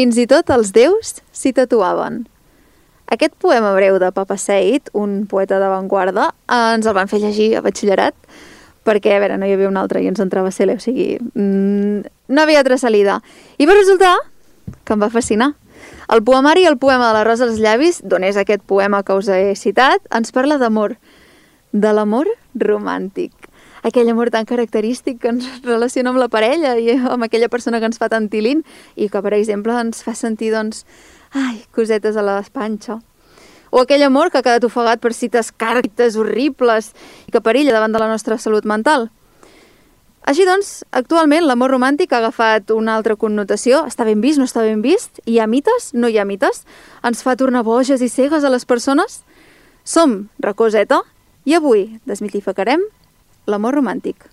Fins 0.00 0.16
i 0.16 0.22
tot 0.24 0.48
els 0.48 0.70
déus 0.72 1.18
s'hi 1.36 1.50
tatuaven. 1.52 2.22
Aquest 3.12 3.34
poema 3.42 3.74
breu 3.74 3.98
de 4.00 4.08
Papa 4.16 4.38
Seid, 4.40 4.88
un 4.96 5.26
poeta 5.28 5.58
d'avantguarda, 5.60 6.30
ens 6.56 6.86
el 6.88 6.94
van 6.96 7.10
fer 7.10 7.18
llegir 7.20 7.50
a 7.58 7.60
batxillerat, 7.60 8.16
perquè, 8.88 9.12
a 9.12 9.20
veure, 9.20 9.36
no 9.36 9.44
hi 9.44 9.52
havia 9.52 9.68
un 9.68 9.76
altre 9.76 10.00
i 10.00 10.08
ens 10.08 10.22
entrava 10.24 10.48
a 10.48 10.56
ser, 10.56 10.70
o 10.72 10.78
sigui, 10.80 11.18
mmm, 11.34 12.08
no 12.32 12.40
havia 12.46 12.62
altra 12.62 12.78
salida. 12.80 13.18
I 13.60 13.68
va 13.68 13.76
resultar 13.76 14.14
que 14.88 14.96
em 14.96 15.04
va 15.04 15.10
fascinar. 15.12 15.50
El 16.08 16.24
poemari 16.24 16.64
El 16.64 16.80
poema 16.80 17.10
de 17.10 17.18
la 17.18 17.26
rosa 17.28 17.44
als 17.44 17.60
llavis, 17.60 18.00
d'on 18.00 18.24
és 18.24 18.40
aquest 18.40 18.64
poema 18.64 19.02
que 19.04 19.20
us 19.20 19.28
he 19.28 19.52
citat, 19.52 20.00
ens 20.16 20.32
parla 20.32 20.56
d'amor, 20.56 20.96
de 21.76 21.92
l'amor 21.92 22.32
romàntic. 22.56 23.49
Aquell 23.82 24.10
amor 24.12 24.28
tan 24.30 24.44
característic 24.44 25.20
que 25.22 25.30
ens 25.32 25.46
relaciona 25.64 26.12
amb 26.12 26.20
la 26.20 26.28
parella 26.32 26.76
i 26.78 26.92
amb 26.96 27.24
aquella 27.24 27.48
persona 27.48 27.80
que 27.80 27.88
ens 27.88 28.00
fa 28.00 28.10
tant 28.12 28.28
tilint 28.28 28.64
i 28.96 29.08
que, 29.08 29.22
per 29.22 29.32
exemple, 29.36 29.76
ens 29.80 30.04
fa 30.04 30.14
sentir, 30.14 30.52
doncs, 30.52 30.84
ai, 31.32 31.62
cosetes 31.72 32.16
a 32.16 32.24
l'espanxa. 32.26 33.00
O 33.70 33.84
aquell 33.84 34.02
amor 34.02 34.30
que 34.30 34.40
ha 34.40 34.44
quedat 34.44 34.66
ofegat 34.66 35.00
per 35.00 35.14
cites 35.14 35.52
càrtes 35.54 36.18
horribles 36.18 36.90
i 37.28 37.32
que 37.32 37.40
perilla 37.40 37.72
davant 37.72 37.94
de 37.94 38.02
la 38.02 38.10
nostra 38.10 38.36
salut 38.38 38.66
mental. 38.66 39.08
Així 40.28 40.44
doncs, 40.44 40.82
actualment 40.92 41.46
l'amor 41.46 41.72
romàntic 41.72 42.12
ha 42.12 42.18
agafat 42.20 42.74
una 42.74 42.98
altra 42.98 43.16
connotació, 43.16 43.86
està 43.88 44.04
ben 44.04 44.20
vist, 44.20 44.38
no 44.38 44.44
està 44.44 44.66
ben 44.66 44.82
vist, 44.84 45.22
hi 45.24 45.38
ha 45.40 45.46
mites, 45.48 45.94
no 45.94 46.10
hi 46.10 46.18
ha 46.20 46.26
mites, 46.28 46.66
ens 47.06 47.22
fa 47.24 47.38
tornar 47.40 47.64
boges 47.64 48.02
i 48.02 48.10
cegues 48.12 48.44
a 48.44 48.52
les 48.52 48.66
persones. 48.68 49.22
Som 49.82 50.28
Racoseta 50.42 51.00
i 51.48 51.56
avui 51.56 51.86
desmitificarem 52.04 52.84
l'amor 53.50 53.74
romàntic. 53.74 54.30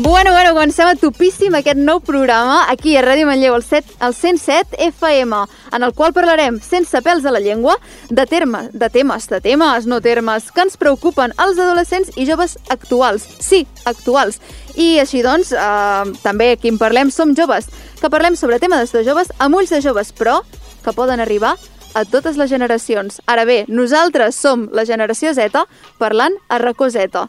Bueno, 0.00 0.30
bueno, 0.30 0.52
comencem 0.54 0.86
a 0.86 0.94
topíssim 0.94 1.56
aquest 1.58 1.80
nou 1.82 1.98
programa 1.98 2.60
aquí 2.70 2.92
a 2.94 3.00
Ràdio 3.02 3.26
Manlleu, 3.26 3.56
el, 3.56 3.64
7, 3.66 3.96
el 4.06 4.12
107 4.14 4.78
FM, 4.92 5.40
en 5.74 5.82
el 5.82 5.90
qual 5.90 6.12
parlarem 6.14 6.60
sense 6.62 7.00
pèls 7.02 7.26
a 7.26 7.32
la 7.34 7.40
llengua 7.42 7.74
de, 8.06 8.26
termes, 8.30 8.68
de 8.70 8.90
temes, 8.94 9.26
de 9.26 9.40
temes, 9.42 9.88
no 9.90 9.98
termes, 10.00 10.52
que 10.54 10.62
ens 10.62 10.78
preocupen 10.78 11.34
als 11.34 11.58
adolescents 11.58 12.14
i 12.14 12.28
joves 12.30 12.60
actuals. 12.70 13.26
Sí, 13.42 13.64
actuals. 13.90 14.38
I 14.78 15.00
així 15.02 15.24
doncs, 15.26 15.50
eh, 15.50 16.14
també 16.22 16.52
aquí 16.54 16.70
en 16.70 16.78
parlem 16.78 17.10
som 17.10 17.34
joves, 17.34 17.66
que 17.98 18.06
parlem 18.06 18.38
sobre 18.38 18.62
temes 18.62 18.94
de 18.94 19.02
joves 19.02 19.34
amb 19.42 19.58
ulls 19.58 19.74
de 19.74 19.82
joves, 19.82 20.14
però 20.14 20.44
que 20.84 20.94
poden 20.94 21.18
arribar 21.18 21.56
a 21.98 22.06
totes 22.06 22.38
les 22.38 22.54
generacions. 22.54 23.18
Ara 23.26 23.42
bé, 23.50 23.64
nosaltres 23.66 24.38
som 24.38 24.68
la 24.70 24.86
generació 24.86 25.34
Z 25.34 25.66
parlant 25.98 26.38
a 26.46 26.62
racó 26.62 26.86
Z. 26.86 27.26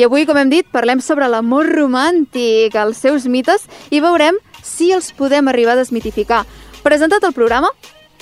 I 0.00 0.04
avui, 0.06 0.22
com 0.24 0.38
hem 0.40 0.48
dit, 0.48 0.64
parlem 0.72 1.02
sobre 1.04 1.26
l'amor 1.28 1.68
romàntic, 1.76 2.72
els 2.72 3.02
seus 3.04 3.26
mites, 3.28 3.66
i 3.92 3.98
veurem 4.00 4.38
si 4.64 4.86
els 4.96 5.10
podem 5.12 5.50
arribar 5.52 5.74
a 5.74 5.80
desmitificar. 5.82 6.46
Presentat 6.80 7.26
el 7.28 7.34
programa, 7.36 7.68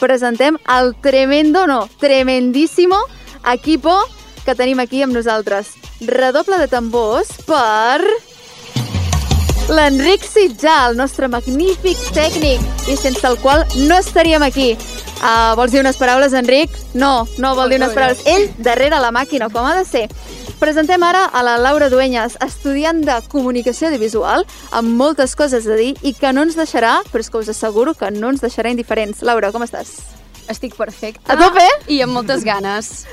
presentem 0.01 0.59
el 0.75 0.91
tremendo, 1.05 1.69
no, 1.71 1.85
tremendíssimo 2.01 2.99
equipo 3.53 3.95
que 4.43 4.57
tenim 4.59 4.83
aquí 4.83 5.05
amb 5.07 5.15
nosaltres. 5.15 5.77
Redoble 6.03 6.59
de 6.59 6.67
tambors 6.67 7.31
per... 7.47 8.03
L'Enric 9.69 10.25
Sitjà, 10.25 10.89
el 10.89 10.99
nostre 10.99 11.29
magnífic 11.31 12.01
tècnic, 12.17 12.63
i 12.89 12.97
sense 12.99 13.23
el 13.29 13.39
qual 13.39 13.63
no 13.85 14.01
estaríem 14.01 14.43
aquí. 14.43 14.73
Uh, 15.19 15.55
vols 15.59 15.71
dir 15.75 15.85
unes 15.85 15.99
paraules, 16.01 16.35
Enric? 16.35 16.75
No, 16.99 17.29
no 17.39 17.55
vol 17.55 17.71
dir 17.71 17.79
unes 17.79 17.95
paraules. 17.95 18.27
Ell, 18.27 18.49
darrere 18.59 18.99
la 18.99 19.13
màquina, 19.15 19.47
com 19.53 19.67
ha 19.69 19.77
de 19.79 19.87
ser. 19.87 20.09
Presentem 20.59 21.03
ara 21.07 21.23
a 21.31 21.43
la 21.47 21.55
Laura 21.57 21.87
Duenyes, 21.87 22.35
estudiant 22.43 22.99
de 23.07 23.15
comunicació 23.31 23.87
audiovisual, 23.93 24.43
amb 24.75 24.91
moltes 24.99 25.37
coses 25.39 25.69
a 25.71 25.77
dir 25.79 25.93
i 26.03 26.11
que 26.19 26.33
no 26.35 26.43
ens 26.43 26.57
deixarà, 26.59 26.97
però 27.13 27.23
és 27.23 27.31
que 27.31 27.39
us 27.39 27.51
asseguro 27.53 27.95
que 27.95 28.11
no 28.11 28.33
ens 28.35 28.43
deixarà 28.43 28.73
indiferents. 28.75 29.23
Laura, 29.23 29.53
com 29.55 29.63
estàs? 29.63 30.01
Estic 30.51 30.75
perfecta. 30.75 31.23
A 31.31 31.37
tope? 31.39 31.63
I 31.87 32.01
amb 32.03 32.17
moltes 32.17 32.43
ganes. 32.43 33.05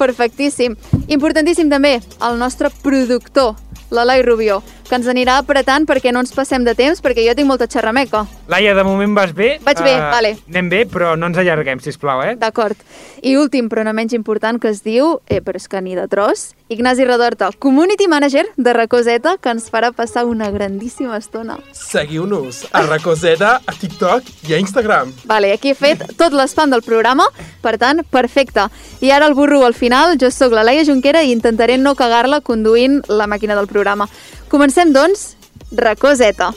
Perfectíssim. 0.00 0.78
Importantíssim 1.12 1.68
també, 1.68 1.98
el 2.00 2.40
nostre 2.40 2.72
productor, 2.80 3.52
l'Eloi 3.92 4.24
Rubió, 4.24 4.62
que 4.88 4.98
ens 4.98 5.08
anirà 5.10 5.38
apretant 5.40 5.86
perquè 5.88 6.12
no 6.12 6.22
ens 6.24 6.34
passem 6.34 6.64
de 6.64 6.74
temps, 6.78 7.00
perquè 7.04 7.24
jo 7.26 7.34
tinc 7.36 7.48
molta 7.48 7.68
xerrameca. 7.70 8.24
Laia, 8.48 8.74
de 8.76 8.84
moment 8.84 9.14
vas 9.16 9.32
bé. 9.34 9.58
Vaig 9.64 9.80
bé, 9.84 9.96
vale. 9.98 10.34
Anem 10.48 10.68
bé, 10.72 10.84
però 10.90 11.14
no 11.16 11.30
ens 11.30 11.40
allarguem, 11.40 11.80
si 11.80 11.92
plau, 11.98 12.22
eh? 12.22 12.34
D'acord. 12.40 12.76
I 13.24 13.36
últim, 13.40 13.70
però 13.72 13.84
no 13.86 13.94
menys 13.96 14.12
important, 14.12 14.60
que 14.60 14.68
es 14.68 14.82
diu, 14.84 15.18
eh, 15.26 15.40
però 15.40 15.56
és 15.56 15.68
que 15.68 15.80
ni 15.80 15.94
de 15.96 16.06
tros, 16.12 16.52
Ignasi 16.68 17.04
Redorta, 17.04 17.50
Community 17.58 18.08
Manager 18.08 18.46
de 18.56 18.72
Racoseta, 18.72 19.36
que 19.40 19.52
ens 19.52 19.70
farà 19.72 19.92
passar 19.92 20.24
una 20.24 20.50
grandíssima 20.50 21.16
estona. 21.16 21.58
Seguiu-nos 21.72 22.64
a 22.72 22.82
Racoseta, 22.86 23.60
a 23.64 23.72
TikTok 23.72 24.48
i 24.48 24.54
a 24.54 24.58
Instagram. 24.58 25.12
Vale, 25.24 25.52
aquí 25.52 25.70
he 25.72 25.78
fet 25.78 26.04
tot 26.18 26.32
l'espam 26.32 26.72
del 26.72 26.82
programa, 26.82 27.28
per 27.62 27.76
tant, 27.78 28.02
perfecte. 28.10 28.68
I 29.00 29.12
ara 29.12 29.28
el 29.28 29.36
burro 29.36 29.64
al 29.64 29.76
final, 29.76 30.18
jo 30.20 30.30
sóc 30.32 30.52
la 30.56 30.64
Laia 30.64 30.84
Junquera 30.84 31.22
i 31.22 31.32
intentaré 31.32 31.78
no 31.78 31.94
cagar-la 31.94 32.40
conduint 32.40 33.02
la 33.08 33.28
màquina 33.28 33.56
del 33.56 33.68
programa. 33.68 34.08
Comencem, 34.48 34.92
doncs, 34.92 35.36
Racoseta. 35.72 36.52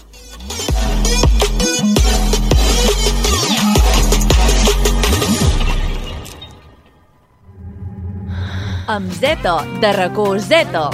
amb 8.88 9.12
Zeta, 9.12 9.66
de 9.82 9.92
racó 9.92 10.38
Zeta. 10.40 10.90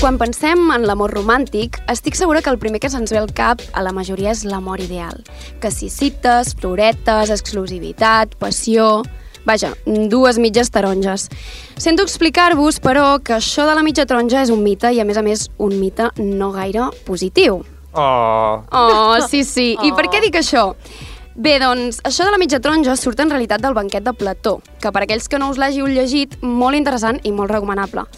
Quan 0.00 0.16
pensem 0.16 0.70
en 0.72 0.86
l'amor 0.88 1.12
romàntic, 1.12 1.74
estic 1.92 2.14
segura 2.16 2.40
que 2.40 2.48
el 2.48 2.56
primer 2.56 2.78
que 2.80 2.88
se'ns 2.88 3.10
ve 3.12 3.18
al 3.20 3.26
cap 3.36 3.60
a 3.76 3.82
la 3.84 3.90
majoria 3.92 4.30
és 4.32 4.46
l'amor 4.48 4.80
ideal. 4.80 5.18
Que 5.60 5.68
si 5.68 5.90
cites, 5.92 6.54
floretes, 6.56 7.28
exclusivitat, 7.28 8.32
passió... 8.40 9.02
Vaja, 9.44 9.74
dues 9.84 10.38
mitges 10.40 10.70
taronges. 10.72 11.26
Sento 11.76 12.04
explicar-vos, 12.04 12.78
però, 12.80 13.18
que 13.20 13.34
això 13.36 13.66
de 13.68 13.74
la 13.76 13.84
mitja 13.84 14.06
taronja 14.08 14.40
és 14.40 14.52
un 14.52 14.62
mite 14.64 14.88
i, 14.88 15.00
a 15.00 15.04
més 15.04 15.20
a 15.20 15.24
més, 15.24 15.46
un 15.60 15.76
mite 15.80 16.08
no 16.16 16.48
gaire 16.54 16.88
positiu. 17.04 17.60
Oh. 17.92 18.64
Oh, 18.72 19.16
sí, 19.28 19.42
sí. 19.44 19.74
I 19.84 19.92
per 19.96 20.06
què 20.08 20.22
dic 20.24 20.38
això? 20.40 20.70
Bé, 21.36 21.58
doncs, 21.60 22.00
això 22.08 22.24
de 22.24 22.32
la 22.32 22.40
mitja 22.40 22.60
taronja 22.60 22.96
surt 22.96 23.20
en 23.20 23.32
realitat 23.32 23.60
del 23.60 23.76
banquet 23.76 24.08
de 24.08 24.16
Plató, 24.16 24.62
que 24.80 24.92
per 24.92 25.04
aquells 25.04 25.28
que 25.28 25.40
no 25.40 25.52
us 25.52 25.60
l'hàgiu 25.60 25.88
llegit, 25.92 26.38
molt 26.40 26.80
interessant 26.80 27.20
i 27.24 27.32
molt 27.36 27.52
recomanable. 27.52 28.08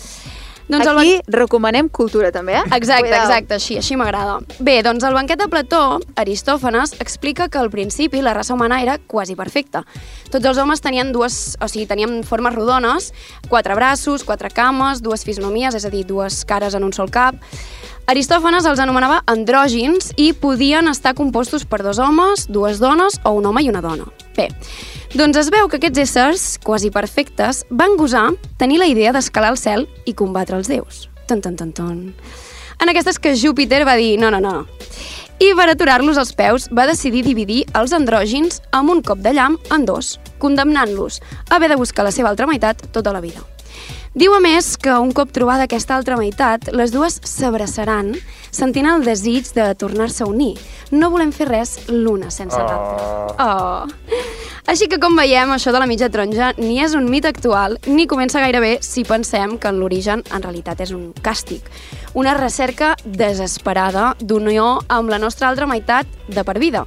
Doncs 0.73 0.89
el 0.89 0.99
Aquí 1.03 1.13
recomanem 1.29 1.89
cultura, 1.93 2.31
també, 2.33 2.57
eh? 2.57 2.63
Exacte, 2.73 3.09
Cuidao. 3.09 3.27
exacte, 3.27 3.55
així, 3.59 3.77
així 3.77 3.97
m'agrada. 4.01 4.39
Bé, 4.59 4.79
doncs 4.83 5.05
al 5.05 5.15
banquet 5.15 5.39
de 5.39 5.49
Plató, 5.53 6.01
Aristòfanes 6.17 6.97
explica 7.05 7.49
que 7.53 7.61
al 7.61 7.71
principi 7.71 8.23
la 8.25 8.33
raça 8.35 8.55
humana 8.55 8.81
era 8.83 8.99
quasi 8.99 9.37
perfecta. 9.37 9.85
Tots 10.33 10.47
els 10.49 10.59
homes 10.59 10.81
tenien 10.81 11.13
dues, 11.13 11.59
o 11.61 11.69
sigui, 11.69 11.87
tenien 11.91 12.23
formes 12.25 12.55
rodones, 12.57 13.13
quatre 13.49 13.77
braços, 13.77 14.25
quatre 14.25 14.51
cames, 14.51 15.03
dues 15.05 15.27
fisonomies, 15.29 15.77
és 15.77 15.85
a 15.85 15.93
dir, 15.93 16.07
dues 16.09 16.45
cares 16.49 16.75
en 16.75 16.85
un 16.89 16.93
sol 16.97 17.11
cap. 17.13 17.37
Aristòfanes 18.11 18.67
els 18.67 18.81
anomenava 18.83 19.21
andrògins 19.31 20.11
i 20.19 20.33
podien 20.35 20.91
estar 20.91 21.15
compostos 21.15 21.63
per 21.65 21.83
dos 21.85 22.01
homes, 22.03 22.49
dues 22.51 22.81
dones 22.83 23.21
o 23.23 23.31
un 23.39 23.47
home 23.47 23.63
i 23.63 23.71
una 23.71 23.83
dona. 23.85 24.09
Bé, 24.35 24.49
doncs 25.15 25.39
es 25.39 25.51
veu 25.55 25.69
que 25.71 25.79
aquests 25.79 26.03
éssers, 26.03 26.47
quasi 26.65 26.91
perfectes, 26.91 27.63
van 27.71 27.95
gosar 27.97 28.33
tenir 28.59 28.81
la 28.83 28.91
idea 28.91 29.13
d'escalar 29.15 29.53
el 29.55 29.61
cel 29.61 29.87
i 30.05 30.17
combatre 30.19 30.59
els 30.59 30.73
déus. 30.73 31.07
Ton, 31.31 31.41
ton, 31.41 31.55
ton, 31.57 31.71
ton. 31.73 32.01
En 32.83 32.91
aquestes 32.91 33.21
que 33.23 33.37
Júpiter 33.39 33.85
va 33.87 33.95
dir 33.95 34.17
no, 34.19 34.33
no, 34.35 34.43
no. 34.43 34.67
I 35.39 35.53
per 35.59 35.69
aturar-los 35.71 36.19
als 36.19 36.35
peus 36.35 36.69
va 36.75 36.89
decidir 36.91 37.23
dividir 37.23 37.63
els 37.79 37.95
andrògins 37.95 38.61
amb 38.75 38.91
un 38.91 39.01
cop 39.07 39.23
de 39.23 39.33
llamp 39.39 39.59
en 39.75 39.87
dos, 39.87 40.17
condemnant-los 40.43 41.23
a 41.49 41.57
haver 41.57 41.71
de 41.71 41.79
buscar 41.79 42.05
la 42.07 42.15
seva 42.15 42.35
altra 42.35 42.51
meitat 42.51 42.83
tota 42.91 43.15
la 43.15 43.23
vida. 43.23 43.47
Diu 44.13 44.35
a 44.37 44.43
més 44.45 44.75
que 44.77 44.93
un 45.01 45.09
cop 45.17 45.31
trobada 45.33 45.65
aquesta 45.65 45.95
altra 45.97 46.19
meitat, 46.21 46.67
les 46.77 46.91
dues 46.93 47.15
s'abraçaran, 47.25 48.11
sentint 48.53 48.85
el 48.91 49.07
desig 49.07 49.49
de 49.57 49.71
tornar-se 49.81 50.27
a 50.27 50.29
unir. 50.29 50.59
No 50.93 51.09
volem 51.09 51.31
fer 51.33 51.47
res 51.49 51.79
l'una 51.89 52.29
sense 52.31 52.59
Oh. 52.61 52.67
l'altra. 52.67 53.37
Oh. 53.41 53.87
Així 54.69 54.87
que, 54.87 54.99
com 55.01 55.17
veiem, 55.17 55.49
això 55.51 55.73
de 55.73 55.81
la 55.81 55.87
mitja 55.89 56.11
taronja 56.13 56.53
ni 56.59 56.79
és 56.85 56.93
un 56.95 57.09
mite 57.09 57.27
actual, 57.29 57.79
ni 57.87 58.07
comença 58.07 58.39
gaire 58.39 58.61
bé 58.61 58.79
si 58.83 59.03
pensem 59.03 59.57
que 59.59 59.69
en 59.69 59.81
l'origen 59.81 60.23
en 60.31 60.43
realitat 60.43 60.81
és 60.85 60.93
un 60.93 61.15
càstig. 61.15 61.63
Una 62.13 62.35
recerca 62.35 62.95
desesperada 63.05 64.15
d'unió 64.21 64.79
amb 64.89 65.09
la 65.09 65.19
nostra 65.19 65.49
altra 65.49 65.67
meitat 65.67 66.07
de 66.29 66.45
per 66.45 66.59
vida. 66.59 66.85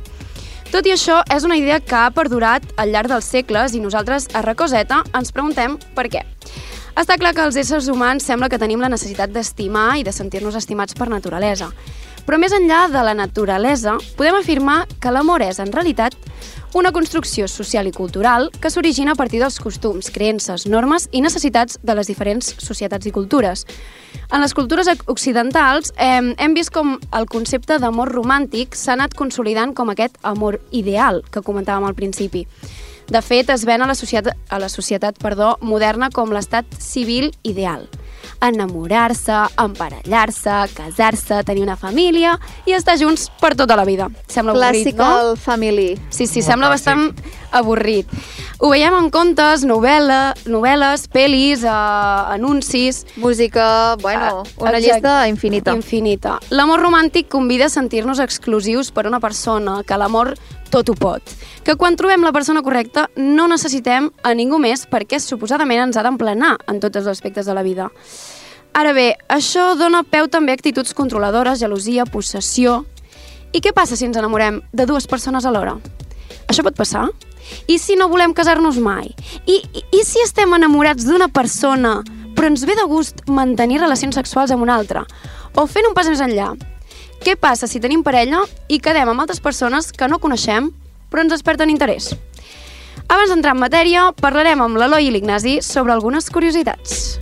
Tot 0.72 0.86
i 0.86 0.92
això, 0.94 1.24
és 1.34 1.44
una 1.44 1.58
idea 1.58 1.80
que 1.80 1.96
ha 1.96 2.12
perdurat 2.12 2.62
al 2.78 2.92
llarg 2.92 3.10
dels 3.10 3.26
segles 3.26 3.74
i 3.74 3.80
nosaltres 3.80 4.30
a 4.34 4.42
Racoseta 4.42 5.04
ens 5.14 5.32
preguntem 5.32 5.80
per 5.96 6.08
què. 6.08 6.22
Està 6.96 7.18
clar 7.20 7.34
que 7.36 7.44
els 7.44 7.58
éssers 7.60 7.90
humans 7.92 8.24
sembla 8.24 8.48
que 8.48 8.56
tenim 8.56 8.80
la 8.80 8.88
necessitat 8.88 9.34
d'estimar 9.36 9.98
i 10.00 10.06
de 10.08 10.14
sentir-nos 10.16 10.56
estimats 10.56 10.96
per 10.96 11.10
naturalesa. 11.12 11.68
Però 12.24 12.40
més 12.40 12.56
enllà 12.56 12.86
de 12.88 13.02
la 13.04 13.14
naturalesa, 13.14 13.98
podem 14.16 14.38
afirmar 14.40 14.86
que 15.04 15.12
l'amor 15.12 15.44
és, 15.44 15.60
en 15.60 15.74
realitat, 15.76 16.16
una 16.74 16.94
construcció 16.96 17.50
social 17.52 17.92
i 17.92 17.92
cultural 17.92 18.48
que 18.64 18.72
s'origina 18.72 19.12
a 19.12 19.20
partir 19.20 19.44
dels 19.44 19.60
costums, 19.60 20.08
creences, 20.08 20.66
normes 20.72 21.10
i 21.12 21.20
necessitats 21.22 21.78
de 21.84 22.00
les 22.00 22.08
diferents 22.08 22.56
societats 22.64 23.12
i 23.12 23.14
cultures. 23.16 23.68
En 24.32 24.40
les 24.40 24.56
cultures 24.56 24.88
occidentals 25.12 25.92
eh, 26.00 26.24
hem 26.32 26.56
vist 26.56 26.72
com 26.72 26.96
el 27.12 27.28
concepte 27.28 27.76
d'amor 27.80 28.16
romàntic 28.16 28.80
s'ha 28.80 28.96
anat 28.96 29.20
consolidant 29.20 29.76
com 29.76 29.92
aquest 29.92 30.16
amor 30.24 30.62
ideal 30.72 31.26
que 31.28 31.44
comentàvem 31.44 31.92
al 31.92 32.00
principi. 32.00 32.48
De 33.08 33.22
fet, 33.22 33.50
es 33.54 33.66
ven 33.66 33.82
a 33.82 33.88
la 33.88 33.96
societat, 33.96 34.34
a 34.50 34.60
la 34.60 34.70
societat 34.70 35.20
perdó, 35.22 35.58
moderna 35.62 36.10
com 36.14 36.32
l'estat 36.34 36.66
civil 36.80 37.32
ideal 37.44 37.88
enamorar-se, 38.42 39.36
emparellar-se, 39.62 40.56
casar-se, 40.76 41.44
tenir 41.44 41.64
una 41.64 41.76
família 41.78 42.36
i 42.66 42.74
estar 42.76 42.98
junts 43.00 43.30
per 43.42 43.54
tota 43.56 43.78
la 43.78 43.86
vida. 43.86 44.10
Sembla 44.28 44.54
avorrit, 44.54 44.92
no? 44.96 45.04
Classical 45.04 45.38
family. 45.38 45.88
Sí, 46.10 46.28
sí, 46.28 46.42
Molt 46.42 46.50
sembla 46.50 46.70
clàssic. 46.70 46.74
bastant 46.74 47.16
avorrit. 47.56 48.08
Ho 48.60 48.70
veiem 48.72 48.96
en 48.98 49.10
contes, 49.12 49.66
novel·la, 49.68 50.36
novel·les, 50.48 51.08
pel·lis, 51.12 51.64
eh, 51.64 52.34
anuncis... 52.36 53.06
Música, 53.18 53.96
bueno, 54.02 54.26
Ah, 54.26 54.44
una 54.58 54.78
exacte. 54.78 54.82
llista 54.82 55.28
infinita. 55.28 55.74
Infinita. 55.76 56.40
L'amor 56.50 56.82
romàntic 56.82 57.28
convida 57.30 57.66
a 57.66 57.70
sentir-nos 57.70 58.20
exclusius 58.20 58.92
per 58.92 59.08
una 59.08 59.20
persona, 59.20 59.82
que 59.84 59.98
l'amor 59.98 60.36
tot 60.76 60.92
ho 60.92 60.96
pot. 61.00 61.36
Que 61.64 61.78
quan 61.80 61.96
trobem 61.96 62.24
la 62.26 62.34
persona 62.36 62.64
correcta 62.66 63.08
no 63.16 63.48
necessitem 63.48 64.10
a 64.24 64.34
ningú 64.36 64.60
més 64.60 64.84
perquè 64.92 65.22
suposadament 65.24 65.86
ens 65.88 65.98
ha 65.98 66.04
d'emplenar 66.04 66.56
en 66.68 66.82
tots 66.84 67.00
els 67.00 67.08
aspectes 67.12 67.48
de 67.48 67.56
la 67.56 67.64
vida. 67.64 67.88
Ara 68.76 68.92
bé, 68.92 69.14
això 69.32 69.72
dona 69.80 70.04
peu 70.04 70.28
també 70.28 70.52
a 70.52 70.60
actituds 70.60 70.94
controladores, 70.98 71.62
gelosia, 71.64 72.06
possessió... 72.06 72.84
I 73.56 73.62
què 73.64 73.72
passa 73.72 73.96
si 73.96 74.04
ens 74.04 74.18
enamorem 74.20 74.58
de 74.76 74.84
dues 74.84 75.06
persones 75.08 75.46
alhora? 75.48 75.78
Això 76.52 76.60
pot 76.66 76.76
passar? 76.76 77.06
I 77.72 77.78
si 77.80 77.96
no 77.96 78.10
volem 78.12 78.34
casar-nos 78.36 78.82
mai? 78.84 79.14
I, 79.48 79.62
i, 79.64 79.84
I 79.96 80.02
si 80.04 80.20
estem 80.20 80.52
enamorats 80.58 81.08
d'una 81.08 81.30
persona 81.32 82.02
però 82.36 82.50
ens 82.52 82.66
ve 82.68 82.76
de 82.76 82.84
gust 82.84 83.24
mantenir 83.32 83.80
relacions 83.80 84.18
sexuals 84.20 84.52
amb 84.52 84.66
una 84.66 84.76
altra? 84.76 85.06
O 85.56 85.64
fent 85.72 85.88
un 85.88 85.96
pas 85.96 86.10
més 86.12 86.20
enllà, 86.20 86.50
què 87.24 87.36
passa 87.40 87.70
si 87.70 87.82
tenim 87.84 88.04
parella 88.04 88.44
i 88.68 88.80
quedem 88.84 89.12
amb 89.12 89.24
altres 89.24 89.40
persones 89.44 89.92
que 89.92 90.10
no 90.12 90.20
coneixem 90.20 90.72
però 91.10 91.24
ens 91.24 91.36
desperten 91.36 91.72
interès? 91.72 92.12
Abans 93.06 93.30
d'entrar 93.30 93.54
en 93.56 93.62
matèria, 93.62 94.10
parlarem 94.18 94.64
amb 94.66 94.82
l'Eloi 94.82 95.08
i 95.08 95.14
l'Ignasi 95.14 95.60
sobre 95.62 95.94
algunes 95.94 96.32
curiositats. 96.34 97.16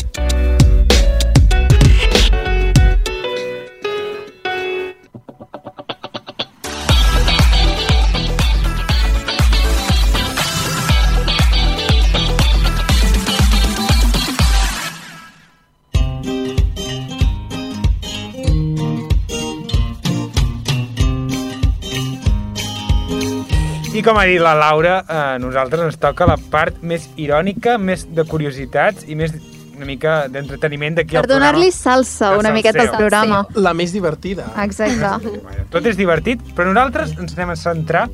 I 23.94 24.02
com 24.02 24.18
ha 24.18 24.24
dit 24.26 24.40
la 24.42 24.56
Laura, 24.58 25.04
a 25.06 25.38
nosaltres 25.38 25.84
ens 25.86 25.98
toca 26.02 26.26
la 26.26 26.38
part 26.52 26.80
més 26.82 27.06
irònica, 27.22 27.76
més 27.78 28.08
de 28.10 28.24
curiositats 28.26 29.06
i 29.06 29.14
més 29.20 29.36
una 29.74 29.86
mica 29.90 30.14
d'entreteniment 30.34 30.96
d'aquí 30.98 31.14
Per 31.16 31.22
al 31.22 31.28
programa. 31.28 31.52
donar-li 31.52 31.70
salsa 31.74 32.32
una 32.38 32.52
miqueta 32.56 32.82
al 32.88 32.92
programa. 32.98 33.40
La 33.58 33.74
més 33.78 33.94
divertida. 33.94 34.48
Exacte. 34.64 35.30
Tot 35.74 35.86
és 35.90 35.98
divertit, 35.98 36.42
però 36.58 36.72
nosaltres 36.72 37.14
ens 37.20 37.36
anem 37.38 37.54
a 37.54 37.58
centrar 37.60 38.08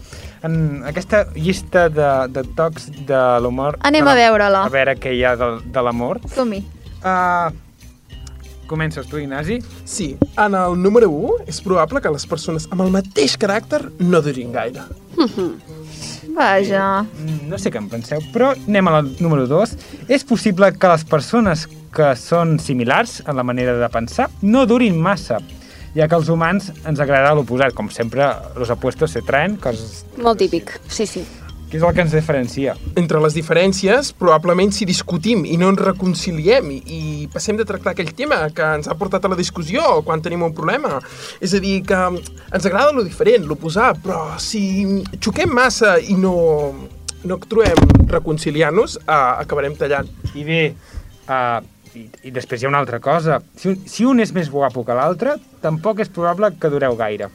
en 0.48 0.84
aquesta 0.88 1.26
llista 1.36 1.88
de, 1.92 2.10
de 2.36 2.44
tocs 2.60 2.90
de 3.08 3.24
l'humor. 3.44 3.80
Anem 3.84 4.04
de 4.04 4.12
la- 4.12 4.18
a 4.18 4.20
veure-la. 4.24 4.66
A 4.68 4.76
veure 4.76 4.96
què 5.00 5.16
hi 5.16 5.24
ha 5.28 5.36
de, 5.40 5.50
de 5.64 5.82
l'amor. 5.88 6.20
Som-hi. 6.36 6.64
Uh, 7.00 7.52
comences 8.70 9.08
tu, 9.10 9.18
Ignasi? 9.18 9.58
Sí, 9.90 10.14
en 10.38 10.56
el 10.56 10.78
número 10.82 11.10
1 11.10 11.50
és 11.50 11.60
probable 11.66 12.00
que 12.06 12.14
les 12.14 12.26
persones 12.30 12.70
amb 12.72 12.86
el 12.86 12.94
mateix 12.94 13.36
caràcter 13.42 13.82
no 14.00 14.22
durin 14.22 14.54
gaire. 14.56 14.86
Vaja. 16.36 17.04
Mm, 17.04 17.50
No 17.50 17.58
sé 17.60 17.72
què 17.74 17.80
en 17.82 17.90
penseu, 17.92 18.22
però 18.34 18.52
anem 18.56 18.88
a 18.88 19.00
la 19.00 19.02
número 19.20 19.48
2. 19.50 19.74
És 20.14 20.24
possible 20.28 20.70
que 20.78 20.92
les 20.92 21.04
persones 21.10 21.66
que 21.96 22.12
són 22.20 22.60
similars 22.62 23.20
en 23.26 23.36
la 23.40 23.44
manera 23.44 23.74
de 23.80 23.90
pensar 23.90 24.30
no 24.46 24.66
durin 24.70 25.00
massa, 25.02 25.40
ja 25.96 26.06
que 26.08 26.16
als 26.16 26.30
humans 26.30 26.70
ens 26.86 27.02
agrada 27.02 27.34
l'oposat. 27.36 27.74
Com 27.74 27.90
sempre, 27.90 28.30
los 28.56 28.70
opuestos 28.70 29.12
se 29.18 29.24
traen, 29.26 29.58
coses 29.58 30.04
Molt 30.22 30.38
típic, 30.46 30.76
sí, 30.88 31.08
sí. 31.10 31.26
Que 31.70 31.78
és 31.78 31.84
el 31.86 31.94
que 31.94 32.02
ens 32.02 32.14
diferencia. 32.16 32.74
Entre 32.98 33.20
les 33.22 33.36
diferències, 33.38 34.12
probablement 34.18 34.72
si 34.74 34.88
discutim 34.90 35.44
i 35.46 35.56
no 35.62 35.70
ens 35.70 35.82
reconciliem 35.86 36.72
i, 36.74 36.80
i 36.90 37.02
passem 37.34 37.60
de 37.60 37.66
tractar 37.70 37.94
aquell 37.94 38.10
tema 38.18 38.40
que 38.56 38.66
ens 38.80 38.90
ha 38.90 38.96
portat 38.98 39.26
a 39.26 39.30
la 39.30 39.38
discussió 39.38 40.00
quan 40.08 40.22
tenim 40.26 40.42
un 40.48 40.54
problema. 40.58 40.98
És 41.40 41.54
a 41.54 41.62
dir, 41.62 41.84
que 41.86 42.00
ens 42.00 42.66
agrada 42.66 42.92
lo 42.96 43.04
diferent, 43.06 43.46
l'oposat, 43.46 44.02
però 44.02 44.24
si 44.42 44.64
xoquem 45.22 45.54
massa 45.54 46.00
i 46.02 46.18
no, 46.18 46.34
no 47.30 47.38
trobem 47.46 47.78
reconciliar-nos, 48.10 48.98
eh, 49.06 49.20
acabarem 49.46 49.76
tallant. 49.78 50.10
I 50.34 50.44
bé, 50.48 50.62
uh, 51.30 51.60
i, 51.94 52.08
i 52.30 52.32
després 52.34 52.62
hi 52.62 52.66
ha 52.68 52.70
una 52.74 52.82
altra 52.82 52.98
cosa. 53.04 53.38
Si, 53.58 53.70
un- 53.70 53.84
si 53.86 54.06
un 54.10 54.20
és 54.26 54.34
més 54.34 54.50
guapo 54.50 54.84
que 54.86 54.98
l'altre, 54.98 55.38
tampoc 55.62 56.02
és 56.02 56.10
probable 56.10 56.50
que 56.58 56.70
dureu 56.74 56.98
gaire. 56.98 57.30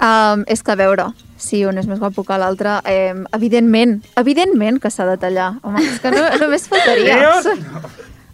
Um, 0.00 0.44
és 0.46 0.62
que 0.62 0.72
a 0.72 0.76
veure, 0.78 1.08
si 1.36 1.64
un 1.68 1.78
és 1.78 1.86
més 1.86 1.98
guapo 2.00 2.24
que 2.24 2.38
l'altre, 2.38 2.80
eh, 2.84 3.14
evidentment, 3.36 4.00
evidentment 4.16 4.80
que 4.82 4.90
s'ha 4.90 5.06
de 5.06 5.16
tallar. 5.18 5.54
Home, 5.62 5.82
és 5.84 6.00
que 6.00 6.10
no, 6.10 6.26
només 6.42 6.68
faltaria. 6.68 7.16
Veus? 7.22 7.48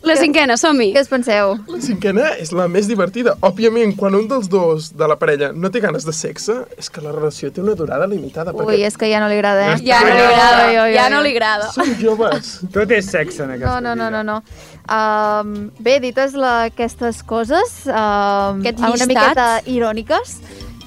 La 0.02 0.16
cinquena, 0.18 0.56
som-hi! 0.58 0.88
Què 0.96 0.98
us 1.04 1.06
penseu? 1.06 1.52
La 1.70 1.78
cinquena 1.78 2.32
és 2.42 2.50
la 2.50 2.64
més 2.66 2.88
divertida. 2.90 3.36
Òbviament, 3.46 3.92
quan 3.94 4.16
un 4.18 4.24
dels 4.26 4.48
dos 4.50 4.88
de 4.98 5.06
la 5.06 5.14
parella 5.14 5.52
no 5.54 5.70
té 5.70 5.78
ganes 5.78 6.02
de 6.02 6.10
sexe, 6.12 6.56
és 6.76 6.90
que 6.90 7.00
la 7.04 7.12
relació 7.14 7.52
té 7.54 7.62
una 7.62 7.76
durada 7.78 8.08
limitada. 8.10 8.50
Ui, 8.50 8.80
és 8.82 8.96
que 8.98 9.06
ja 9.12 9.20
no 9.22 9.28
li 9.30 9.36
agrada, 9.38 9.68
eh? 9.74 9.76
Ja 9.86 10.00
no 10.02 10.10
li 10.10 10.24
agrada, 10.26 10.64
ui, 10.66 10.96
ja 10.96 11.04
ui. 11.06 11.12
no 11.14 11.20
li 11.22 11.30
agrada. 11.36 11.70
Som 11.70 11.94
joves. 12.00 12.50
Tot 12.74 12.90
és 12.98 13.06
sexe 13.14 13.44
en 13.44 13.54
aquesta 13.54 13.76
No, 13.78 13.80
no, 13.80 13.94
no, 13.94 14.10
vida. 14.10 14.24
no, 14.24 14.40
no. 14.42 14.42
Um, 14.90 15.70
bé, 15.78 16.00
dites 16.02 16.34
la, 16.34 16.64
aquestes 16.72 17.22
coses, 17.22 17.84
um, 17.86 18.58
Aquest 18.58 18.82
una 18.82 18.96
llistat. 18.96 19.06
miqueta 19.14 19.48
iròniques, 19.70 20.40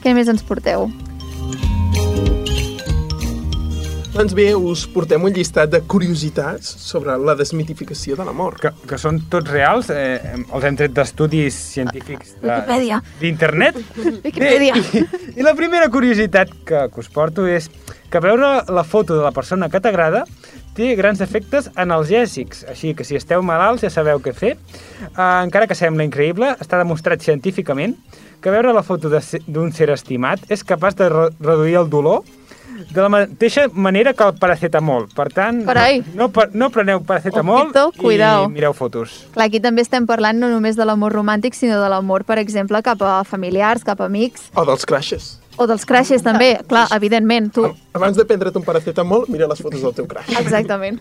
què 0.05 0.13
més 0.13 0.29
ens 0.29 0.43
porteu? 0.45 0.85
Doncs 4.15 4.31
bé, 4.31 4.45
us 4.55 4.85
portem 4.87 5.25
un 5.27 5.33
llistat 5.35 5.73
de 5.73 5.81
curiositats 5.91 6.69
sobre 6.79 7.17
la 7.19 7.33
desmitificació 7.35 8.15
de 8.15 8.23
l'amor. 8.23 8.55
Que, 8.61 8.69
que 8.87 8.99
són 9.01 9.17
tots 9.33 9.51
reals, 9.51 9.89
eh, 9.91 10.37
els 10.45 10.63
hem 10.69 10.77
tret 10.79 10.93
d'estudis 10.95 11.57
científics 11.73 12.37
de- 12.39 12.47
Wikipedia. 12.47 13.01
d'internet. 13.19 13.81
Wikipedia. 14.23 14.77
Bé, 14.77 15.01
I, 15.01 15.33
I 15.41 15.43
la 15.43 15.53
primera 15.57 15.89
curiositat 15.91 16.53
que, 16.63 16.85
que 16.93 17.03
us 17.03 17.09
porto 17.11 17.43
és 17.49 17.67
que 18.09 18.21
veure 18.23 18.61
la 18.71 18.85
foto 18.87 19.17
de 19.17 19.25
la 19.25 19.33
persona 19.35 19.67
que 19.67 19.81
t'agrada 19.83 20.23
té 20.75 20.93
grans 20.99 21.21
efectes 21.23 21.69
analgèsics, 21.79 22.65
així 22.69 22.93
que 22.93 23.05
si 23.07 23.15
esteu 23.15 23.43
malalts 23.45 23.85
ja 23.85 23.91
sabeu 23.93 24.19
què 24.23 24.33
fer. 24.35 24.55
Uh, 25.15 25.43
encara 25.45 25.67
que 25.67 25.77
sembla 25.77 26.05
increïble, 26.07 26.53
està 26.59 26.79
demostrat 26.81 27.23
científicament 27.23 27.95
que 28.43 28.51
veure 28.53 28.73
la 28.75 28.83
foto 28.83 29.09
d'un 29.09 29.71
ser 29.73 29.89
estimat 29.93 30.43
és 30.51 30.63
capaç 30.67 30.99
de 30.99 31.09
re 31.09 31.29
reduir 31.39 31.79
el 31.79 31.89
dolor 31.89 32.25
de 32.91 33.01
la 33.01 33.09
mateixa 33.09 33.67
manera 33.71 34.13
que 34.13 34.23
el 34.23 34.35
paracetamol. 34.35 35.07
Per 35.15 35.29
tant, 35.33 35.63
Carai. 35.65 36.01
no, 36.13 36.27
no, 36.27 36.43
no 36.53 36.69
preneu 36.69 37.01
paracetamol 37.07 37.69
Ojito, 37.69 37.91
cuidao. 37.97 38.45
i 38.49 38.51
mireu 38.51 38.75
fotos. 38.75 39.25
Clar, 39.33 39.47
aquí 39.47 39.61
també 39.63 39.81
estem 39.85 40.05
parlant 40.05 40.39
no 40.39 40.49
només 40.51 40.75
de 40.75 40.85
l'amor 40.85 41.15
romàntic, 41.15 41.55
sinó 41.55 41.79
de 41.81 41.89
l'amor, 41.89 42.25
per 42.27 42.37
exemple, 42.41 42.81
cap 42.83 43.01
a 43.01 43.23
familiars, 43.23 43.83
cap 43.87 44.01
a 44.01 44.09
amics, 44.11 44.49
O 44.55 44.65
dels 44.67 44.85
crashes. 44.85 45.39
O 45.57 45.67
dels 45.69 45.85
crashes 45.87 46.23
també, 46.25 46.55
clar, 46.69 46.87
evidentment, 46.95 47.51
tu. 47.55 47.67
Abans 47.95 48.17
de 48.17 48.25
prendre't 48.27 48.57
un 48.59 48.65
paracetamol, 48.65 49.25
mira 49.31 49.47
les 49.47 49.61
fotos 49.61 49.81
del 49.81 49.93
teu 49.97 50.07
crash. 50.09 50.33
Exactament. 50.39 50.99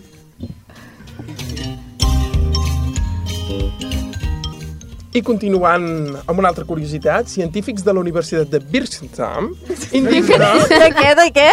I 5.14 5.20
continuant 5.22 5.84
amb 6.26 6.40
una 6.40 6.48
altra 6.50 6.64
curiositat, 6.66 7.28
científics 7.30 7.84
de 7.86 7.92
la 7.94 8.00
Universitat 8.02 8.48
de 8.50 8.58
Birmingham 8.58 9.52
indiquen, 9.94 10.42
De 10.82 10.88
què, 10.96 11.12
de 11.20 11.26
què? 11.36 11.50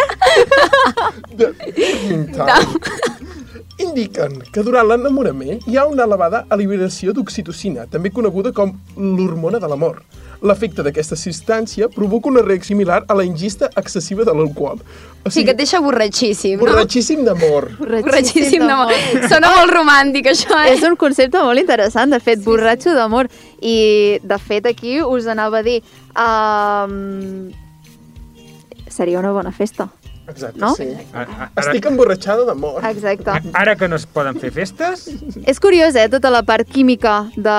de 1.38 1.50
Birmingham, 1.76 2.74
indiquen 3.82 4.40
que 4.52 4.64
durant 4.64 4.88
l'enamorament 4.88 5.62
hi 5.68 5.78
ha 5.78 5.86
una 5.86 6.06
elevada 6.08 6.44
eliminació 6.54 7.12
d'oxitocina, 7.14 7.86
també 7.90 8.10
coneguda 8.10 8.52
com 8.56 8.74
l'hormona 8.96 9.60
de 9.62 9.70
l'amor. 9.70 10.02
L'efecte 10.42 10.82
d'aquesta 10.82 11.14
substància 11.14 11.86
provoca 11.92 12.30
una 12.30 12.42
reacció 12.42 12.72
similar 12.72 13.04
a 13.06 13.14
la 13.14 13.24
ingesta 13.24 13.68
excessiva 13.76 14.24
de 14.24 14.32
l'alcohol. 14.34 14.80
O 15.24 15.30
Sí, 15.30 15.44
que 15.44 15.52
et 15.52 15.58
deixa 15.58 15.78
borratxíssim, 15.80 16.56
no? 16.56 16.64
borratxíssim 16.64 17.24
d'amor. 17.26 17.68
Borratxíssim 17.78 18.64
d'amor. 18.66 18.94
Sona 19.32 19.52
molt 19.58 19.74
romàntic, 19.74 20.30
això, 20.32 20.56
eh? 20.64 20.74
És 20.74 20.82
un 20.88 20.96
concepte 20.96 21.42
molt 21.44 21.60
interessant, 21.62 22.10
de 22.10 22.20
fet, 22.20 22.42
borratxo 22.42 22.94
d'amor. 22.96 23.30
I, 23.60 24.18
de 24.22 24.38
fet, 24.42 24.66
aquí 24.66 25.00
us 25.02 25.28
anava 25.30 25.60
a 25.60 25.66
dir... 25.66 25.82
Um, 26.16 27.52
seria 28.92 29.20
una 29.20 29.32
bona 29.32 29.52
festa. 29.52 29.88
Exacte, 30.32 30.58
No? 30.60 30.74
sí. 30.74 30.88
A- 31.14 31.26
a- 31.44 31.50
Estic 31.60 31.86
emborratxada 31.90 32.44
d'amor. 32.48 32.80
Exacte. 32.88 33.30
Ara, 33.30 33.42
ara 33.62 33.76
que 33.76 33.88
no 33.88 33.96
es 34.00 34.06
poden 34.06 34.38
fer 34.40 34.50
festes, 34.50 35.06
És 35.46 35.60
curiós, 35.60 35.94
eh, 35.94 36.08
tota 36.08 36.30
la 36.32 36.42
part 36.42 36.66
química 36.68 37.28
de, 37.36 37.56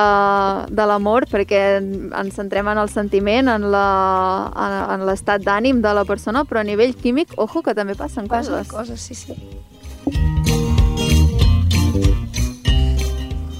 de 0.73 0.85
l'amor, 0.89 1.27
perquè 1.31 1.61
ens 1.79 2.33
centrem 2.35 2.67
en 2.73 2.77
el 2.83 2.89
sentiment, 2.89 3.47
en 3.55 3.69
la- 3.71 4.49
en 4.55 4.99
en 4.99 5.05
l'estat 5.07 5.41
d'ànim 5.45 5.81
de 5.81 5.93
la 5.93 6.03
persona, 6.05 6.43
però 6.45 6.59
a 6.59 6.63
nivell 6.63 6.95
químic, 6.95 7.33
ojo, 7.37 7.61
que 7.61 7.73
també 7.75 7.95
passen 7.95 8.27
Passen 8.27 8.53
coses. 8.53 8.67
coses, 8.67 8.99
sí, 9.01 9.13
sí. 9.15 9.35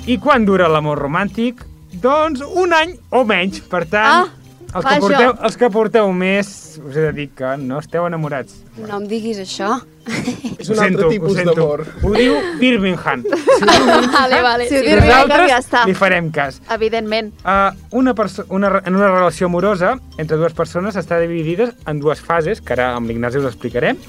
i 0.06 0.18
quan 0.20 0.44
dura 0.46 0.68
l'amor 0.68 1.00
romàntic? 1.00 1.62
Doncs 2.04 2.42
un 2.44 2.74
any 2.76 2.96
o 3.16 3.24
menys. 3.24 3.62
Per 3.72 3.86
tant, 3.88 4.28
Ah, 4.28 4.28
els, 4.74 4.86
que 4.86 5.00
porteu, 5.00 5.30
això. 5.30 5.46
els 5.48 5.58
que 5.60 5.70
porteu 5.74 6.12
més, 6.18 6.52
us 6.82 6.96
he 6.98 7.08
de 7.08 7.12
dir 7.16 7.28
que 7.38 7.56
no 7.62 7.80
esteu 7.84 8.06
enamorats. 8.08 8.56
No 8.78 8.98
em 9.02 9.08
diguis 9.10 9.40
això. 9.44 9.76
És 10.60 10.70
un 10.74 10.80
altre 10.84 11.10
tipus 11.12 11.38
d'amor. 11.38 11.84
Ho 12.04 12.14
diu 12.16 12.36
Birmingham. 12.60 13.24
vale, 14.18 14.42
vale. 14.44 14.68
Sí, 14.68 14.78
Sí, 14.78 14.82
Birmingham. 14.88 15.28
Nosaltres 15.28 15.50
ja 15.52 15.60
està. 15.62 15.84
li 15.88 15.96
farem 15.98 16.32
cas. 16.36 16.60
Evidentment. 16.74 17.32
Uh, 17.46 17.72
una 17.92 18.16
una, 18.50 18.72
en 18.84 18.96
una 18.96 19.12
relació 19.12 19.48
amorosa 19.48 19.96
entre 20.18 20.38
dues 20.38 20.56
persones 20.58 20.98
està 21.00 21.20
dividida 21.22 21.72
en 21.88 22.02
dues 22.04 22.22
fases, 22.22 22.62
que 22.62 22.74
ara 22.76 22.94
amb 22.98 23.08
l'Ignasi 23.10 23.40
us 23.44 23.50
explicarem. 23.52 24.00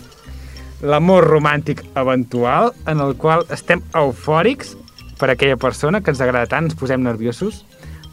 L'amor 0.84 1.24
romàntic 1.30 1.84
eventual, 1.96 2.72
en 2.90 3.00
el 3.00 3.14
qual 3.16 3.46
estem 3.54 3.80
eufòrics 3.96 4.74
per 5.18 5.30
aquella 5.30 5.56
persona 5.56 6.02
que 6.02 6.10
ens 6.12 6.20
agrada 6.20 6.50
tant, 6.50 6.66
ens 6.68 6.76
posem 6.76 7.00
nerviosos, 7.04 7.62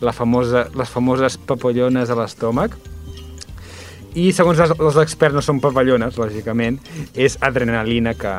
la 0.02 0.14
famosa, 0.14 0.66
les 0.76 0.90
famoses 0.90 1.38
papallones 1.38 2.10
a 2.10 2.18
l'estómac. 2.18 2.76
I 4.18 4.32
segons 4.36 4.60
els, 4.60 4.74
els 4.76 5.00
experts 5.00 5.38
no 5.38 5.44
són 5.46 5.62
papallones, 5.64 6.18
lògicament, 6.20 6.82
és 7.16 7.38
adrenalina 7.40 8.12
que, 8.20 8.34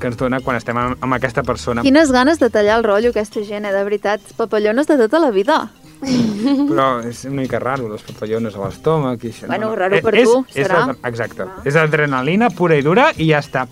que 0.00 0.08
ens 0.08 0.16
dona 0.16 0.40
quan 0.40 0.56
estem 0.56 0.78
amb, 0.78 0.96
amb 1.04 1.18
aquesta 1.18 1.44
persona. 1.44 1.84
Quines 1.84 2.14
ganes 2.14 2.40
de 2.40 2.48
tallar 2.54 2.78
el 2.80 2.86
rotllo, 2.86 3.12
aquesta 3.12 3.44
gent, 3.44 3.68
eh, 3.68 3.74
de 3.74 3.84
veritat. 3.84 4.24
Papallones 4.38 4.88
de 4.88 4.96
tota 5.04 5.20
la 5.20 5.30
vida. 5.34 5.66
Però 6.02 6.86
és 7.06 7.20
una 7.28 7.42
mica 7.42 7.60
raro, 7.62 7.86
les 7.92 8.02
papallones 8.02 8.56
a 8.56 8.64
l'estómac 8.64 9.22
i 9.22 9.30
això. 9.30 9.50
Bueno, 9.50 9.68
no, 9.68 9.74
no. 9.74 9.78
raro 9.78 10.00
per 10.02 10.14
és, 10.18 10.26
tu, 10.26 10.40
és, 10.48 10.64
serà. 10.64 10.80
És, 10.90 11.04
exacte. 11.12 11.46
És 11.68 11.78
adrenalina 11.78 12.48
pura 12.50 12.78
i 12.78 12.82
dura 12.82 13.10
i 13.18 13.28
ja 13.30 13.42
està. 13.44 13.66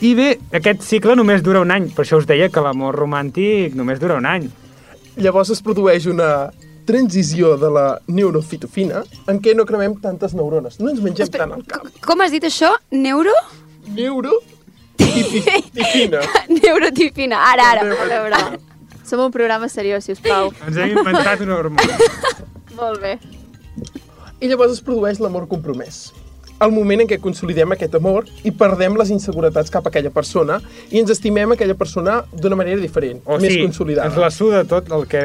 I 0.00 0.14
bé, 0.18 0.32
aquest 0.58 0.82
cicle 0.86 1.14
només 1.18 1.44
dura 1.46 1.62
un 1.62 1.70
any. 1.70 1.92
Per 1.94 2.06
això 2.06 2.18
us 2.18 2.26
deia 2.26 2.50
que 2.50 2.64
l'amor 2.64 2.98
romàntic 2.98 3.78
només 3.78 4.02
dura 4.02 4.18
un 4.18 4.26
any. 4.26 4.48
Llavors 5.16 5.50
es 5.52 5.62
produeix 5.64 6.06
una 6.08 6.50
transició 6.86 7.56
de 7.60 7.70
la 7.70 7.98
neurofitofina 8.08 9.04
en 9.30 9.40
què 9.42 9.54
no 9.54 9.64
cremem 9.68 9.94
tantes 10.02 10.34
neurones. 10.34 10.80
No 10.80 10.90
ens 10.90 11.00
mengem 11.04 11.28
tant 11.32 11.52
al 11.54 11.62
cap. 11.68 11.86
Com 12.04 12.20
has 12.24 12.32
dit 12.34 12.44
això? 12.48 12.70
Neuro? 12.90 13.32
Neurofitofina. 13.92 16.20
Neurotipina. 16.62 17.36
Ara, 17.52 17.64
ara. 17.74 17.82
A 17.92 17.94
veure, 18.08 18.38
som 19.04 19.20
un 19.26 19.32
programa 19.34 19.68
seriós, 19.68 20.04
si 20.06 20.12
us 20.16 20.20
plau. 20.24 20.44
Ens 20.66 20.76
hem 20.80 20.90
inventat 20.96 21.38
una 21.44 21.54
hormona. 21.60 21.94
Molt 22.80 22.98
bé. 23.02 23.12
I 24.42 24.44
llavors 24.50 24.72
es 24.74 24.82
produeix 24.82 25.20
l'amor 25.22 25.44
compromès. 25.50 25.96
El 26.62 26.70
moment 26.72 27.00
en 27.02 27.08
què 27.10 27.18
consolidem 27.20 27.72
aquest 27.74 27.94
amor 27.98 28.26
i 28.46 28.52
perdem 28.54 28.94
les 29.00 29.10
inseguretats 29.10 29.70
cap 29.74 29.86
a 29.86 29.90
aquella 29.90 30.10
persona 30.14 30.60
i 30.90 31.00
ens 31.00 31.10
estimem 31.10 31.52
aquella 31.56 31.74
persona 31.74 32.20
d'una 32.32 32.56
manera 32.56 32.78
diferent, 32.80 33.20
O 33.26 33.38
més 33.38 33.52
sigui, 33.52 33.64
consolidada. 33.66 34.08
ens 34.08 34.18
la 34.22 34.30
suda 34.30 34.62
tot 34.70 34.90
el 34.92 35.06
que 35.10 35.22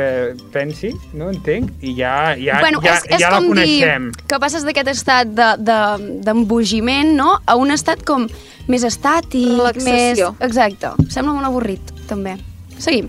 pensi, 0.54 0.92
no 1.14 1.30
entenc, 1.30 1.72
i 1.82 1.94
ja, 2.00 2.34
ja, 2.40 2.60
bueno, 2.64 2.82
ja, 2.84 2.98
és, 2.98 3.06
és 3.18 3.22
ja 3.22 3.30
la 3.36 3.42
coneixem. 3.46 4.10
dir 4.12 4.26
que 4.28 4.40
passes 4.42 4.66
d'aquest 4.66 4.88
estat 4.96 5.28
d'embogiment, 5.36 5.64
de, 5.68 6.22
d'embogiment, 6.26 7.14
no?, 7.18 7.30
a 7.46 7.56
un 7.56 7.72
estat 7.72 8.04
com 8.08 8.28
més 8.68 8.84
estàtic, 8.84 9.48
Relaxació. 9.58 10.34
més... 10.40 10.48
Exacte. 10.50 10.96
Sembla 11.14 11.34
molt 11.38 11.46
avorrit, 11.48 11.94
també. 12.10 12.38
Seguim. 12.78 13.08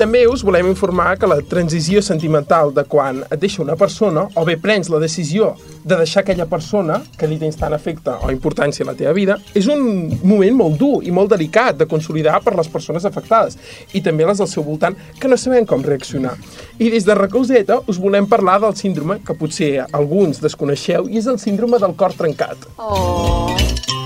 També 0.00 0.22
us 0.24 0.40
volem 0.40 0.64
informar 0.70 1.18
que 1.20 1.28
la 1.28 1.36
transició 1.44 2.00
sentimental 2.00 2.70
de 2.72 2.86
quan 2.88 3.18
et 3.26 3.36
deixa 3.42 3.60
una 3.60 3.74
persona 3.76 4.22
o 4.32 4.44
bé 4.48 4.54
prens 4.56 4.88
la 4.88 4.96
decisió 5.02 5.50
de 5.84 5.98
deixar 6.00 6.22
aquella 6.22 6.46
persona 6.48 6.96
que 7.20 7.28
li 7.28 7.36
tens 7.42 7.60
tant 7.60 7.76
afecte 7.76 8.14
o 8.24 8.30
importància 8.32 8.86
a 8.86 8.88
la 8.88 8.96
teva 8.96 9.12
vida 9.12 9.36
és 9.52 9.68
un 9.68 9.84
moment 10.24 10.56
molt 10.56 10.80
dur 10.80 11.04
i 11.04 11.12
molt 11.12 11.34
delicat 11.34 11.76
de 11.76 11.88
consolidar 11.90 12.40
per 12.40 12.56
les 12.56 12.72
persones 12.72 13.04
afectades 13.04 13.60
i 13.92 14.00
també 14.00 14.24
les 14.24 14.40
del 14.40 14.48
seu 14.48 14.64
voltant 14.64 14.96
que 15.20 15.28
no 15.28 15.36
sabem 15.36 15.68
com 15.68 15.84
reaccionar. 15.84 16.32
I 16.80 16.88
des 16.88 17.04
de 17.04 17.20
Recolzeta 17.20 17.82
us 17.84 18.00
volem 18.00 18.24
parlar 18.24 18.56
del 18.64 18.78
síndrome 18.80 19.20
que 19.20 19.36
potser 19.36 19.74
alguns 19.92 20.40
desconeixeu 20.40 21.12
i 21.12 21.20
és 21.20 21.28
el 21.28 21.36
síndrome 21.44 21.76
del 21.76 21.92
cor 21.92 22.16
trencat. 22.16 22.70
Oh. 22.78 23.99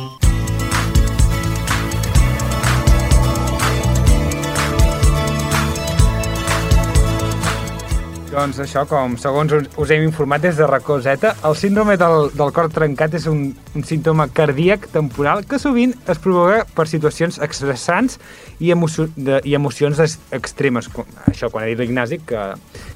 Doncs 8.34 8.58
això, 8.58 8.82
com 8.90 9.12
segons 9.20 9.52
us- 9.78 9.90
hem 9.94 10.02
informat 10.08 10.42
des 10.42 10.56
de 10.58 10.66
Racó 10.66 10.96
Z, 11.00 11.28
el 11.46 11.54
síndrome 11.56 11.94
del, 11.96 12.30
del 12.34 12.50
cor 12.52 12.66
trencat 12.72 13.14
és 13.14 13.28
un, 13.30 13.44
un 13.78 13.84
símptoma 13.86 14.26
cardíac 14.26 14.88
temporal 14.90 15.44
que 15.46 15.60
sovint 15.62 15.94
es 16.10 16.18
provoca 16.18 16.64
per 16.74 16.88
situacions 16.90 17.38
estressants 17.38 18.18
i, 18.58 18.72
emocio 18.74 19.06
de, 19.14 19.38
i 19.46 19.54
emocions 19.54 20.00
es- 20.02 20.18
extremes. 20.34 20.88
Com- 20.90 21.06
Això, 21.30 21.46
quan 21.52 21.62
ha 21.62 21.70
dit 21.70 21.78
l'Ignasi, 21.78 22.18
que, 22.26 22.42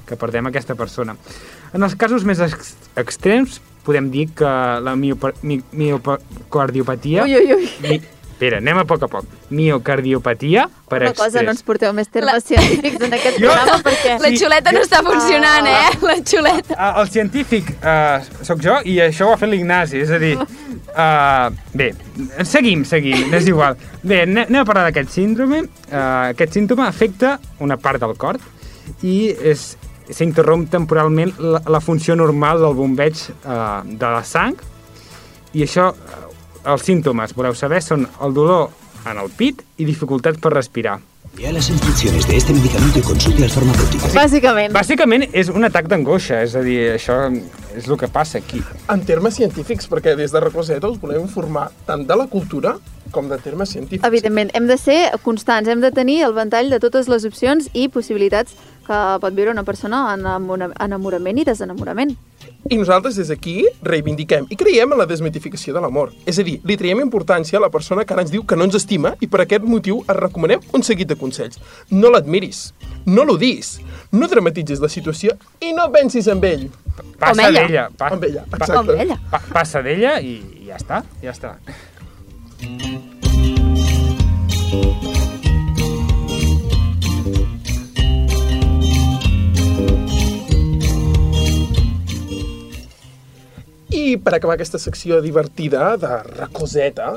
que 0.09 0.19
perdem 0.19 0.51
aquesta 0.51 0.75
persona. 0.75 1.15
En 1.71 1.87
els 1.87 1.95
casos 1.95 2.25
més 2.27 2.41
ex 2.43 2.73
extrems, 2.99 3.61
podem 3.87 4.11
dir 4.11 4.27
que 4.35 4.49
la 4.83 4.97
miopa 4.99 5.31
mi 5.41 5.61
miocardiopatia... 5.71 7.23
Ui, 7.23 7.35
ui, 7.39 7.53
ui. 7.55 7.69
Mi 7.85 8.01
Espera, 8.39 8.61
anem 8.63 8.77
a 8.79 8.85
poc 8.87 9.01
a 9.03 9.07
poc. 9.11 9.25
Miocardiopatia 9.51 10.61
per 10.87 11.01
Una 11.01 11.11
cosa, 11.13 11.41
no 11.43 11.51
ens 11.51 11.59
porteu 11.67 11.91
més 11.93 12.07
termes 12.07 12.45
científics 12.47 13.01
en 13.03 13.11
aquest 13.17 13.35
Jo- 13.43 13.49
programa 13.51 13.81
perquè... 13.83 14.13
La 14.23 14.29
xuleta 14.31 14.71
no 14.71 14.83
està 14.85 15.01
funcionant, 15.03 15.67
eh? 15.67 15.97
La 16.07 16.15
xuleta. 16.23 16.77
Ah, 16.79 16.93
el 17.01 17.09
científic 17.11 17.73
uh, 17.81 18.23
sóc 18.47 18.61
jo 18.63 18.77
i 18.87 18.95
això 19.03 19.27
ho 19.27 19.33
ha 19.35 19.39
fet 19.41 19.51
l'Ignasi, 19.51 19.99
és 20.05 20.13
a 20.15 20.21
dir... 20.23 20.37
Uh, 20.39 21.51
bé, 21.75 21.89
seguim, 22.47 22.85
seguim, 22.87 23.27
és 23.35 23.51
igual. 23.51 23.75
Bé, 24.07 24.21
ane- 24.23 24.47
anem 24.47 24.61
a 24.63 24.65
parlar 24.71 24.87
d'aquest 24.87 25.11
síndrome. 25.19 25.65
Uh, 25.91 26.31
aquest 26.31 26.55
símptoma 26.55 26.87
afecta 26.87 27.35
una 27.59 27.75
part 27.75 27.99
del 28.01 28.15
cor 28.23 28.39
i 29.05 29.17
és 29.51 29.73
s'interromp 30.15 30.63
temporalment 30.71 31.35
la, 31.43 31.59
la 31.75 31.83
funció 31.83 32.15
normal 32.15 32.63
del 32.63 32.79
bombeig 32.79 33.19
uh, 33.43 33.83
de 33.85 34.15
la 34.15 34.23
sang 34.25 34.55
i 35.53 35.63
això, 35.67 35.91
eh, 35.91 36.25
els 36.65 36.83
símptomes, 36.83 37.35
voleu 37.35 37.55
saber, 37.55 37.81
són 37.83 38.07
el 38.23 38.33
dolor 38.35 38.69
en 39.07 39.19
el 39.21 39.31
pit 39.31 39.63
i 39.77 39.87
dificultat 39.87 40.39
per 40.41 40.53
respirar. 40.53 40.99
Lea 41.37 41.53
las 41.53 41.69
instrucciones 41.69 42.27
de 42.27 42.37
este 42.37 42.53
medicamento 42.53 42.99
y 42.99 43.01
consulte 43.01 43.43
al 43.43 43.49
farmacéutico. 43.49 44.07
Bàsicament. 44.15 44.73
Bàsicament 44.73 45.27
és 45.31 45.51
un 45.53 45.63
atac 45.63 45.87
d'angoixa, 45.87 46.41
és 46.43 46.55
a 46.57 46.63
dir, 46.65 46.79
això 46.95 47.19
és 47.77 47.87
el 47.87 47.97
que 48.01 48.09
passa 48.09 48.39
aquí. 48.41 48.63
En 48.89 49.05
termes 49.05 49.37
científics, 49.37 49.87
perquè 49.87 50.15
des 50.17 50.33
de 50.33 50.41
Recoseta 50.41 50.89
us 50.89 50.97
volem 50.99 51.21
informar 51.21 51.69
tant 51.85 52.07
de 52.07 52.17
la 52.17 52.25
cultura 52.27 52.79
com 53.11 53.29
de 53.29 53.37
termes 53.37 53.69
científics. 53.69 54.05
Evidentment, 54.05 54.49
hem 54.53 54.67
de 54.67 54.77
ser 54.77 54.99
constants, 55.23 55.69
hem 55.69 55.81
de 55.81 55.91
tenir 55.91 56.23
el 56.25 56.33
ventall 56.33 56.69
de 56.69 56.79
totes 56.81 57.07
les 57.09 57.25
opcions 57.25 57.69
i 57.73 57.87
possibilitats 57.93 58.57
que 58.89 58.97
pot 59.21 59.35
viure 59.37 59.51
una 59.53 59.63
persona 59.67 60.01
en 60.15 60.23
enamora- 60.25 60.71
enamorament 60.81 61.37
i 61.43 61.45
desenamorament. 61.47 62.15
I 62.69 62.77
nosaltres 62.77 63.15
des 63.19 63.29
d'aquí 63.29 63.61
reivindiquem 63.85 64.47
i 64.49 64.55
creiem 64.57 64.91
en 64.93 64.97
la 64.99 65.05
desmitificació 65.09 65.73
de 65.75 65.81
l'amor. 65.83 66.11
És 66.25 66.39
a 66.41 66.43
dir, 66.43 66.57
li 66.65 66.77
traiem 66.77 66.99
importància 67.05 67.57
a 67.59 67.61
la 67.61 67.69
persona 67.69 68.03
que 68.05 68.13
ara 68.13 68.23
ens 68.25 68.31
diu 68.33 68.43
que 68.45 68.55
no 68.57 68.63
ens 68.67 68.75
estima 68.79 69.13
i 69.21 69.27
per 69.29 69.41
aquest 69.45 69.63
motiu 69.63 70.01
et 70.07 70.15
recomanem 70.17 70.59
un 70.73 70.83
seguit 70.83 71.07
de 71.07 71.15
consells. 71.19 71.59
No 71.91 72.09
l'admiris, 72.09 72.73
no 73.05 73.23
l'odis, 73.25 73.79
no 74.11 74.27
dramatitzis 74.27 74.79
la 74.81 74.89
situació 74.89 75.37
i 75.61 75.73
no 75.77 75.89
pensis 75.93 76.27
en 76.27 76.43
ell. 76.43 76.69
Passa 77.19 77.47
ella. 77.47 77.61
d'ella. 77.61 77.89
Pa, 77.97 78.07
Amb 78.15 78.23
ella, 78.23 78.43
exacte. 78.49 78.73
Com 78.73 78.89
ella. 78.97 79.19
Pa, 79.31 79.39
passa 79.53 79.81
d'ella 79.85 80.17
i 80.21 80.41
ja 80.67 80.75
està, 80.81 81.03
ja 81.21 81.31
està. 81.31 81.55
I 82.59 82.99
I 93.89 94.19
per 94.21 94.35
acabar 94.35 94.53
aquesta 94.53 94.77
secció 94.77 95.17
divertida 95.21 95.95
de 95.97 96.11
recoseta, 96.27 97.07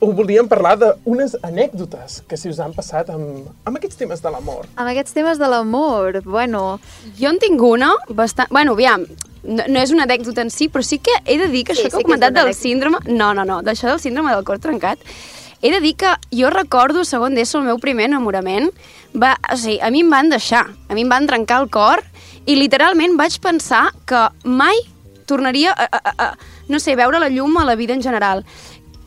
us 0.00 0.14
volíem 0.16 0.46
parlar 0.48 0.78
d'unes 0.80 1.34
anècdotes 1.44 2.22
que 2.28 2.38
si 2.40 2.48
us 2.48 2.60
han 2.62 2.72
passat 2.72 3.10
amb, 3.12 3.50
amb 3.68 3.76
aquests 3.76 4.00
temes 4.00 4.22
de 4.24 4.32
l'amor. 4.32 4.64
Amb 4.80 4.88
aquests 4.94 5.12
temes 5.12 5.36
de 5.40 5.50
l'amor, 5.52 6.22
bueno... 6.24 6.78
Jo 7.18 7.34
en 7.34 7.40
tinc 7.42 7.60
una 7.60 7.90
bastant... 8.08 8.48
Bueno, 8.48 8.72
aviam, 8.72 9.04
no, 9.44 9.66
no 9.68 9.82
és 9.82 9.92
una 9.92 10.06
anècdota 10.08 10.40
en 10.40 10.48
si, 10.54 10.70
però 10.72 10.80
sí 10.86 11.02
que 11.04 11.12
he 11.26 11.36
de 11.36 11.50
dir 11.52 11.66
que 11.68 11.76
Sí, 11.76 11.82
això 11.82 11.90
que 11.90 11.92
sí 11.92 12.00
heu 12.00 12.06
que 12.06 12.08
comentat 12.08 12.32
una 12.32 12.46
del 12.48 12.56
síndrome... 12.56 13.02
No, 13.10 13.34
no, 13.36 13.44
no, 13.44 13.60
d'això 13.60 13.90
del 13.90 14.00
síndrome 14.00 14.32
del 14.32 14.46
cor 14.48 14.62
trencat, 14.62 15.04
he 15.60 15.70
de 15.70 15.82
dir 15.84 15.92
que 16.00 16.14
jo 16.32 16.48
recordo, 16.48 17.04
segon 17.04 17.36
d'ESO, 17.36 17.60
el 17.60 17.68
meu 17.68 17.82
primer 17.82 18.08
enamorament, 18.08 18.72
va, 19.12 19.34
o 19.52 19.60
sigui, 19.60 19.76
a 19.84 19.92
mi 19.92 20.00
em 20.00 20.08
van 20.10 20.32
deixar, 20.32 20.64
a 20.88 20.96
mi 20.96 21.04
em 21.04 21.12
van 21.12 21.28
trencar 21.28 21.60
el 21.60 21.68
cor 21.68 22.00
i 22.48 22.56
literalment 22.56 23.20
vaig 23.20 23.36
pensar 23.44 23.90
que 24.08 24.24
mai 24.48 24.80
tornaria 25.26 25.72
a, 25.72 25.88
a, 25.88 26.14
a, 26.18 26.28
no 26.68 26.80
sé, 26.80 26.96
veure 26.96 27.20
la 27.22 27.30
llum 27.32 27.56
a 27.58 27.64
la 27.64 27.76
vida 27.76 27.94
en 27.94 28.02
general. 28.02 28.44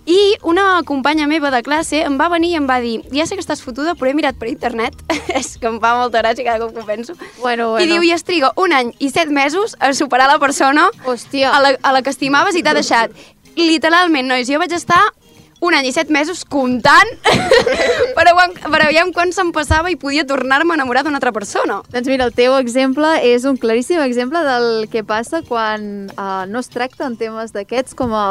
I 0.06 0.36
una 0.46 0.84
companya 0.86 1.26
meva 1.26 1.50
de 1.50 1.64
classe 1.66 2.04
em 2.06 2.20
va 2.20 2.28
venir 2.30 2.52
i 2.52 2.58
em 2.60 2.68
va 2.70 2.78
dir 2.80 3.00
ja 3.10 3.26
sé 3.26 3.34
que 3.34 3.42
estàs 3.42 3.64
fotuda, 3.66 3.96
però 3.98 4.12
he 4.12 4.14
mirat 4.14 4.38
per 4.38 4.52
internet. 4.52 4.94
és 5.40 5.56
que 5.58 5.66
em 5.66 5.80
fa 5.82 5.96
molta 5.98 6.22
gràcia 6.22 6.46
cada 6.46 6.62
cop 6.62 6.76
que 6.76 6.84
ho 6.84 6.86
penso. 6.86 7.16
Bueno, 7.42 7.74
I 7.82 7.90
diu, 7.90 8.06
i 8.06 8.14
es 8.14 8.24
triga 8.24 8.54
un 8.62 8.74
any 8.74 8.94
i 9.00 9.10
set 9.10 9.34
mesos 9.34 9.76
a 9.80 9.94
superar 9.98 10.30
la 10.30 10.38
persona 10.40 10.92
Hòstia. 11.06 11.50
a 11.50 11.62
la, 11.64 11.76
a 11.82 11.96
la 11.98 12.04
que 12.06 12.14
estimaves 12.14 12.56
i 12.56 12.62
t'ha 12.62 12.76
deixat. 12.78 13.18
Literalment, 13.58 14.30
nois, 14.30 14.46
jo 14.52 14.62
vaig 14.62 14.76
estar 14.78 15.02
un 15.66 15.76
any 15.78 15.90
i 15.90 15.94
set 15.96 16.12
mesos 16.14 16.44
comptant 16.46 17.12
per, 18.18 18.26
aguant, 18.30 18.54
per 18.62 18.82
aviam 18.86 19.12
quan 19.16 19.34
se'm 19.36 19.52
passava 19.56 19.92
i 19.92 19.98
podia 20.00 20.26
tornar-me 20.28 20.74
a 20.74 20.78
enamorar 20.80 21.06
d'una 21.06 21.20
altra 21.20 21.34
persona. 21.36 21.82
Doncs 21.94 22.10
mira, 22.12 22.28
el 22.30 22.36
teu 22.38 22.56
exemple 22.60 23.10
és 23.26 23.48
un 23.50 23.58
claríssim 23.62 24.02
exemple 24.04 24.42
del 24.46 24.88
que 24.92 25.04
passa 25.08 25.42
quan 25.46 26.08
uh, 26.14 26.46
no 26.50 26.62
es 26.62 26.72
tracta 26.74 27.08
en 27.10 27.18
temes 27.20 27.54
d'aquests 27.56 27.98
com 27.98 28.14
a 28.16 28.26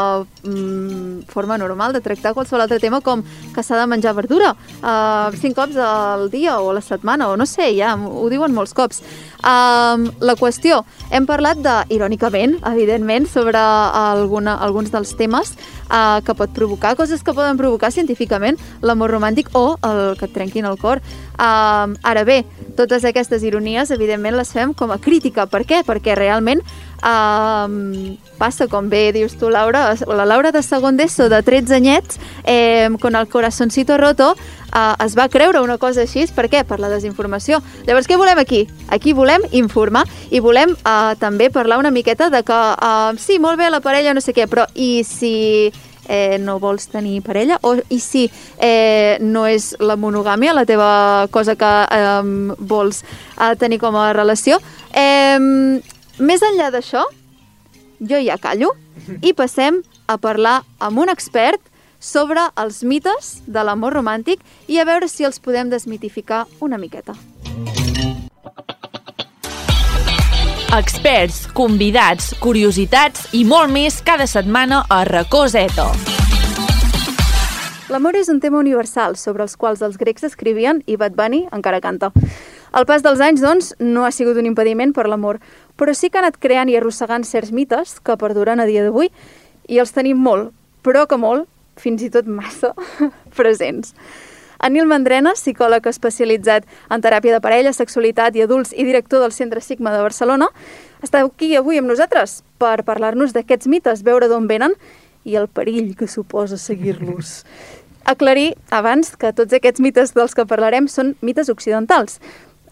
mm, 0.45 1.27
forma 1.33 1.59
normal 1.59 1.95
de 1.95 2.03
tractar 2.05 2.35
qualsevol 2.37 2.65
altre 2.65 2.81
tema 2.83 3.03
com 3.05 3.25
que 3.55 3.63
s'ha 3.63 3.79
de 3.81 3.87
menjar 3.91 4.15
verdura 4.17 4.55
uh, 4.55 5.35
cinc 5.41 5.59
cops 5.59 5.79
al 5.81 6.29
dia 6.31 6.59
o 6.61 6.71
a 6.71 6.79
la 6.79 6.85
setmana 6.85 7.29
o 7.29 7.37
no 7.37 7.47
sé, 7.47 7.73
ja 7.77 7.95
ho 7.95 8.29
diuen 8.31 8.55
molts 8.55 8.75
cops. 8.77 9.03
Um, 9.45 10.07
la 10.25 10.39
qüestió, 10.41 10.81
hem 11.13 11.27
parlat 11.29 11.59
de, 11.61 11.75
irònicament, 11.93 12.57
evidentment, 12.71 13.27
sobre 13.29 13.61
alguna, 13.61 14.57
alguns 14.65 14.89
dels 14.95 15.13
temes 15.19 15.53
uh, 15.89 16.21
que 16.25 16.35
pot 16.35 16.53
provocar, 16.55 16.95
coses 16.97 17.23
que 17.23 17.35
poden 17.35 17.59
provocar 17.61 17.93
científicament 17.93 18.59
l'amor 18.83 19.13
romàntic 19.15 19.51
o 19.55 19.77
el 19.83 20.19
que 20.19 20.29
et 20.29 20.35
trenquin 20.35 20.69
el 20.69 20.79
cor. 20.81 21.03
Um, 21.35 21.97
ara 22.07 22.25
bé, 22.25 22.43
totes 22.79 23.05
aquestes 23.05 23.43
ironies, 23.43 23.91
evidentment, 23.95 24.37
les 24.39 24.53
fem 24.55 24.75
com 24.75 24.93
a 24.95 24.99
crítica. 24.99 25.49
Per 25.51 25.65
què? 25.67 25.83
Perquè 25.87 26.17
realment 26.19 26.63
um, 27.05 28.17
passa, 28.39 28.67
com 28.71 28.89
bé 28.91 29.09
dius 29.15 29.37
tu, 29.39 29.51
Laura, 29.53 29.93
la 30.07 30.27
Laura 30.27 30.53
de 30.55 30.63
segon 30.63 30.99
d'ESO, 30.99 31.29
de 31.33 31.43
13 31.43 31.79
anyets, 31.79 32.21
eh, 32.45 32.89
con 33.01 33.17
el 33.17 33.29
corazoncito 33.29 33.99
roto, 33.99 34.35
uh, 34.75 34.93
es 35.05 35.17
va 35.17 35.29
creure 35.33 35.63
una 35.63 35.79
cosa 35.79 36.03
així. 36.05 36.27
Per 36.35 36.49
què? 36.51 36.65
Per 36.67 36.81
la 36.83 36.91
desinformació. 36.93 37.63
Llavors, 37.87 38.11
què 38.11 38.19
volem 38.21 38.43
aquí? 38.43 38.65
Aquí 38.93 39.15
volem 39.15 39.47
informar 39.53 40.05
i 40.31 40.43
volem 40.45 40.75
uh, 40.75 41.15
també 41.21 41.51
parlar 41.55 41.79
una 41.79 41.95
miqueta 41.95 42.31
de 42.31 42.43
que, 42.45 42.61
uh, 42.75 43.17
sí, 43.19 43.39
molt 43.39 43.59
bé 43.59 43.71
la 43.71 43.83
parella, 43.85 44.15
no 44.15 44.23
sé 44.25 44.35
què, 44.37 44.49
però 44.51 44.67
i 44.75 45.05
si 45.07 45.35
eh, 46.09 46.39
no 46.39 46.59
vols 46.61 46.89
tenir 46.89 47.23
parella 47.23 47.59
o 47.63 47.75
i 47.89 47.99
si 48.01 48.27
eh, 48.59 49.17
no 49.21 49.47
és 49.49 49.73
la 49.81 49.97
monogàmia 49.97 50.55
la 50.55 50.67
teva 50.69 51.27
cosa 51.33 51.57
que 51.57 51.73
eh, 51.91 52.55
vols 52.59 53.03
eh, 53.05 53.55
tenir 53.61 53.81
com 53.83 53.97
a 53.97 54.13
relació 54.17 54.61
eh, 54.93 55.39
més 56.19 56.47
enllà 56.51 56.71
d'això 56.75 57.05
jo 58.01 58.21
ja 58.21 58.39
callo 58.39 58.75
i 59.23 59.33
passem 59.33 59.83
a 60.07 60.19
parlar 60.19 60.63
amb 60.79 61.01
un 61.01 61.13
expert 61.13 61.61
sobre 62.05 62.43
els 62.61 62.83
mites 62.85 63.39
de 63.49 63.65
l'amor 63.65 63.97
romàntic 63.97 64.43
i 64.69 64.77
a 64.79 64.85
veure 64.85 65.09
si 65.09 65.25
els 65.25 65.41
podem 65.41 65.71
desmitificar 65.73 66.45
una 66.61 66.77
miqueta. 66.77 67.17
Experts, 70.75 71.45
convidats, 71.55 72.33
curiositats 72.43 73.29
i 73.33 73.45
molt 73.47 73.71
més 73.73 74.01
cada 74.05 74.27
setmana 74.27 74.83
a 74.91 75.05
Racó 75.09 75.47
Zeto. 75.49 75.87
L'amor 77.89 78.19
és 78.19 78.29
un 78.33 78.41
tema 78.43 78.59
universal 78.59 79.15
sobre 79.17 79.45
els 79.45 79.55
quals 79.57 79.85
els 79.87 79.97
grecs 80.01 80.27
escrivien 80.27 80.83
i 80.91 80.97
Bad 80.99 81.15
Bunny 81.15 81.45
encara 81.55 81.81
canta. 81.85 82.11
El 82.75 82.89
pas 82.91 83.05
dels 83.07 83.23
anys, 83.23 83.41
doncs, 83.45 83.71
no 83.79 84.03
ha 84.05 84.11
sigut 84.11 84.37
un 84.41 84.49
impediment 84.51 84.93
per 84.93 85.07
l'amor, 85.07 85.39
però 85.79 85.95
sí 85.95 86.11
que 86.11 86.19
ha 86.19 86.25
anat 86.25 86.41
creant 86.43 86.73
i 86.73 86.77
arrossegant 86.77 87.23
certs 87.25 87.55
mites 87.55 88.01
que 88.03 88.19
perduren 88.19 88.59
a 88.59 88.67
dia 88.67 88.83
d'avui 88.83 89.13
i 89.71 89.79
els 89.79 89.95
tenim 89.95 90.19
molt, 90.19 90.51
però 90.83 91.07
que 91.07 91.21
molt, 91.21 91.47
fins 91.81 92.03
i 92.03 92.11
tot 92.13 92.29
massa, 92.31 92.73
presents. 93.39 93.95
Anil 94.65 94.87
Mandrena, 94.89 95.35
psicòleg 95.37 95.87
especialitzat 95.91 96.65
en 96.93 97.03
teràpia 97.05 97.35
de 97.35 97.43
parella, 97.45 97.75
sexualitat 97.77 98.37
i 98.39 98.45
adults 98.45 98.73
i 98.73 98.87
director 98.87 99.21
del 99.21 99.35
Centre 99.37 99.61
Sigma 99.61 99.93
de 99.93 100.01
Barcelona, 100.01 100.49
està 101.05 101.21
aquí 101.21 101.53
avui 101.59 101.81
amb 101.81 101.91
nosaltres 101.91 102.43
per 102.63 102.79
parlar-nos 102.87 103.35
d'aquests 103.37 103.69
mites, 103.69 104.05
veure 104.07 104.31
d'on 104.31 104.49
venen 104.49 104.73
i 105.25 105.37
el 105.37 105.49
perill 105.49 105.93
que 105.99 106.09
suposa 106.09 106.57
seguir-los. 106.57 107.43
Aclarir 108.15 108.55
abans 108.71 109.15
que 109.17 109.33
tots 109.33 109.57
aquests 109.57 109.81
mites 109.85 110.13
dels 110.17 110.37
que 110.37 110.49
parlarem 110.49 110.89
són 110.89 111.15
mites 111.25 111.49
occidentals. 111.53 112.21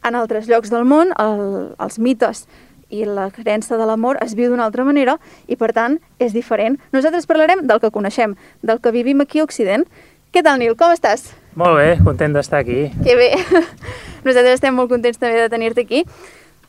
En 0.05 0.17
altres 0.19 0.49
llocs 0.49 0.73
del 0.73 0.85
món, 0.89 1.13
el, 1.21 1.73
els 1.81 1.99
mites 1.99 2.47
i 2.93 3.07
la 3.09 3.31
creença 3.33 3.79
de 3.81 3.89
l'amor 3.89 4.21
es 4.23 4.37
viu 4.39 4.53
d'una 4.53 4.67
altra 4.69 4.85
manera 4.85 5.17
i, 5.49 5.57
per 5.57 5.73
tant, 5.73 5.97
és 6.21 6.37
diferent. 6.37 6.77
Nosaltres 6.93 7.27
parlarem 7.27 7.65
del 7.67 7.81
que 7.81 7.91
coneixem, 7.91 8.37
del 8.63 8.83
que 8.85 8.93
vivim 8.95 9.25
aquí 9.25 9.41
a 9.41 9.49
Occident. 9.49 9.89
Què 10.33 10.45
tal, 10.45 10.61
Nil? 10.61 10.77
Com 10.77 10.93
estàs? 10.93 11.33
Molt 11.59 11.77
bé, 11.81 11.99
content 12.05 12.37
d'estar 12.37 12.63
aquí. 12.63 12.87
Que 13.03 13.17
bé. 13.17 13.33
Nosaltres 14.27 14.61
estem 14.61 14.77
molt 14.77 14.93
contents 14.93 15.21
també 15.21 15.41
de 15.41 15.51
tenir-te 15.53 15.85
aquí. 15.85 16.05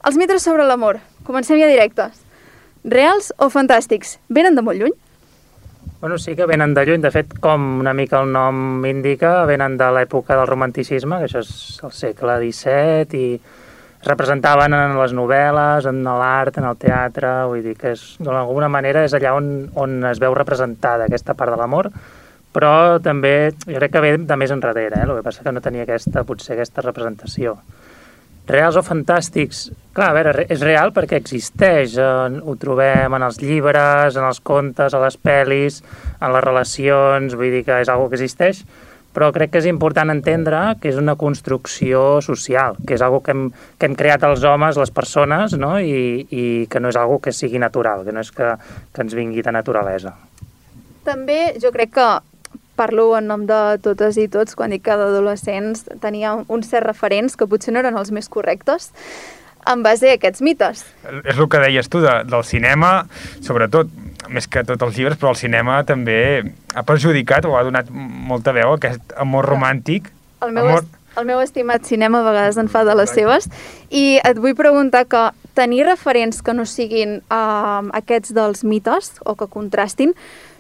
Els 0.04 0.20
mites 0.20 0.44
sobre 0.44 0.66
l'amor. 0.68 1.00
Comencem 1.28 1.60
ja 1.60 1.70
directes. 1.72 2.24
Reals 2.84 3.32
o 3.40 3.48
fantàstics? 3.52 4.18
Venen 4.28 4.56
de 4.60 4.64
molt 4.64 4.80
lluny? 4.80 4.96
Bueno, 6.04 6.18
sí 6.20 6.36
que 6.36 6.46
venen 6.46 6.74
de 6.76 6.84
lluny, 6.84 7.00
de 7.00 7.12
fet, 7.16 7.38
com 7.40 7.80
una 7.80 7.94
mica 7.96 8.20
el 8.20 8.34
nom 8.36 8.84
indica, 8.84 9.46
venen 9.48 9.78
de 9.80 9.88
l'època 9.96 10.36
del 10.36 10.50
romanticisme, 10.50 11.22
que 11.22 11.30
això 11.30 11.40
és 11.40 11.54
el 11.88 11.94
segle 11.96 12.36
XVII, 12.42 13.22
i 13.22 13.63
representaven 14.06 14.74
en 14.76 14.98
les 15.00 15.14
novel·les, 15.16 15.88
en 15.90 16.02
l'art, 16.04 16.58
en 16.60 16.68
el 16.70 16.78
teatre, 16.82 17.32
vull 17.50 17.64
dir 17.64 17.76
que 17.80 17.94
és, 17.96 18.04
d'alguna 18.20 18.70
manera 18.72 19.06
és 19.08 19.16
allà 19.16 19.36
on, 19.38 19.70
on 19.80 20.02
es 20.12 20.20
veu 20.20 20.36
representada 20.36 21.08
aquesta 21.08 21.36
part 21.40 21.54
de 21.54 21.60
l'amor, 21.62 21.90
però 22.54 23.00
també, 23.02 23.54
jo 23.66 23.80
crec 23.80 23.96
que 23.96 24.02
ve 24.04 24.12
de 24.20 24.38
més 24.38 24.52
enrere, 24.54 24.92
eh? 24.94 25.08
el 25.08 25.16
que 25.18 25.26
passa 25.26 25.42
que 25.46 25.52
no 25.56 25.64
tenia 25.64 25.88
aquesta, 25.88 26.26
potser 26.28 26.54
aquesta 26.58 26.84
representació. 26.86 27.58
Reals 28.46 28.76
o 28.76 28.82
fantàstics? 28.84 29.70
Clar, 29.96 30.10
a 30.12 30.16
veure, 30.18 30.32
re- 30.36 30.46
és 30.52 30.60
real 30.60 30.92
perquè 30.92 31.16
existeix, 31.22 31.94
eh, 31.96 32.40
ho 32.44 32.56
trobem 32.60 33.14
en 33.16 33.24
els 33.24 33.40
llibres, 33.40 34.18
en 34.20 34.26
els 34.28 34.42
contes, 34.44 34.94
a 34.94 35.00
les 35.00 35.16
pel·lis, 35.16 35.80
en 36.20 36.34
les 36.36 36.44
relacions, 36.44 37.38
vull 37.40 37.54
dir 37.56 37.64
que 37.64 37.80
és 37.86 37.90
algo 37.90 38.10
que 38.12 38.20
existeix, 38.20 38.66
però 39.14 39.30
crec 39.36 39.54
que 39.54 39.62
és 39.62 39.70
important 39.70 40.10
entendre 40.14 40.62
que 40.82 40.90
és 40.92 40.98
una 41.00 41.16
construcció 41.20 42.22
social, 42.26 42.78
que 42.88 42.98
és 42.98 43.06
algo 43.06 43.22
que 43.24 43.36
hem, 43.36 43.48
que 43.78 43.90
hem 43.90 43.96
creat 44.00 44.26
els 44.28 44.44
homes, 44.48 44.80
les 44.82 44.92
persones, 44.92 45.56
no? 45.60 45.76
I, 45.80 46.26
i 46.30 46.44
que 46.70 46.82
no 46.82 46.90
és 46.90 47.00
algo 47.00 47.20
que 47.24 47.34
sigui 47.36 47.62
natural, 47.62 48.04
que 48.08 48.16
no 48.16 48.24
és 48.26 48.32
que, 48.34 48.56
que 48.94 49.06
ens 49.06 49.16
vingui 49.18 49.46
de 49.46 49.54
naturalesa. 49.54 50.16
També 51.06 51.54
jo 51.62 51.72
crec 51.76 51.94
que 51.98 52.08
parlo 52.76 53.12
en 53.18 53.30
nom 53.30 53.46
de 53.46 53.60
totes 53.86 54.18
i 54.18 54.28
tots, 54.32 54.58
quan 54.58 54.74
dic 54.74 54.86
que 54.88 54.98
d'adolescents 54.98 55.86
tenia 56.02 56.34
uns 56.48 56.72
certs 56.72 56.88
referents 56.88 57.38
que 57.38 57.48
potser 57.50 57.74
no 57.74 57.84
eren 57.84 58.00
els 58.00 58.10
més 58.16 58.30
correctes, 58.34 58.90
en 59.70 59.84
base 59.84 60.10
a 60.10 60.18
aquests 60.18 60.42
mites. 60.44 60.84
És 61.24 61.38
el 61.38 61.48
que 61.50 61.62
deies 61.64 61.90
tu, 61.92 62.02
de, 62.04 62.16
del 62.28 62.44
cinema, 62.48 63.06
sobretot, 63.46 63.92
més 64.30 64.48
que 64.48 64.64
tots 64.68 64.84
els 64.86 64.98
llibres, 64.98 65.20
però 65.20 65.34
el 65.34 65.40
cinema 65.40 65.82
també 65.88 66.18
ha 66.74 66.84
perjudicat 66.88 67.46
o 67.46 67.58
ha 67.58 67.64
donat 67.66 67.90
molta 67.92 68.54
veu 68.56 68.74
a 68.74 68.78
aquest 68.80 69.16
amor 69.20 69.50
romàntic. 69.50 70.12
El 70.44 70.52
meu, 70.52 70.68
amor... 70.68 70.84
est 70.84 71.00
el 71.16 71.28
meu 71.30 71.42
estimat 71.44 71.86
cinema 71.86 72.22
a 72.22 72.26
vegades 72.26 72.58
en 72.58 72.70
fa 72.74 72.84
de 72.88 72.96
les 72.98 73.12
seves 73.14 73.46
i 73.94 74.18
et 74.26 74.40
vull 74.42 74.56
preguntar 74.58 75.06
que 75.06 75.22
tenir 75.54 75.86
referents 75.86 76.42
que 76.42 76.56
no 76.58 76.66
siguin 76.66 77.20
uh, 77.30 77.86
aquests 77.94 78.34
dels 78.34 78.64
mites 78.66 79.12
o 79.22 79.36
que 79.38 79.46
contrastin 79.46 80.16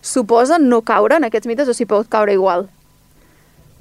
suposa 0.06 0.60
no 0.62 0.84
caure 0.86 1.18
en 1.18 1.26
aquests 1.26 1.50
mites 1.50 1.70
o 1.70 1.74
s'hi 1.74 1.90
pot 1.90 2.10
caure 2.10 2.36
igual? 2.38 2.68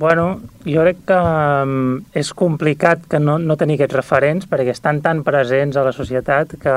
Bueno, 0.01 0.41
jo 0.65 0.83
crec 0.83 1.05
que 1.07 1.19
um, 1.19 2.01
és 2.17 2.33
complicat 2.35 3.05
que 3.11 3.21
no, 3.21 3.37
no 3.39 3.59
tenir 3.61 3.77
aquests 3.77 3.99
referents 4.01 4.49
perquè 4.49 4.73
estan 4.73 5.03
tan 5.05 5.21
presents 5.27 5.77
a 5.77 5.85
la 5.85 5.93
societat 5.93 6.57
que 6.63 6.77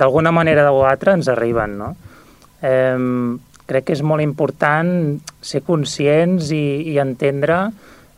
d'alguna 0.00 0.34
manera 0.34 0.66
o 0.74 0.82
altra 0.88 1.14
ens 1.14 1.30
arriben, 1.30 1.78
no? 1.78 1.94
Eh, 2.62 2.98
crec 3.66 3.88
que 3.88 3.96
és 3.96 4.02
molt 4.04 4.22
important 4.24 4.92
ser 5.42 5.62
conscients 5.66 6.50
i, 6.54 6.92
i 6.92 6.98
entendre 7.02 7.58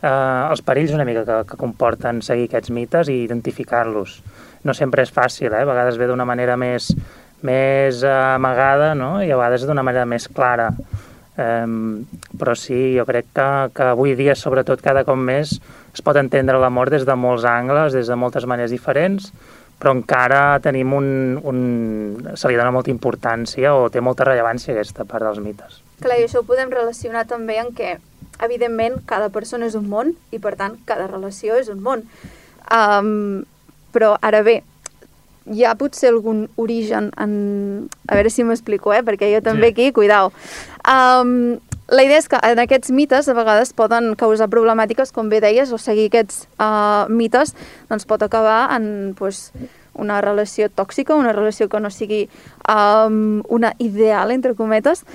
eh, 0.01 0.09
els 0.09 0.63
perills 0.65 0.95
una 0.95 1.05
mica 1.07 1.25
que, 1.27 1.41
que 1.51 1.59
comporten 1.59 2.21
seguir 2.25 2.49
aquests 2.49 2.73
mites 2.75 3.11
i 3.11 3.21
identificar-los. 3.25 4.19
No 4.65 4.73
sempre 4.73 5.05
és 5.05 5.13
fàcil, 5.13 5.51
eh? 5.53 5.63
a 5.63 5.69
vegades 5.69 5.99
ve 6.01 6.09
d'una 6.09 6.27
manera 6.27 6.57
més, 6.57 6.91
més 7.45 8.03
eh, 8.03 8.13
amagada 8.35 8.93
no? 8.97 9.17
i 9.23 9.31
a 9.31 9.39
vegades 9.39 9.67
d'una 9.67 9.85
manera 9.85 10.07
més 10.09 10.27
clara. 10.27 10.71
Um, 11.35 12.05
però 12.39 12.53
sí, 12.55 12.93
jo 12.95 13.03
crec 13.03 13.25
que, 13.35 13.47
que 13.75 13.89
avui 13.91 14.13
dia, 14.15 14.37
sobretot 14.39 14.79
cada 14.79 15.01
cop 15.03 15.19
més, 15.19 15.57
es 15.91 16.03
pot 16.03 16.15
entendre 16.15 16.61
l'amor 16.61 16.87
des 16.93 17.03
de 17.03 17.15
molts 17.19 17.43
angles, 17.43 17.91
des 17.91 18.07
de 18.07 18.15
moltes 18.15 18.47
maneres 18.47 18.71
diferents, 18.71 19.33
però 19.79 19.91
encara 19.95 20.59
tenim 20.63 20.93
un, 20.95 21.07
un... 21.43 21.57
se 22.35 22.47
li 22.47 22.55
dona 22.57 22.71
molta 22.71 22.91
importància 22.93 23.73
o 23.75 23.89
té 23.91 24.01
molta 24.01 24.23
rellevància 24.27 24.73
aquesta 24.73 25.05
part 25.05 25.25
dels 25.27 25.41
mites. 25.43 25.81
Clar, 26.01 26.19
i 26.19 26.27
això 26.27 26.41
ho 26.41 26.47
podem 26.47 26.71
relacionar 26.71 27.25
també 27.27 27.57
en 27.61 27.73
què, 27.75 27.97
evidentment, 28.45 29.01
cada 29.07 29.29
persona 29.29 29.67
és 29.67 29.75
un 29.75 29.89
món 29.91 30.13
i, 30.31 30.39
per 30.39 30.55
tant, 30.59 30.79
cada 30.87 31.07
relació 31.11 31.59
és 31.59 31.69
un 31.71 31.83
món. 31.83 32.05
Um, 32.71 33.43
però, 33.95 34.15
ara 34.25 34.41
bé, 34.43 34.61
hi 35.45 35.63
ha 35.63 35.75
potser 35.77 36.09
algun 36.09 36.47
origen 36.57 37.11
en... 37.21 37.35
A 38.09 38.15
veure 38.17 38.31
si 38.33 38.43
m'explico, 38.43 38.93
eh? 38.95 39.03
Perquè 39.05 39.29
jo 39.35 39.43
també 39.45 39.69
Sí. 39.69 39.73
aquí, 39.75 39.91
cuidao. 39.93 40.31
Um, 40.85 41.59
la 41.87 42.03
idea 42.03 42.17
és 42.17 42.27
que 42.29 42.39
en 42.41 42.59
aquests 42.63 42.89
mites 42.95 43.27
a 43.29 43.35
vegades 43.37 43.71
poden 43.77 44.15
causar 44.17 44.49
problemàtiques, 44.49 45.11
com 45.13 45.29
bé 45.29 45.41
deies, 45.43 45.69
o 45.69 45.77
seguir 45.77 46.07
aquests 46.09 46.47
uh, 46.57 47.05
mites 47.13 47.53
doncs 47.91 48.07
pot 48.09 48.23
acabar 48.25 48.73
en 48.73 49.13
pues, 49.17 49.51
una 49.93 50.19
relació 50.21 50.69
tòxica, 50.69 51.15
una 51.15 51.33
relació 51.33 51.69
que 51.69 51.79
no 51.79 51.91
sigui 51.93 52.25
um, 52.69 53.43
una 53.53 53.75
ideal, 53.77 54.33
entre 54.33 54.55
cometes. 54.57 55.05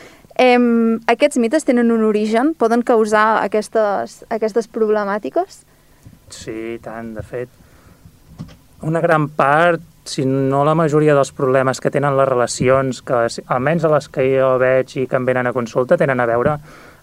Um, 0.40 1.00
aquests 1.10 1.40
mites 1.42 1.66
tenen 1.66 1.90
un 1.90 2.06
origen, 2.06 2.54
poden 2.54 2.86
causar 2.86 3.42
aquestes, 3.42 4.22
aquestes 4.30 4.70
problemàtiques? 4.70 5.64
Sí, 6.30 6.78
tant, 6.84 7.16
de 7.18 7.26
fet. 7.26 7.50
Una 8.86 9.02
gran 9.02 9.26
part, 9.28 9.82
si 10.10 10.26
no 10.26 10.64
la 10.66 10.74
majoria 10.74 11.14
dels 11.14 11.30
problemes 11.36 11.80
que 11.80 11.92
tenen 11.94 12.16
les 12.18 12.28
relacions, 12.28 13.02
que 13.06 13.24
almenys 13.46 13.86
a 13.86 13.94
les 13.94 14.10
que 14.10 14.26
jo 14.34 14.52
veig 14.60 14.96
i 14.98 15.06
que 15.06 15.18
em 15.18 15.28
venen 15.28 15.46
a 15.46 15.54
consulta, 15.56 15.98
tenen 16.00 16.20
a 16.20 16.28
veure 16.28 16.58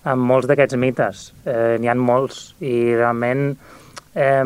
amb 0.07 0.27
molts 0.29 0.47
d'aquests 0.49 0.77
mites. 0.79 1.25
Eh, 1.47 1.77
N'hi 1.79 1.91
han 1.91 2.03
molts 2.03 2.51
i 2.59 2.93
realment 2.95 3.49
eh, 4.15 4.43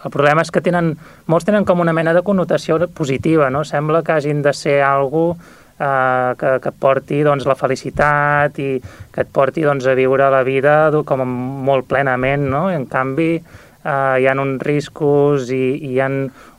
el 0.00 0.12
problema 0.12 0.44
és 0.44 0.50
que 0.52 0.62
tenen, 0.64 0.94
molts 1.28 1.46
tenen 1.48 1.66
com 1.68 1.80
una 1.82 1.92
mena 1.96 2.14
de 2.16 2.24
connotació 2.24 2.78
positiva, 2.96 3.50
no? 3.52 3.64
Sembla 3.68 4.02
que 4.02 4.14
hagin 4.16 4.40
de 4.42 4.54
ser 4.56 4.80
algú 4.86 5.34
eh, 5.34 6.34
que, 6.40 6.54
que 6.62 6.72
et 6.72 6.78
porti 6.80 7.22
doncs, 7.26 7.48
la 7.48 7.58
felicitat 7.58 8.60
i 8.62 8.70
que 8.80 9.24
et 9.24 9.32
porti 9.32 9.66
doncs, 9.66 9.86
a 9.86 9.96
viure 9.98 10.30
la 10.32 10.44
vida 10.46 10.76
com 11.04 11.24
molt 11.68 11.88
plenament, 11.90 12.48
no? 12.48 12.68
I, 12.70 12.78
en 12.80 12.86
canvi, 12.88 13.34
eh, 13.36 14.16
hi 14.22 14.28
ha 14.28 14.36
uns 14.40 14.62
riscos 14.64 15.52
i, 15.52 15.66
i 15.76 15.94
hi 15.96 16.00
ha 16.00 16.08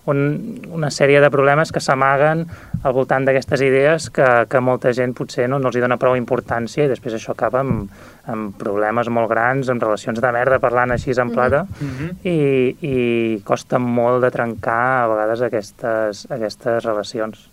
un, 0.10 0.62
una 0.74 0.90
sèrie 0.90 1.22
de 1.22 1.30
problemes 1.30 1.72
que 1.72 1.82
s'amaguen 1.84 2.46
al 2.82 2.94
voltant 2.96 3.26
d'aquestes 3.26 3.62
idees 3.62 4.10
que, 4.10 4.28
que 4.50 4.62
molta 4.64 4.94
gent 4.98 5.14
potser 5.18 5.48
no, 5.50 5.60
no 5.62 5.70
els 5.70 5.78
hi 5.78 5.84
dona 5.84 6.00
prou 6.02 6.16
importància 6.18 6.86
i 6.86 6.90
després 6.90 7.14
això 7.18 7.36
acaba 7.36 7.62
amb, 7.62 7.92
amb 8.32 8.56
problemes 8.58 9.10
molt 9.14 9.30
grans, 9.30 9.70
amb 9.70 9.84
relacions 9.84 10.22
de 10.22 10.32
merda, 10.34 10.60
parlant 10.64 10.92
així 10.96 11.12
en 11.12 11.32
plata, 11.32 11.66
Mm 11.82 11.90
-hmm. 11.90 12.10
i, 12.24 12.38
i 12.82 13.42
costa 13.44 13.78
molt 13.80 14.22
de 14.22 14.32
trencar 14.32 15.04
a 15.04 15.08
vegades 15.08 15.42
aquestes, 15.42 16.28
aquestes 16.30 16.84
relacions. 16.84 17.50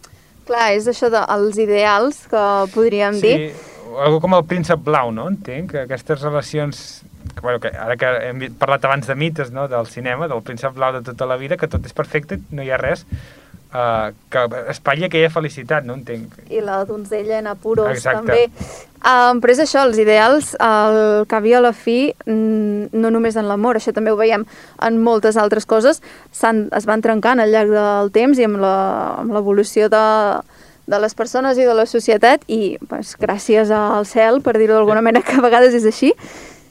Clar, 0.46 0.72
és 0.72 0.86
això 0.86 1.10
dels 1.10 1.58
ideals 1.58 2.26
que 2.30 2.44
podríem 2.74 3.20
dir. 3.20 3.36
Sí, 3.36 3.52
algo 3.98 4.20
com 4.20 4.34
el 4.34 4.44
príncep 4.44 4.80
blau, 4.84 5.10
no? 5.12 5.28
Entenc 5.28 5.70
que 5.70 5.80
aquestes 5.80 6.22
relacions 6.22 7.04
bueno, 7.42 7.60
que 7.60 7.68
ara 7.68 7.96
que 7.96 8.06
hem 8.28 8.46
parlat 8.58 8.84
abans 8.84 9.06
de 9.06 9.14
mites 9.14 9.50
no? 9.52 9.68
del 9.68 9.86
cinema, 9.86 10.28
del 10.28 10.42
príncep 10.42 10.74
blau 10.74 10.92
de 10.98 11.02
tota 11.02 11.26
la 11.26 11.36
vida, 11.36 11.56
que 11.56 11.68
tot 11.68 11.84
és 11.86 11.92
perfecte, 11.96 12.40
no 12.50 12.62
hi 12.62 12.70
ha 12.70 12.78
res 12.80 13.04
uh, 13.74 14.10
que 14.30 14.44
espatlli 14.72 15.04
aquella 15.08 15.30
felicitat, 15.30 15.84
no? 15.84 15.94
Entenc. 15.98 16.38
I 16.50 16.60
la 16.64 16.82
donzella 16.88 17.38
en 17.38 17.46
apuros 17.50 17.90
Exacte. 17.92 18.24
també. 18.26 18.76
Um, 18.98 19.38
però 19.38 19.52
és 19.54 19.60
això, 19.62 19.84
els 19.86 19.98
ideals, 20.02 20.54
el 20.58 21.24
que 21.30 21.36
havia 21.36 21.60
a 21.60 21.62
la 21.62 21.72
fi, 21.72 22.12
no 22.26 23.10
només 23.14 23.36
en 23.38 23.46
l'amor, 23.46 23.78
això 23.78 23.92
també 23.94 24.10
ho 24.10 24.16
veiem 24.18 24.42
en 24.82 24.98
moltes 25.02 25.36
altres 25.38 25.66
coses, 25.70 26.02
s'han- 26.34 26.66
es 26.74 26.86
van 26.88 27.02
trencant 27.04 27.38
al 27.38 27.52
llarg 27.54 27.70
del 27.70 28.10
temps 28.10 28.40
i 28.42 28.48
amb 28.48 28.58
l'evolució 28.58 29.86
de, 29.92 30.02
de 30.88 30.98
les 30.98 31.14
persones 31.14 31.58
i 31.58 31.66
de 31.68 31.74
la 31.78 31.86
societat 31.86 32.42
i 32.48 32.76
pues, 32.88 33.14
gràcies 33.20 33.70
al 33.70 34.06
cel, 34.08 34.42
per 34.42 34.56
dir-ho 34.58 34.74
d'alguna 34.80 35.02
manera, 35.04 35.22
que 35.22 35.38
a 35.38 35.44
vegades 35.44 35.74
és 35.78 35.86
així. 35.86 36.14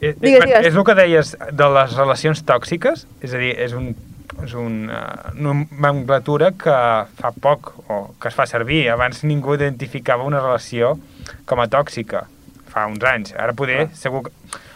Eh, 0.02 0.14
Digues, 0.14 0.44
eh, 0.44 0.46
digues. 0.46 0.68
És 0.68 0.76
el 0.76 0.84
que 0.86 0.96
deies 0.98 1.34
de 1.52 1.70
les 1.74 1.96
relacions 1.98 2.44
tòxiques, 2.46 3.08
és 3.22 3.34
a 3.34 3.42
dir, 3.42 3.56
és 3.58 3.74
un 3.74 3.96
és 4.44 4.54
un, 4.54 4.90
uh, 4.92 5.32
una 5.34 5.54
nomenclatura 5.82 6.52
que 6.60 6.78
fa 7.18 7.32
poc 7.42 7.72
o 7.90 8.00
que 8.22 8.30
es 8.30 8.36
fa 8.38 8.46
servir. 8.46 8.84
Abans 8.94 9.24
ningú 9.26 9.56
identificava 9.58 10.28
una 10.28 10.42
relació 10.44 10.98
com 11.50 11.62
a 11.64 11.68
tòxica, 11.72 12.26
fa 12.70 12.86
uns 12.92 13.04
anys. 13.08 13.34
Ara 13.34 13.56
poder, 13.58 13.88
segur 13.98 14.28
que, 14.28 14.34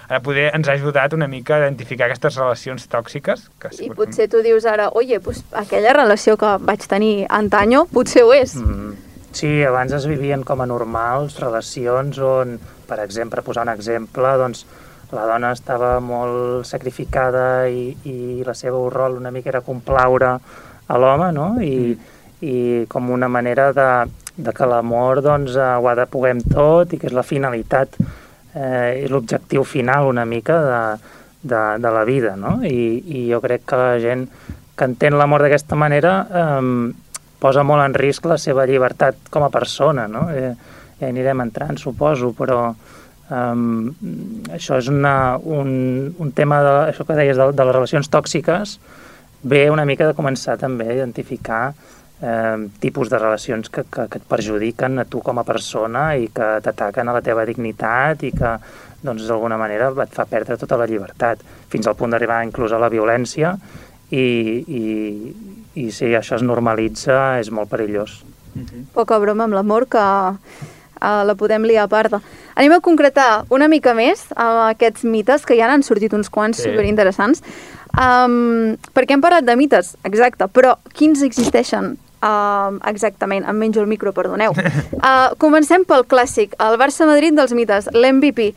ara 0.08 0.22
poder 0.24 0.50
ens 0.56 0.68
ha 0.68 0.76
ajudat 0.80 1.14
una 1.14 1.30
mica 1.32 1.58
a 1.58 1.62
identificar 1.66 2.08
aquestes 2.10 2.40
relacions 2.40 2.88
tòxiques. 2.90 3.48
Que 3.62 3.74
I 3.86 3.92
potser 3.96 4.28
tu 4.32 4.42
dius 4.42 4.66
ara, 4.66 4.90
oye, 4.98 5.22
pues, 5.24 5.44
aquella 5.54 5.94
relació 5.94 6.38
que 6.42 6.58
vaig 6.66 6.88
tenir 6.90 7.28
antanyo, 7.30 7.86
potser 7.94 8.26
ho 8.26 8.34
és. 8.34 8.58
Mm. 8.58 8.98
Sí, 9.32 9.52
abans 9.64 9.94
es 9.96 10.06
vivien 10.10 10.42
com 10.44 10.60
a 10.60 10.68
normals 10.68 11.38
relacions 11.40 12.18
on, 12.20 12.58
per 12.90 13.00
exemple, 13.00 13.44
posar 13.46 13.64
un 13.64 13.72
exemple, 13.72 14.34
doncs, 14.42 14.66
la 15.12 15.28
dona 15.28 15.52
estava 15.52 15.98
molt 16.00 16.66
sacrificada 16.68 17.68
i, 17.68 17.92
i 18.08 18.44
la 18.48 18.56
seva 18.56 18.80
rol 18.94 19.20
una 19.20 19.32
mica 19.32 19.52
era 19.52 19.62
complaure 19.66 20.32
a 20.88 20.98
l'home, 21.00 21.32
no? 21.36 21.48
I, 21.62 21.96
i 22.42 22.56
com 22.90 23.12
una 23.12 23.28
manera 23.30 23.72
de, 23.76 23.90
de 24.36 24.54
que 24.56 24.68
l'amor 24.68 25.22
doncs, 25.22 25.56
eh, 25.56 25.68
ho 25.78 25.88
ha 25.88 25.96
de 26.00 26.08
poder 26.10 26.38
tot 26.48 26.94
i 26.94 27.00
que 27.00 27.10
és 27.12 27.16
la 27.16 27.28
finalitat 27.28 28.00
eh, 28.56 29.04
i 29.04 29.12
l'objectiu 29.12 29.64
final 29.68 30.08
una 30.10 30.26
mica 30.26 30.58
de, 30.66 30.82
de, 31.44 31.62
de 31.84 31.94
la 31.94 32.04
vida, 32.08 32.36
no? 32.40 32.60
I, 32.64 33.04
I 33.06 33.28
jo 33.30 33.42
crec 33.44 33.68
que 33.68 33.80
la 33.80 34.00
gent 34.04 34.28
que 34.78 34.88
entén 34.88 35.18
l'amor 35.20 35.44
d'aquesta 35.44 35.78
manera 35.78 36.16
eh, 36.26 36.94
posa 37.42 37.66
molt 37.68 37.84
en 37.84 37.98
risc 37.98 38.26
la 38.30 38.40
seva 38.42 38.68
llibertat 38.70 39.30
com 39.34 39.44
a 39.44 39.52
persona, 39.54 40.08
no? 40.08 40.30
Eh, 40.32 40.54
ja 41.02 41.10
anirem 41.10 41.42
entrant, 41.42 41.80
suposo, 41.82 42.32
però 42.38 42.70
um, 43.32 43.90
això 44.52 44.78
és 44.82 44.90
una, 44.92 45.38
un, 45.42 45.72
un 46.20 46.36
tema, 46.38 46.62
de, 46.66 46.76
això 46.92 47.08
que 47.08 47.18
deies, 47.18 47.40
de, 47.40 47.48
de 47.56 47.68
les 47.68 47.78
relacions 47.78 48.12
tòxiques, 48.12 48.78
ve 49.42 49.64
una 49.74 49.88
mica 49.90 50.06
de 50.06 50.18
començar 50.18 50.58
també 50.62 50.90
a 50.90 51.00
identificar 51.00 51.64
eh, 52.22 52.68
tipus 52.80 53.10
de 53.10 53.18
relacions 53.18 53.70
que, 53.70 53.84
que, 53.90 54.08
que 54.08 54.22
et 54.22 54.28
perjudiquen 54.30 55.02
a 55.02 55.08
tu 55.10 55.22
com 55.26 55.42
a 55.42 55.46
persona 55.48 56.12
i 56.16 56.30
que 56.34 56.54
t'ataquen 56.62 57.10
a 57.10 57.16
la 57.18 57.24
teva 57.26 57.46
dignitat 57.50 58.24
i 58.28 58.32
que 58.36 58.56
doncs 59.02 59.26
d'alguna 59.26 59.58
manera 59.58 59.90
et 60.04 60.14
fa 60.14 60.28
perdre 60.30 60.60
tota 60.62 60.78
la 60.78 60.86
llibertat, 60.90 61.42
fins 61.72 61.88
al 61.88 61.98
punt 61.98 62.14
d'arribar 62.14 62.44
inclús 62.46 62.74
a 62.74 62.82
la 62.82 62.92
violència 62.94 63.56
i, 64.12 64.22
i, 64.22 64.86
i 65.82 65.88
si 65.90 66.12
això 66.14 66.38
es 66.38 66.46
normalitza 66.46 67.40
és 67.42 67.50
molt 67.50 67.72
perillós. 67.72 68.22
Poca 68.94 69.18
broma 69.24 69.48
amb 69.48 69.56
l'amor 69.56 69.88
que 69.90 70.04
uh, 71.02 71.24
la 71.28 71.36
podem 71.36 71.66
liar 71.68 71.88
a 71.88 71.92
part. 71.92 72.22
Anem 72.56 72.78
a 72.78 72.82
concretar 72.84 73.46
una 73.50 73.68
mica 73.72 73.96
més 73.98 74.28
uh, 74.36 74.70
aquests 74.70 75.04
mites, 75.04 75.46
que 75.46 75.58
ja 75.58 75.68
n'han 75.68 75.84
sortit 75.84 76.14
uns 76.14 76.30
quants 76.30 76.62
sí. 76.62 76.70
superinteressants. 76.70 77.44
Um, 77.92 78.78
perquè 78.96 79.18
hem 79.18 79.24
parlat 79.24 79.44
de 79.44 79.58
mites, 79.60 79.96
exacte, 80.08 80.48
però 80.48 80.78
quins 80.96 81.26
existeixen 81.26 81.98
uh, 82.24 82.78
exactament? 82.88 83.46
Em 83.50 83.60
menjo 83.60 83.82
el 83.82 83.90
micro, 83.92 84.14
perdoneu. 84.16 84.56
Uh, 84.56 85.34
comencem 85.44 85.86
pel 85.88 86.06
clàssic, 86.08 86.56
el 86.62 86.80
Barça-Madrid 86.82 87.36
dels 87.38 87.54
mites, 87.58 87.92
l'MVP. 87.92 88.52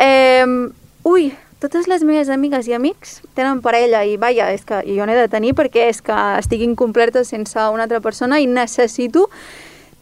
Um, 0.00 0.58
ui, 1.08 1.30
totes 1.60 1.90
les 1.90 2.04
meves 2.08 2.30
amigues 2.32 2.70
i 2.70 2.74
amics 2.76 3.18
tenen 3.36 3.60
parella 3.60 4.00
i 4.08 4.16
vaja, 4.20 4.48
és 4.48 4.64
que 4.64 4.80
jo 4.86 5.04
n'he 5.04 5.16
de 5.18 5.26
tenir 5.28 5.52
perquè 5.58 5.90
és 5.90 6.00
que 6.00 6.16
estic 6.38 6.62
incompleta 6.64 7.20
sense 7.28 7.60
una 7.68 7.84
altra 7.84 8.00
persona 8.00 8.40
i 8.40 8.48
necessito 8.48 9.26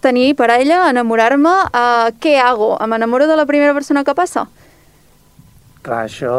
tenir 0.01 0.33
parella, 0.39 0.87
enamorar-me, 0.93 1.55
uh, 1.69 2.09
què 2.23 2.39
hago? 2.43 2.77
M'enamoro 2.87 3.27
de 3.27 3.37
la 3.39 3.47
primera 3.47 3.75
persona 3.77 4.05
que 4.05 4.15
passa? 4.15 4.47
Clar, 5.83 6.05
això 6.07 6.35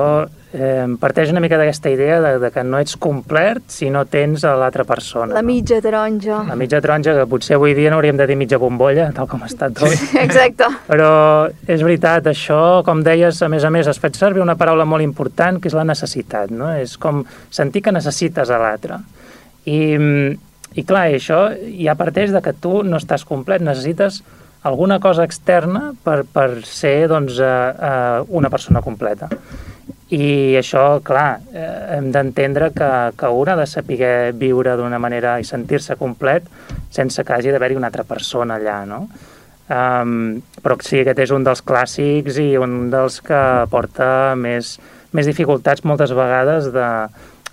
eh, 0.53 0.85
parteix 0.99 1.31
una 1.31 1.41
mica 1.41 1.57
d'aquesta 1.59 1.91
idea 1.93 2.19
de, 2.21 2.31
de 2.41 2.49
que 2.53 2.63
no 2.65 2.79
ets 2.81 2.97
complet 3.01 3.61
si 3.71 3.89
no 3.93 4.03
tens 4.09 4.43
a 4.45 4.55
l'altra 4.59 4.83
persona. 4.87 5.33
La 5.33 5.43
no? 5.43 5.47
mitja 5.47 5.79
taronja. 5.81 6.41
La 6.47 6.57
mitja 6.59 6.81
taronja, 6.83 7.15
que 7.17 7.27
potser 7.29 7.57
avui 7.57 7.75
dia 7.77 7.91
no 7.91 7.99
hauríem 7.99 8.19
de 8.19 8.27
dir 8.29 8.37
mitja 8.39 8.59
bombolla, 8.61 9.09
tal 9.15 9.29
com 9.31 9.45
està 9.47 9.69
tot. 9.75 9.95
Exacte. 10.21 10.69
Però 10.89 11.11
és 11.67 11.85
veritat, 11.85 12.27
això, 12.31 12.81
com 12.87 13.03
deies, 13.05 13.41
a 13.45 13.51
més 13.51 13.65
a 13.65 13.73
més, 13.73 13.89
es 13.89 14.01
fet 14.01 14.19
servir 14.19 14.43
una 14.43 14.57
paraula 14.59 14.87
molt 14.89 15.05
important, 15.05 15.61
que 15.61 15.71
és 15.71 15.77
la 15.77 15.87
necessitat, 15.87 16.51
no? 16.51 16.71
És 16.75 16.97
com 16.99 17.23
sentir 17.49 17.85
que 17.85 17.95
necessites 17.95 18.51
a 18.51 18.61
l'altre. 18.61 18.99
I, 19.69 19.79
I 20.77 20.83
clar, 20.85 21.07
això 21.09 21.47
ja 21.57 21.97
parteix 21.97 22.33
de 22.35 22.41
que 22.45 22.53
tu 22.53 22.83
no 22.85 22.99
estàs 23.01 23.25
complet, 23.25 23.63
necessites 23.65 24.21
alguna 24.63 24.99
cosa 24.99 25.23
externa 25.23 25.93
per, 26.03 26.23
per 26.27 26.61
ser 26.67 27.07
doncs, 27.09 27.39
eh, 27.39 27.47
eh, 27.47 28.23
una 28.27 28.51
persona 28.51 28.83
completa. 28.85 29.29
I 30.09 30.57
això, 30.57 30.99
clar, 31.05 31.39
eh, 31.53 31.97
hem 31.97 32.09
d'entendre 32.11 32.71
que, 32.75 32.91
que 33.17 33.29
un 33.29 33.49
ha 33.49 33.55
de 33.59 33.65
saber 33.69 34.33
viure 34.37 34.75
d'una 34.77 34.99
manera 34.99 35.37
i 35.39 35.45
sentir-se 35.45 35.97
complet 35.99 36.47
sense 36.89 37.23
que 37.23 37.33
hagi 37.35 37.53
d'haver-hi 37.53 37.77
una 37.77 37.91
altra 37.91 38.03
persona 38.03 38.57
allà, 38.57 38.83
no? 38.89 39.03
Um, 39.69 40.39
però 40.65 40.79
sí, 40.81 41.03
aquest 41.03 41.19
és 41.27 41.31
un 41.31 41.43
dels 41.45 41.61
clàssics 41.61 42.39
i 42.41 42.55
un 42.57 42.87
dels 42.89 43.19
que 43.21 43.41
porta 43.69 44.33
més, 44.33 44.79
més 45.13 45.29
dificultats 45.29 45.85
moltes 45.85 46.09
vegades 46.17 46.71
de, 46.73 46.87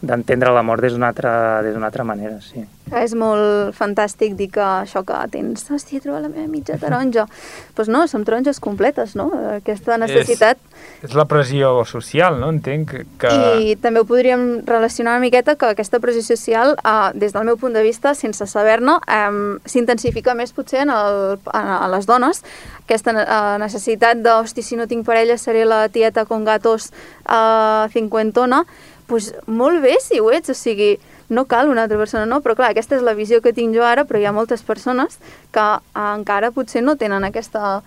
d'entendre 0.01 0.53
l'amor 0.53 0.81
des 0.85 0.93
d'una 0.93 1.09
altra, 1.09 1.63
des 1.63 1.75
d'una 1.75 1.87
altra 1.89 2.05
manera, 2.05 2.41
sí. 2.45 2.65
És 2.95 3.17
molt 3.19 3.75
fantàstic 3.75 4.37
dir 4.39 4.47
que 4.55 4.63
això 4.63 5.01
que 5.03 5.17
tens, 5.33 5.65
hòstia, 5.75 5.99
he 5.99 6.05
trobat 6.05 6.23
la 6.23 6.29
meva 6.31 6.47
mitja 6.47 6.77
taronja. 6.79 7.25
Doncs 7.27 7.73
pues 7.75 7.89
no, 7.91 8.05
som 8.07 8.23
taronges 8.23 8.61
completes, 8.63 9.17
no? 9.19 9.27
Aquesta 9.57 9.97
necessitat... 9.99 10.61
És, 11.01 11.09
és 11.09 11.17
la 11.19 11.27
pressió 11.27 11.73
social, 11.89 12.39
no? 12.39 12.53
Entenc 12.55 12.95
que... 13.19 13.33
I 13.59 13.75
també 13.83 14.05
ho 14.05 14.07
podríem 14.07 14.63
relacionar 14.69 15.17
una 15.17 15.25
miqueta 15.25 15.57
que 15.59 15.73
aquesta 15.73 15.99
pressió 15.99 16.23
social, 16.23 16.77
eh, 16.79 17.11
des 17.19 17.35
del 17.35 17.49
meu 17.49 17.59
punt 17.59 17.75
de 17.75 17.83
vista, 17.83 18.15
sense 18.15 18.47
saber-ne, 18.47 19.01
eh, 19.03 19.59
s'intensifica 19.67 20.37
més 20.39 20.55
potser 20.55 20.85
en, 20.85 20.95
el, 20.95 21.41
en, 21.51 21.71
en 21.81 21.91
les 21.97 22.07
dones, 22.07 22.45
aquesta 22.87 23.17
eh, 23.19 23.55
necessitat 23.59 24.23
de, 24.23 24.31
hosti, 24.31 24.63
si 24.63 24.79
no 24.79 24.87
tinc 24.87 25.03
parella 25.09 25.41
seré 25.43 25.65
la 25.67 25.89
tieta 25.89 26.23
con 26.25 26.47
gatos 26.47 26.93
eh, 27.27 27.89
cinquentona, 27.91 28.63
pues 29.07 29.33
molt 29.47 29.83
bé 29.83 29.97
si 30.03 30.21
ho 30.21 30.31
ets, 30.35 30.51
o 30.51 30.57
sigui, 30.57 30.97
no 31.29 31.47
cal 31.47 31.69
una 31.69 31.85
altra 31.87 31.99
persona, 31.99 32.27
no, 32.27 32.41
però 32.43 32.55
clar, 32.59 32.71
aquesta 32.71 32.97
és 32.99 33.05
la 33.07 33.17
visió 33.19 33.41
que 33.43 33.55
tinc 33.55 33.75
jo 33.75 33.85
ara, 33.87 34.05
però 34.07 34.21
hi 34.21 34.27
ha 34.29 34.35
moltes 34.35 34.63
persones 34.67 35.19
que 35.55 35.67
encara 35.95 36.53
potser 36.55 36.85
no 36.85 36.97
tenen 36.99 37.27
aquesta 37.27 37.81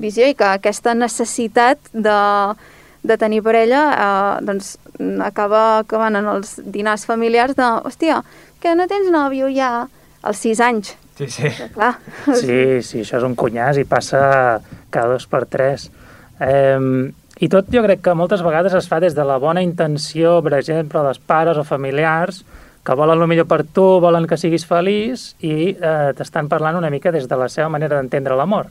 visió 0.00 0.26
i 0.26 0.34
que 0.34 0.48
aquesta 0.48 0.94
necessitat 0.94 1.78
de, 1.92 2.20
de 3.02 3.18
tenir 3.20 3.42
parella 3.46 3.82
eh, 3.92 4.34
doncs 4.46 4.76
acaba 5.24 5.80
acabant 5.84 6.18
en 6.18 6.28
els 6.32 6.56
dinars 6.64 7.06
familiars 7.08 7.56
de, 7.58 7.68
hòstia, 7.86 8.22
que 8.60 8.74
no 8.76 8.88
tens 8.90 9.10
nòvio 9.12 9.50
ja 9.54 9.88
als 10.22 10.42
sis 10.42 10.60
anys. 10.60 10.94
Sí, 11.20 11.28
sí. 11.28 11.48
Clar. 11.74 11.94
Sí, 12.26 12.80
sí, 12.82 13.02
això 13.04 13.20
és 13.20 13.26
un 13.26 13.36
cunyàs 13.36 13.80
i 13.80 13.86
passa 13.88 14.60
cada 14.90 15.14
dos 15.14 15.26
per 15.28 15.44
tres. 15.52 15.90
Eh, 16.40 17.12
I 17.40 17.48
tot 17.48 17.70
jo 17.72 17.80
crec 17.80 18.02
que 18.04 18.12
moltes 18.12 18.42
vegades 18.44 18.74
es 18.76 18.88
fa 18.88 18.98
des 19.00 19.14
de 19.16 19.24
la 19.24 19.38
bona 19.40 19.62
intenció, 19.64 20.38
per 20.44 20.58
exemple, 20.58 21.00
dels 21.06 21.20
pares 21.24 21.56
o 21.56 21.64
familiars, 21.64 22.42
que 22.84 22.96
volen 22.96 23.20
el 23.20 23.28
millor 23.28 23.46
per 23.48 23.62
tu, 23.64 23.84
volen 24.00 24.26
que 24.28 24.36
siguis 24.40 24.66
feliç 24.68 25.30
i 25.44 25.72
eh, 25.72 26.12
t'estan 26.16 26.48
parlant 26.52 26.76
una 26.76 26.90
mica 26.92 27.12
des 27.12 27.28
de 27.28 27.38
la 27.40 27.48
seva 27.48 27.68
manera 27.72 27.96
d'entendre 27.96 28.36
l'amor 28.36 28.68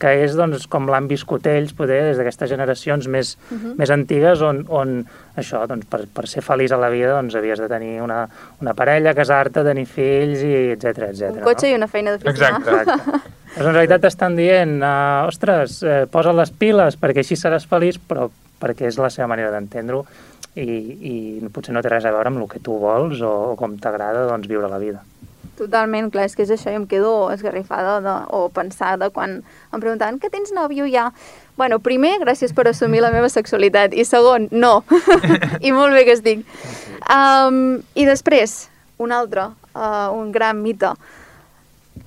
que 0.00 0.12
és 0.24 0.34
doncs, 0.38 0.66
com 0.70 0.88
l'han 0.90 1.08
viscut 1.10 1.46
ells 1.50 1.74
poder 1.76 2.00
des 2.08 2.20
d'aquestes 2.20 2.50
generacions 2.50 3.08
més, 3.08 3.36
uh 3.50 3.56
-huh. 3.56 3.74
més 3.78 3.90
antigues 3.90 4.42
on, 4.42 4.64
on 4.68 5.04
això, 5.36 5.66
doncs, 5.66 5.86
per, 5.86 6.06
per 6.14 6.26
ser 6.26 6.42
feliç 6.42 6.72
a 6.72 6.76
la 6.80 6.88
vida 6.90 7.12
doncs, 7.12 7.34
havies 7.34 7.58
de 7.58 7.68
tenir 7.68 8.00
una, 8.02 8.28
una 8.60 8.74
parella, 8.74 9.14
casar-te, 9.14 9.64
tenir 9.64 9.86
fills, 9.86 10.42
i 10.42 10.72
etc 10.72 11.10
etc. 11.10 11.36
Un 11.36 11.42
cotxe 11.42 11.66
no? 11.66 11.72
i 11.72 11.76
una 11.76 11.88
feina 11.88 12.12
d'oficina. 12.12 12.58
Exacte. 12.58 12.70
Exacte. 12.80 13.20
Doncs 13.50 13.66
en 13.66 13.72
realitat 13.74 14.00
t'estan 14.00 14.36
dient, 14.36 14.82
uh, 14.82 15.26
ostres, 15.26 15.82
eh, 15.82 16.06
posa 16.10 16.32
les 16.32 16.50
piles 16.50 16.96
perquè 16.96 17.24
així 17.24 17.36
seràs 17.36 17.66
feliç, 17.66 17.98
però 17.98 18.30
perquè 18.60 18.86
és 18.86 18.98
la 19.00 19.10
seva 19.10 19.26
manera 19.26 19.50
d'entendre-ho 19.50 20.04
i, 20.54 20.68
i 21.10 21.14
potser 21.52 21.74
no 21.74 21.82
té 21.82 21.88
res 21.92 22.04
a 22.04 22.12
veure 22.14 22.28
amb 22.28 22.42
el 22.42 22.48
que 22.50 22.60
tu 22.62 22.78
vols 22.78 23.22
o, 23.22 23.32
o 23.52 23.56
com 23.56 23.76
t'agrada 23.78 24.26
doncs, 24.28 24.48
viure 24.50 24.68
la 24.70 24.78
vida. 24.82 25.02
Totalment, 25.60 26.08
clar, 26.12 26.24
és 26.24 26.36
que 26.36 26.46
és 26.46 26.52
això, 26.54 26.72
i 26.72 26.78
em 26.78 26.86
quedo 26.88 27.28
esgarrifada 27.34 27.98
de, 28.00 28.14
o 28.32 28.46
pensada 28.54 29.10
quan 29.12 29.42
em 29.42 29.82
preguntaven 29.82 30.16
que 30.20 30.30
tens 30.32 30.54
nòvio 30.56 30.86
ja. 30.88 31.10
Bueno, 31.60 31.76
primer, 31.84 32.14
gràcies 32.22 32.54
per 32.56 32.64
assumir 32.70 33.02
la 33.04 33.10
meva 33.12 33.28
sexualitat, 33.28 33.92
i 33.92 34.06
segon, 34.08 34.48
no. 34.50 34.80
I 35.66 35.74
molt 35.76 35.92
bé 35.92 36.06
que 36.08 36.16
estic. 36.16 36.46
Um, 37.12 37.80
I 37.92 38.06
després, 38.08 38.70
un 39.00 39.12
altre, 39.12 39.50
uh, 39.74 40.08
un 40.16 40.32
gran 40.32 40.62
mite. 40.64 40.94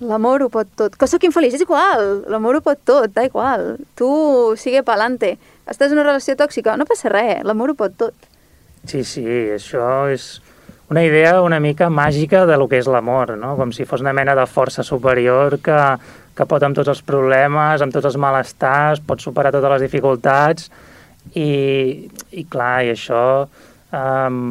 L'amor 0.02 0.41
ho 0.41 0.50
pot 0.50 0.69
tot. 0.80 0.98
Que 0.98 1.06
sóc 1.08 1.24
infeliç, 1.28 1.54
és 1.60 1.65
igual. 1.67 2.24
L'amor 2.34 2.58
ho 2.58 2.63
pot 2.65 2.82
tot, 2.82 3.12
da 3.13 3.28
igual. 3.28 3.76
Tu 4.00 4.10
sigue 4.58 4.82
pa'lante. 4.88 5.36
Estàs 5.69 5.91
en 5.91 6.00
una 6.00 6.08
relació 6.08 6.34
tòxica, 6.39 6.74
no 6.80 6.89
passa 6.89 7.13
res, 7.13 7.43
l'amor 7.46 7.72
ho 7.72 7.78
pot 7.78 7.93
tot. 8.02 8.32
Sí, 8.89 9.06
sí, 9.08 9.24
això 9.54 10.10
és 10.12 10.41
una 10.91 11.04
idea 11.06 11.41
una 11.41 11.60
mica 11.60 11.89
màgica 11.89 12.46
de 12.46 12.58
lo 12.58 12.67
que 12.67 12.80
és 12.82 12.89
l'amor, 12.89 13.38
no? 13.39 13.56
com 13.60 13.72
si 13.72 13.86
fos 13.86 14.04
una 14.04 14.13
mena 14.13 14.36
de 14.36 14.46
força 14.50 14.84
superior 14.84 15.60
que, 15.63 15.80
que 16.36 16.48
pot 16.50 16.63
amb 16.63 16.76
tots 16.78 16.91
els 16.91 17.04
problemes, 17.06 17.82
amb 17.82 17.93
tots 17.93 18.10
els 18.12 18.17
malestars, 18.19 19.04
pot 19.06 19.22
superar 19.24 19.54
totes 19.56 19.78
les 19.78 19.86
dificultats 19.88 20.69
i, 21.34 22.10
i 22.32 22.43
clar, 22.50 22.84
i 22.84 22.91
això 22.93 23.24
um, 23.93 24.41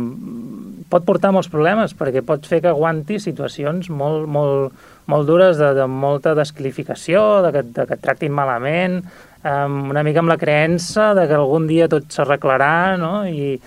pot 0.91 1.05
portar 1.07 1.33
molts 1.35 1.51
problemes 1.53 1.95
perquè 1.99 2.23
pot 2.27 2.47
fer 2.49 2.63
que 2.63 2.73
aguanti 2.73 3.19
situacions 3.23 3.91
molt, 3.91 4.29
molt, 4.31 4.73
molt 5.11 5.29
dures 5.29 5.59
de, 5.61 5.73
de 5.77 5.89
molta 5.91 6.37
descalificació, 6.39 7.43
de 7.45 7.53
que, 7.55 7.67
de 7.77 7.87
que 7.89 7.99
et 7.99 8.05
tractin 8.05 8.35
malament, 8.35 9.01
um, 9.43 9.91
una 9.93 10.05
mica 10.07 10.23
amb 10.23 10.33
la 10.33 10.41
creença 10.41 11.13
de 11.19 11.27
que 11.29 11.39
algun 11.39 11.69
dia 11.71 11.91
tot 11.93 12.09
s'arreglarà, 12.15 12.97
no? 13.01 13.15
I, 13.27 13.59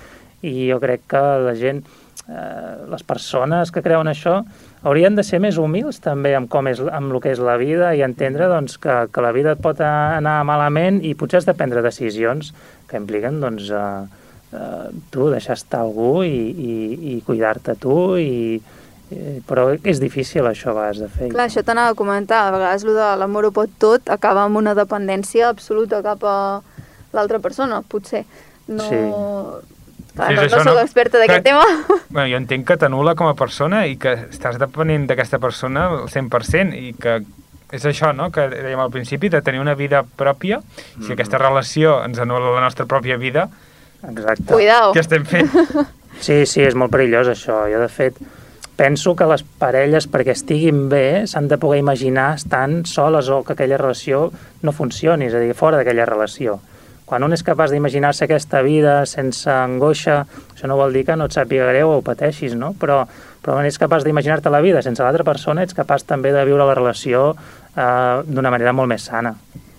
i 0.46 0.70
jo 0.70 0.80
crec 0.82 1.06
que 1.12 1.24
la 1.46 1.56
gent, 1.58 1.84
les 2.26 3.04
persones 3.06 3.70
que 3.70 3.84
creuen 3.86 4.08
això, 4.10 4.40
haurien 4.82 5.14
de 5.18 5.24
ser 5.24 5.38
més 5.44 5.60
humils 5.62 6.00
també 6.02 6.32
amb, 6.34 6.50
com 6.50 6.66
és, 6.72 6.80
amb 6.82 7.14
el 7.14 7.22
que 7.22 7.34
és 7.36 7.42
la 7.42 7.54
vida 7.62 7.92
i 7.94 8.02
entendre 8.06 8.48
doncs, 8.50 8.80
que, 8.82 8.96
que 9.14 9.22
la 9.22 9.34
vida 9.36 9.54
et 9.54 9.62
pot 9.62 9.82
anar 9.86 10.40
malament 10.48 11.04
i 11.06 11.14
potser 11.18 11.42
has 11.42 11.50
de 11.50 11.54
prendre 11.58 11.84
decisions 11.86 12.50
que 12.90 12.98
impliquen 12.98 13.38
doncs, 13.44 13.70
eh, 13.70 14.24
eh, 14.58 14.88
tu 15.14 15.30
deixar 15.30 15.60
estar 15.60 15.84
algú 15.86 16.24
i, 16.26 16.34
i, 16.50 16.78
i 17.14 17.20
cuidar-te 17.28 17.78
tu 17.82 18.16
i, 18.18 18.58
i, 18.58 19.22
però 19.46 19.68
és 19.78 20.02
difícil 20.02 20.50
això 20.50 20.74
a 20.74 20.78
vegades 20.80 21.04
de 21.06 21.12
fer. 21.14 21.30
Clar, 21.36 21.46
això 21.46 21.62
t'anava 21.66 21.94
a 21.94 22.00
comentar, 22.00 22.48
a 22.48 22.58
vegades 22.58 22.88
el 22.90 22.98
de 22.98 23.12
l'amor 23.22 23.52
ho 23.52 23.54
pot 23.54 23.78
tot 23.78 24.10
acaba 24.10 24.48
amb 24.50 24.58
una 24.58 24.74
dependència 24.74 25.54
absoluta 25.54 26.02
cap 26.02 26.26
a 26.26 26.36
l'altra 27.14 27.38
persona, 27.38 27.84
potser. 27.86 28.26
No... 28.66 28.90
Sí. 28.90 29.06
Clar, 30.16 30.30
Sí, 30.30 30.36
no, 30.36 30.42
això, 30.46 30.58
no 30.58 30.64
soc 30.64 30.78
no? 30.80 30.82
experta 30.86 31.20
d'aquest 31.20 31.44
Que- 31.44 31.50
tema. 31.50 31.66
Bueno, 32.10 32.28
jo 32.32 32.38
entenc 32.38 32.66
que 32.68 32.78
t'anul·la 32.80 33.16
com 33.20 33.28
a 33.28 33.34
persona 33.36 33.86
i 33.88 33.98
que 33.98 34.14
estàs 34.32 34.58
depenent 34.62 35.08
d'aquesta 35.10 35.40
persona 35.40 35.88
al 35.90 36.08
100% 36.08 36.74
i 36.80 36.94
que 36.94 37.18
és 37.76 37.84
això, 37.86 38.14
no?, 38.16 38.30
que 38.32 38.46
dèiem 38.48 38.80
al 38.80 38.92
principi, 38.94 39.28
de 39.30 39.42
tenir 39.42 39.60
una 39.60 39.74
vida 39.76 40.04
pròpia. 40.04 40.62
Si 41.04 41.12
aquesta 41.12 41.38
relació 41.42 41.98
ens 42.06 42.20
anul·la 42.24 42.54
la 42.56 42.62
nostra 42.64 42.86
pròpia 42.86 43.18
vida, 43.18 43.50
Exacte. 44.08 44.46
Cuidao. 44.54 44.94
què 44.94 45.02
estem 45.04 45.26
fent? 45.26 45.52
Sí, 46.16 46.46
sí, 46.48 46.62
és 46.64 46.76
molt 46.80 46.94
perillós 46.94 47.28
això. 47.28 47.66
Jo, 47.68 47.82
de 47.82 47.90
fet, 47.92 48.16
penso 48.80 49.18
que 49.20 49.26
les 49.28 49.42
parelles, 49.44 50.06
perquè 50.08 50.32
estiguin 50.32 50.86
bé, 50.88 51.26
s'han 51.28 51.50
de 51.52 51.58
poder 51.60 51.82
imaginar 51.82 52.36
estant 52.38 52.86
soles 52.88 53.28
o 53.28 53.42
que 53.44 53.52
aquella 53.52 53.76
relació 53.82 54.30
no 54.64 54.72
funcioni, 54.72 55.26
és 55.28 55.36
a 55.36 55.42
dir, 55.44 55.52
fora 55.54 55.76
d'aquella 55.82 56.06
relació. 56.08 56.62
Quan 57.06 57.24
un 57.24 57.36
és 57.36 57.44
capaç 57.46 57.70
d'imaginar-se 57.70 58.26
aquesta 58.26 58.64
vida 58.66 59.04
sense 59.06 59.50
angoixa, 59.52 60.24
això 60.56 60.70
no 60.70 60.78
vol 60.80 60.96
dir 60.96 61.04
que 61.06 61.18
no 61.18 61.28
et 61.30 61.36
sàpiga 61.36 61.68
greu 61.70 61.92
o 61.94 62.00
pateixis, 62.06 62.56
no? 62.58 62.74
Però, 62.82 63.04
però 63.46 63.60
quan 63.60 63.68
ets 63.70 63.78
capaç 63.78 64.08
d'imaginar-te 64.08 64.50
la 64.50 64.64
vida 64.66 64.82
sense 64.82 65.06
l'altra 65.06 65.28
persona, 65.28 65.62
ets 65.62 65.78
capaç 65.78 66.08
també 66.10 66.34
de 66.34 66.42
viure 66.50 66.66
la 66.66 66.74
relació 66.74 67.36
eh, 67.36 68.24
d'una 68.26 68.50
manera 68.50 68.74
molt 68.74 68.90
més 68.90 69.06
sana. 69.06 69.36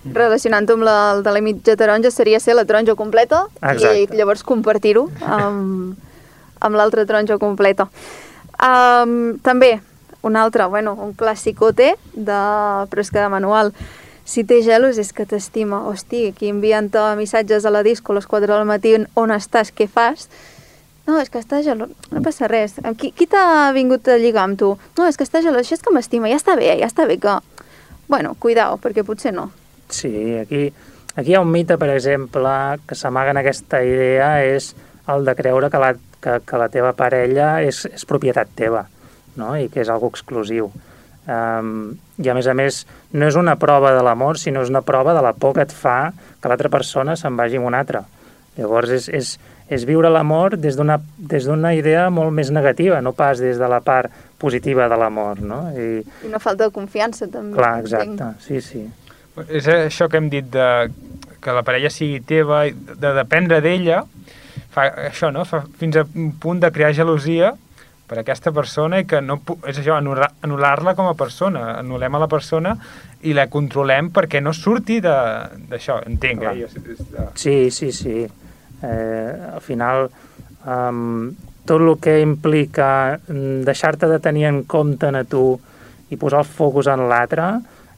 Relacionant-ho 0.06 0.76
amb 0.76 0.86
la, 0.86 0.96
el 1.16 1.24
de 1.26 1.34
la 1.34 1.42
mitja 1.42 1.74
taronja 1.74 2.12
seria 2.14 2.38
ser 2.38 2.54
la 2.54 2.64
taronja 2.64 2.94
completa 2.94 3.48
Exacte. 3.58 3.96
i 4.04 4.06
llavors 4.14 4.46
compartir-ho 4.46 5.08
amb, 5.26 5.96
amb 6.62 6.78
l'altra 6.78 7.02
taronja 7.08 7.40
completa. 7.42 7.88
Um, 8.62 9.36
també, 9.42 9.80
un 10.22 10.36
altre, 10.38 10.70
bueno, 10.70 10.94
un 10.94 11.12
classicote, 11.18 11.96
de, 12.14 12.40
però 12.90 13.02
és 13.02 13.10
que 13.10 13.18
de 13.18 13.28
manual. 13.32 13.72
Si 14.26 14.42
té 14.42 14.58
gelos 14.66 14.98
és 14.98 15.12
que 15.14 15.24
t'estima. 15.28 15.84
Hosti, 15.86 16.26
aquí 16.32 16.50
enviant-te 16.50 17.02
missatges 17.16 17.64
a 17.64 17.70
la 17.70 17.84
disco 17.86 18.12
a 18.12 18.18
les 18.18 18.26
4 18.26 18.50
del 18.50 18.66
matí, 18.66 18.96
on 19.14 19.32
estàs, 19.34 19.70
què 19.70 19.86
fas? 19.86 20.26
No, 21.06 21.20
és 21.22 21.30
que 21.30 21.38
està 21.38 21.60
gelós, 21.62 21.92
no 22.10 22.20
passa 22.24 22.48
res. 22.50 22.74
Qui, 22.98 23.12
qui 23.14 23.28
t'ha 23.30 23.70
vingut 23.76 24.08
a 24.10 24.16
lligar 24.18 24.42
amb 24.48 24.58
tu? 24.58 24.72
No, 24.98 25.06
és 25.06 25.14
que 25.14 25.22
està 25.22 25.38
gelós, 25.44 25.62
això 25.62 25.78
és 25.78 25.84
que 25.84 25.94
m'estima, 25.94 26.26
ja 26.32 26.40
està 26.40 26.56
bé, 26.58 26.72
ja 26.80 26.88
està 26.90 27.06
bé 27.06 27.20
que... 27.22 27.36
Bueno, 28.10 28.34
cuidao, 28.42 28.80
perquè 28.82 29.06
potser 29.06 29.32
no. 29.34 29.48
Sí, 29.90 30.10
aquí, 30.40 30.72
aquí 31.14 31.30
hi 31.30 31.38
ha 31.38 31.44
un 31.46 31.50
mite, 31.54 31.78
per 31.78 31.92
exemple, 31.94 32.50
que 32.86 32.98
s'amaga 32.98 33.30
en 33.30 33.40
aquesta 33.42 33.84
idea, 33.86 34.32
és 34.42 34.72
el 35.10 35.22
de 35.26 35.36
creure 35.38 35.70
que 35.70 35.78
la, 35.82 35.92
que, 36.22 36.40
que 36.42 36.58
la 36.58 36.68
teva 36.74 36.92
parella 36.98 37.60
és, 37.62 37.84
és 37.86 38.06
propietat 38.06 38.50
teva, 38.58 38.88
no? 39.38 39.54
i 39.54 39.70
que 39.70 39.84
és 39.86 39.90
algo 39.94 40.10
exclusiu. 40.10 40.72
Um, 41.26 41.96
I 42.22 42.30
a 42.30 42.36
més 42.38 42.46
a 42.46 42.54
més, 42.54 42.84
no 43.12 43.26
és 43.26 43.36
una 43.36 43.56
prova 43.58 43.90
de 43.96 44.02
l'amor, 44.06 44.38
sinó 44.38 44.62
és 44.62 44.70
una 44.70 44.84
prova 44.86 45.14
de 45.16 45.22
la 45.24 45.32
por 45.34 45.56
que 45.56 45.64
et 45.66 45.74
fa 45.74 46.12
que 46.40 46.48
l'altra 46.48 46.70
persona 46.70 47.16
se'n 47.18 47.36
vagi 47.38 47.58
amb 47.58 47.66
una 47.66 47.80
altra. 47.82 48.04
Llavors 48.56 48.92
és, 48.94 49.08
és, 49.10 49.32
és 49.68 49.84
viure 49.88 50.08
l'amor 50.12 50.54
des 50.56 50.78
d'una 50.78 51.00
des 51.18 51.48
d'una 51.48 51.74
idea 51.74 52.06
molt 52.14 52.32
més 52.32 52.52
negativa, 52.54 53.02
no 53.02 53.12
pas 53.12 53.42
des 53.42 53.58
de 53.58 53.68
la 53.68 53.82
part 53.84 54.12
positiva 54.38 54.86
de 54.88 55.00
l'amor, 55.00 55.42
no? 55.42 55.60
I, 55.74 56.04
I 56.22 56.30
una 56.30 56.40
falta 56.40 56.68
de 56.68 56.72
confiança, 56.72 57.26
també. 57.26 57.56
clar, 57.58 57.80
entenc. 57.82 58.14
exacte, 58.14 58.46
sí, 58.46 58.62
sí. 58.62 58.86
És 59.50 59.66
això 59.68 60.08
que 60.08 60.22
hem 60.22 60.30
dit 60.32 60.46
de 60.48 60.68
que 61.42 61.52
la 61.52 61.66
parella 61.66 61.90
sigui 61.92 62.22
teva, 62.24 62.64
i 62.68 62.72
de 62.72 63.12
dependre 63.18 63.60
d'ella, 63.64 64.04
fa 64.72 64.88
això, 65.10 65.32
no? 65.34 65.44
Fa 65.48 65.64
fins 65.80 65.98
a 65.98 66.06
un 66.06 66.32
punt 66.40 66.62
de 66.62 66.70
crear 66.72 66.94
gelosia 66.96 67.56
per 68.06 68.20
aquesta 68.22 68.52
persona 68.54 69.00
i 69.02 69.06
que 69.08 69.20
no... 69.20 69.40
És 69.66 69.80
això, 69.80 69.96
anul·lar- 69.98 70.32
anul·lar-la 70.46 70.94
com 70.94 71.08
a 71.10 71.14
persona. 71.18 71.64
Anul·lem 71.80 72.14
a 72.14 72.20
la 72.22 72.28
persona 72.30 72.76
i 73.26 73.32
la 73.34 73.48
controlem 73.50 74.12
perquè 74.14 74.40
no 74.42 74.52
surti 74.54 75.00
de- 75.02 75.66
d'això, 75.70 76.00
entenc, 76.06 76.40
Clar. 76.44 76.54
eh? 76.54 76.68
Jo, 76.68 77.26
Sí, 77.34 77.70
sí, 77.70 77.90
sí. 77.92 78.26
Eh, 78.82 79.32
al 79.54 79.60
final, 79.64 80.06
um, 80.66 81.32
tot 81.66 81.80
el 81.82 81.96
que 81.98 82.20
implica 82.22 83.18
mm, 83.26 83.62
deixar-te 83.66 84.06
de 84.06 84.18
tenir 84.22 84.44
en 84.46 84.62
compte 84.64 85.06
a 85.10 85.24
tu 85.24 85.58
i 86.10 86.16
posar 86.16 86.44
el 86.44 86.46
focus 86.46 86.86
en 86.92 87.08
l'altre, 87.10 87.48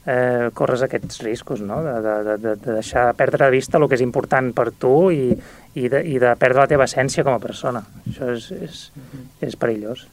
eh, 0.09 0.49
corres 0.57 0.81
aquests 0.85 1.21
riscos, 1.25 1.61
no? 1.61 1.79
De, 1.85 1.95
de, 2.05 2.15
de, 2.25 2.35
de 2.47 2.55
de 2.65 2.75
deixar 2.79 3.11
perdre 3.19 3.45
de 3.45 3.53
vista 3.53 3.77
el 3.77 3.87
que 3.87 3.97
és 3.99 4.05
important 4.05 4.51
per 4.57 4.71
tu 4.71 5.09
i, 5.13 5.31
i, 5.77 5.87
de, 5.91 6.01
i 6.03 6.17
de 6.21 6.33
perdre 6.41 6.63
la 6.63 6.69
teva 6.71 6.87
essència 6.89 7.23
com 7.27 7.35
a 7.37 7.41
persona. 7.43 7.83
Això 8.09 8.31
és, 8.33 8.49
és, 8.57 8.83
és 9.45 9.55
perillós. 9.59 10.07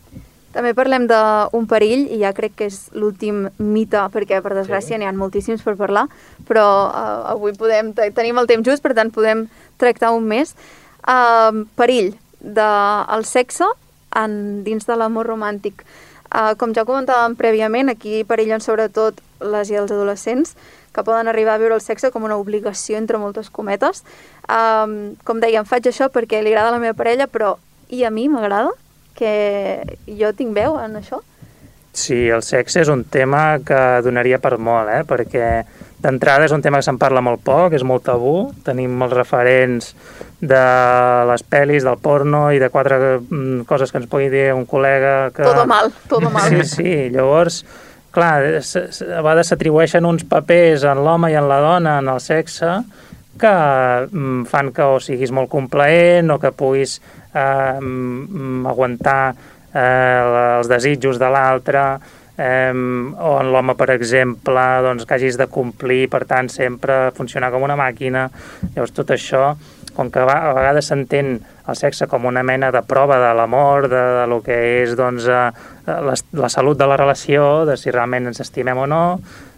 També 0.57 0.71
parlem 0.73 1.05
d'un 1.11 1.67
perill, 1.69 2.07
i 2.15 2.23
ja 2.23 2.31
crec 2.33 2.55
que 2.57 2.69
és 2.71 2.79
l'últim 2.97 3.43
mite, 3.61 4.01
perquè 4.15 4.39
per 4.41 4.55
desgràcia 4.57 4.95
Sí. 4.95 5.01
n'hi 5.03 5.05
ha 5.09 5.13
moltíssims 5.13 5.61
per 5.61 5.75
parlar, 5.77 6.07
però 6.49 6.65
uh, 6.89 7.27
avui 7.35 7.53
podem, 7.53 7.91
te- 7.93 8.09
tenim 8.17 8.39
el 8.41 8.49
temps 8.49 8.65
just, 8.65 8.81
per 8.85 8.95
tant 8.97 9.11
podem 9.13 9.43
tractar 9.77 10.15
un 10.17 10.25
més. 10.25 10.55
Uh, 11.05 11.67
perill 11.77 12.15
del 12.41 13.25
sexe 13.29 13.69
en, 14.17 14.63
dins 14.65 14.89
de 14.89 14.97
l'amor 14.97 15.29
romàntic. 15.29 15.85
Uh, 16.27 16.55
com 16.59 16.73
ja 16.75 16.87
comentàvem 16.89 17.37
prèviament, 17.37 17.93
aquí 17.93 18.25
perillen 18.25 18.65
sobretot 18.65 19.21
les 19.41 19.71
i 19.71 19.79
els 19.81 19.93
adolescents, 19.93 20.57
que 20.93 21.05
poden 21.05 21.29
arribar 21.29 21.55
a 21.57 21.61
viure 21.61 21.77
el 21.77 21.85
sexe 21.85 22.11
com 22.11 22.25
una 22.25 22.39
obligació 22.41 22.97
entre 22.97 23.21
moltes 23.21 23.51
cometes. 23.53 24.03
Um, 24.49 25.15
com 25.29 25.43
dèiem, 25.43 25.69
faig 25.69 25.91
això 25.91 26.09
perquè 26.13 26.41
li 26.41 26.55
agrada 26.55 26.73
a 26.73 26.77
la 26.79 26.83
meva 26.83 26.97
parella, 26.97 27.29
però 27.29 27.57
i 27.93 28.05
a 28.05 28.11
mi 28.11 28.29
m'agrada? 28.33 28.73
que 29.17 29.97
jo 30.07 30.31
tinc 30.37 30.55
veu 30.55 30.77
en 30.79 31.01
això? 31.01 31.23
Sí, 31.97 32.27
el 32.29 32.45
sexe 32.45 32.83
és 32.85 32.93
un 32.93 33.07
tema 33.09 33.57
que 33.65 33.81
donaria 34.05 34.39
per 34.39 34.59
molt, 34.61 34.93
eh? 34.93 35.03
perquè 35.09 35.47
d'entrada 36.05 36.45
és 36.45 36.53
un 36.53 36.61
tema 36.61 36.83
que 36.83 36.85
se'n 36.85 37.01
parla 37.01 37.23
molt 37.25 37.41
poc, 37.43 37.73
és 37.73 37.83
molt 37.89 38.05
tabú, 38.05 38.51
tenim 38.67 39.01
els 39.07 39.15
referents 39.17 39.95
de 40.45 40.61
les 41.31 41.45
pel·lis, 41.49 41.87
del 41.89 41.97
porno 42.05 42.51
i 42.53 42.61
de 42.61 42.69
quatre 42.69 42.99
mm, 43.17 43.65
coses 43.71 43.91
que 43.91 44.03
ens 44.03 44.11
pugui 44.13 44.29
dir 44.31 44.51
un 44.53 44.69
col·lega 44.69 45.33
que... 45.33 45.49
Todo 45.49 45.65
mal, 45.65 45.89
todo 46.13 46.29
mal. 46.31 46.53
Sí, 46.53 46.69
sí, 46.69 46.95
llavors, 47.17 47.63
clar, 48.17 48.37
a 48.57 49.21
vegades 49.23 49.53
s'atribueixen 49.53 50.09
uns 50.09 50.25
papers 50.29 50.87
en 50.89 51.05
l'home 51.05 51.31
i 51.33 51.37
en 51.39 51.49
la 51.51 51.61
dona 51.63 51.99
en 52.01 52.09
el 52.13 52.23
sexe 52.25 52.81
que 53.37 53.53
mm, 54.11 54.47
fan 54.49 54.73
que 54.73 54.85
o 54.97 54.99
siguis 55.03 55.33
molt 55.37 55.51
complaent 55.53 56.33
o 56.33 56.39
que 56.41 56.53
puguis 56.57 56.99
eh, 56.99 57.77
mm, 57.81 58.65
aguantar 58.73 59.21
eh, 59.77 60.57
els 60.59 60.71
desitjos 60.73 61.21
de 61.21 61.31
l'altre 61.33 61.85
eh, 62.39 62.73
o 62.73 63.33
en 63.41 63.53
l'home, 63.53 63.77
per 63.77 63.91
exemple, 63.95 64.67
doncs, 64.85 65.07
que 65.07 65.17
hagis 65.17 65.39
de 65.41 65.49
complir, 65.53 66.07
per 66.13 66.25
tant, 66.29 66.49
sempre 66.53 67.11
funcionar 67.17 67.53
com 67.53 67.65
una 67.65 67.79
màquina. 67.79 68.27
Llavors, 68.75 68.95
tot 68.97 69.13
això, 69.15 69.51
com 69.97 70.11
que 70.13 70.21
a 70.21 70.53
vegades 70.55 70.91
s'entén 70.93 71.41
el 71.67 71.79
sexe 71.79 72.07
com 72.07 72.29
una 72.29 72.45
mena 72.47 72.71
de 72.73 72.83
prova 72.87 73.19
de 73.23 73.33
l'amor, 73.35 73.89
de, 73.91 74.05
de 74.21 74.27
lo 74.31 74.43
que 74.45 74.57
és 74.83 74.95
doncs, 74.99 75.27
eh, 75.27 75.51
la, 75.87 76.15
la 76.37 76.53
salut 76.53 76.79
de 76.79 76.87
la 76.87 77.01
relació, 77.01 77.65
de 77.67 77.79
si 77.81 77.91
realment 77.91 78.29
ens 78.31 78.45
estimem 78.45 78.79
o 78.79 78.87
no, 78.91 79.03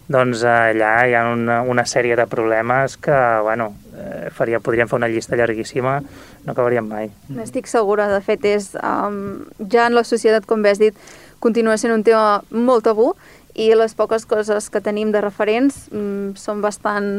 doncs 0.08 0.42
eh, 0.42 0.54
allà 0.72 0.92
hi 1.04 1.14
ha 1.14 1.26
una, 1.34 1.60
una 1.62 1.84
sèrie 1.86 2.16
de 2.16 2.26
problemes 2.26 2.96
que, 2.96 3.18
bueno, 3.44 3.74
eh, 3.98 4.28
faria, 4.34 4.60
podríem 4.64 4.88
fer 4.88 4.96
una 4.96 5.10
llista 5.12 5.36
llarguíssima, 5.36 5.98
no 6.46 6.54
acabaríem 6.54 6.88
mai. 6.88 7.10
N'estic 7.28 7.68
segura, 7.68 8.08
de 8.08 8.22
fet, 8.24 8.46
és, 8.48 8.72
um, 8.80 9.44
ja 9.68 9.88
en 9.90 9.98
la 9.98 10.06
societat, 10.08 10.48
com 10.48 10.64
bé 10.64 10.72
has 10.72 10.80
dit, 10.80 10.96
continua 11.44 11.76
sent 11.78 11.92
un 11.94 12.06
tema 12.06 12.40
molt 12.50 12.88
tabú 12.88 13.12
i 13.58 13.68
les 13.74 13.94
poques 13.98 14.24
coses 14.26 14.70
que 14.70 14.80
tenim 14.80 15.12
de 15.12 15.22
referents 15.24 15.86
mm, 15.92 16.38
són 16.40 16.64
bastant... 16.64 17.12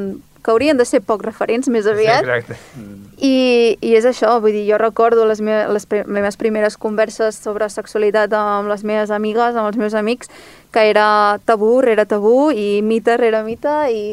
que 0.43 0.52
haurien 0.52 0.78
de 0.78 0.86
ser 0.88 1.02
poc 1.04 1.23
referents, 1.25 1.67
més 1.71 1.88
aviat. 1.89 2.23
Exacte. 2.23 2.58
I, 3.19 3.78
I 3.84 3.95
és 3.99 4.06
això, 4.08 4.32
vull 4.39 4.56
dir, 4.56 4.63
jo 4.69 4.78
recordo 4.80 5.25
les, 5.28 5.41
me 5.43 5.65
les 5.67 5.88
pre 5.89 6.06
meves 6.08 6.39
primeres 6.39 6.78
converses 6.80 7.36
sobre 7.36 7.67
sexualitat 7.69 8.34
amb 8.38 8.71
les 8.71 8.86
meves 8.88 9.12
amigues, 9.12 9.58
amb 9.58 9.67
els 9.67 9.80
meus 9.80 9.97
amics, 9.97 10.32
que 10.71 10.86
era 10.91 11.39
tabú 11.45 11.80
rere 11.84 12.06
tabú 12.08 12.52
i 12.52 12.80
mite 12.86 13.17
rere 13.19 13.43
mite 13.43 13.75
i 13.91 14.04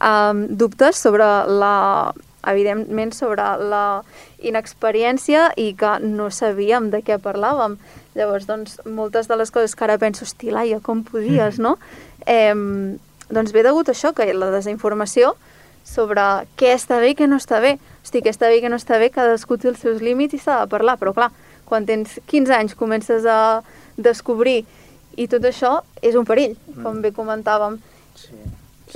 um, 0.00 0.46
dubtes 0.48 0.96
sobre 0.96 1.26
la 1.60 2.14
evidentment 2.46 3.10
sobre 3.12 3.42
la 3.58 4.02
inexperiència 4.38 5.48
i 5.58 5.72
que 5.78 5.96
no 6.04 6.30
sabíem 6.30 6.92
de 6.92 7.00
què 7.02 7.18
parlàvem. 7.18 7.74
Llavors, 8.16 8.46
doncs, 8.46 8.78
moltes 8.86 9.26
de 9.26 9.36
les 9.36 9.50
coses 9.50 9.74
que 9.74 9.84
ara 9.84 9.98
penso, 9.98 10.24
hosti, 10.24 10.52
Laia, 10.54 10.78
com 10.80 11.02
podies, 11.04 11.58
no? 11.58 11.74
Eh, 12.22 12.54
doncs 13.28 13.52
ve 13.52 13.66
degut 13.66 13.90
a 13.90 13.96
això, 13.96 14.14
que 14.14 14.30
la 14.32 14.52
desinformació 14.54 15.34
sobre 15.86 16.22
què 16.58 16.72
està 16.74 16.98
bé 17.00 17.12
i 17.12 17.16
què 17.18 17.28
no 17.30 17.38
està 17.40 17.60
bé. 17.62 17.76
Hosti, 18.02 18.22
què 18.22 18.32
està 18.34 18.50
bé 18.50 18.58
i 18.58 18.64
què 18.64 18.70
no 18.70 18.78
està 18.80 18.98
bé, 19.00 19.10
cadascú 19.14 19.58
té 19.58 19.70
els 19.70 19.82
seus 19.82 20.02
límits 20.02 20.36
i 20.36 20.42
s'ha 20.42 20.60
de 20.64 20.70
parlar, 20.70 20.98
però 21.00 21.14
clar, 21.16 21.30
quan 21.66 21.86
tens 21.86 22.18
15 22.30 22.54
anys 22.54 22.74
comences 22.78 23.26
a 23.26 23.62
descobrir 23.96 24.64
i 25.16 25.26
tot 25.32 25.46
això 25.48 25.78
és 26.04 26.18
un 26.18 26.26
perill, 26.28 26.56
com 26.82 27.00
bé 27.02 27.12
comentàvem. 27.16 27.78
Sí. 28.18 28.36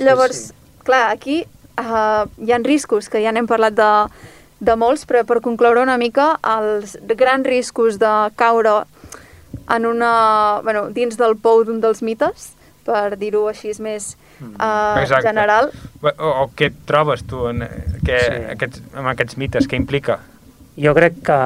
Llavors, 0.03 0.51
sí. 0.51 0.77
clar, 0.85 1.09
aquí 1.11 1.41
uh, 1.81 2.27
hi 2.39 2.53
han 2.53 2.67
riscos, 2.67 3.09
que 3.09 3.21
ja 3.23 3.33
n'hem 3.33 3.49
parlat 3.49 3.75
de, 3.77 3.91
de 4.61 4.77
molts, 4.77 5.07
però 5.09 5.25
per 5.27 5.41
concloure 5.43 5.81
una 5.81 5.97
mica, 5.97 6.35
els 6.45 6.95
grans 7.17 7.47
riscos 7.47 7.99
de 8.01 8.13
caure 8.39 8.83
en 9.71 9.85
una, 9.85 10.61
bueno, 10.63 10.89
dins 10.93 11.17
del 11.17 11.37
pou 11.41 11.65
d'un 11.65 11.81
dels 11.81 12.03
mites, 12.05 12.51
per 12.85 13.17
dir-ho 13.17 13.47
així 13.49 13.73
més 13.81 14.15
uh, 14.41 14.99
Exacte. 15.01 15.27
general, 15.27 15.71
O, 16.01 16.09
o 16.09 16.45
què 16.57 16.71
et 16.71 16.77
trobes 16.89 17.21
tu 17.29 17.45
en, 17.47 17.61
que, 18.05 18.17
Sí. 18.17 18.39
aquests, 18.55 18.81
amb 18.97 19.11
aquests 19.13 19.37
mites? 19.37 19.67
Què 19.69 19.77
implica? 19.77 20.19
Jo 20.81 20.95
crec 20.97 21.19
que 21.27 21.37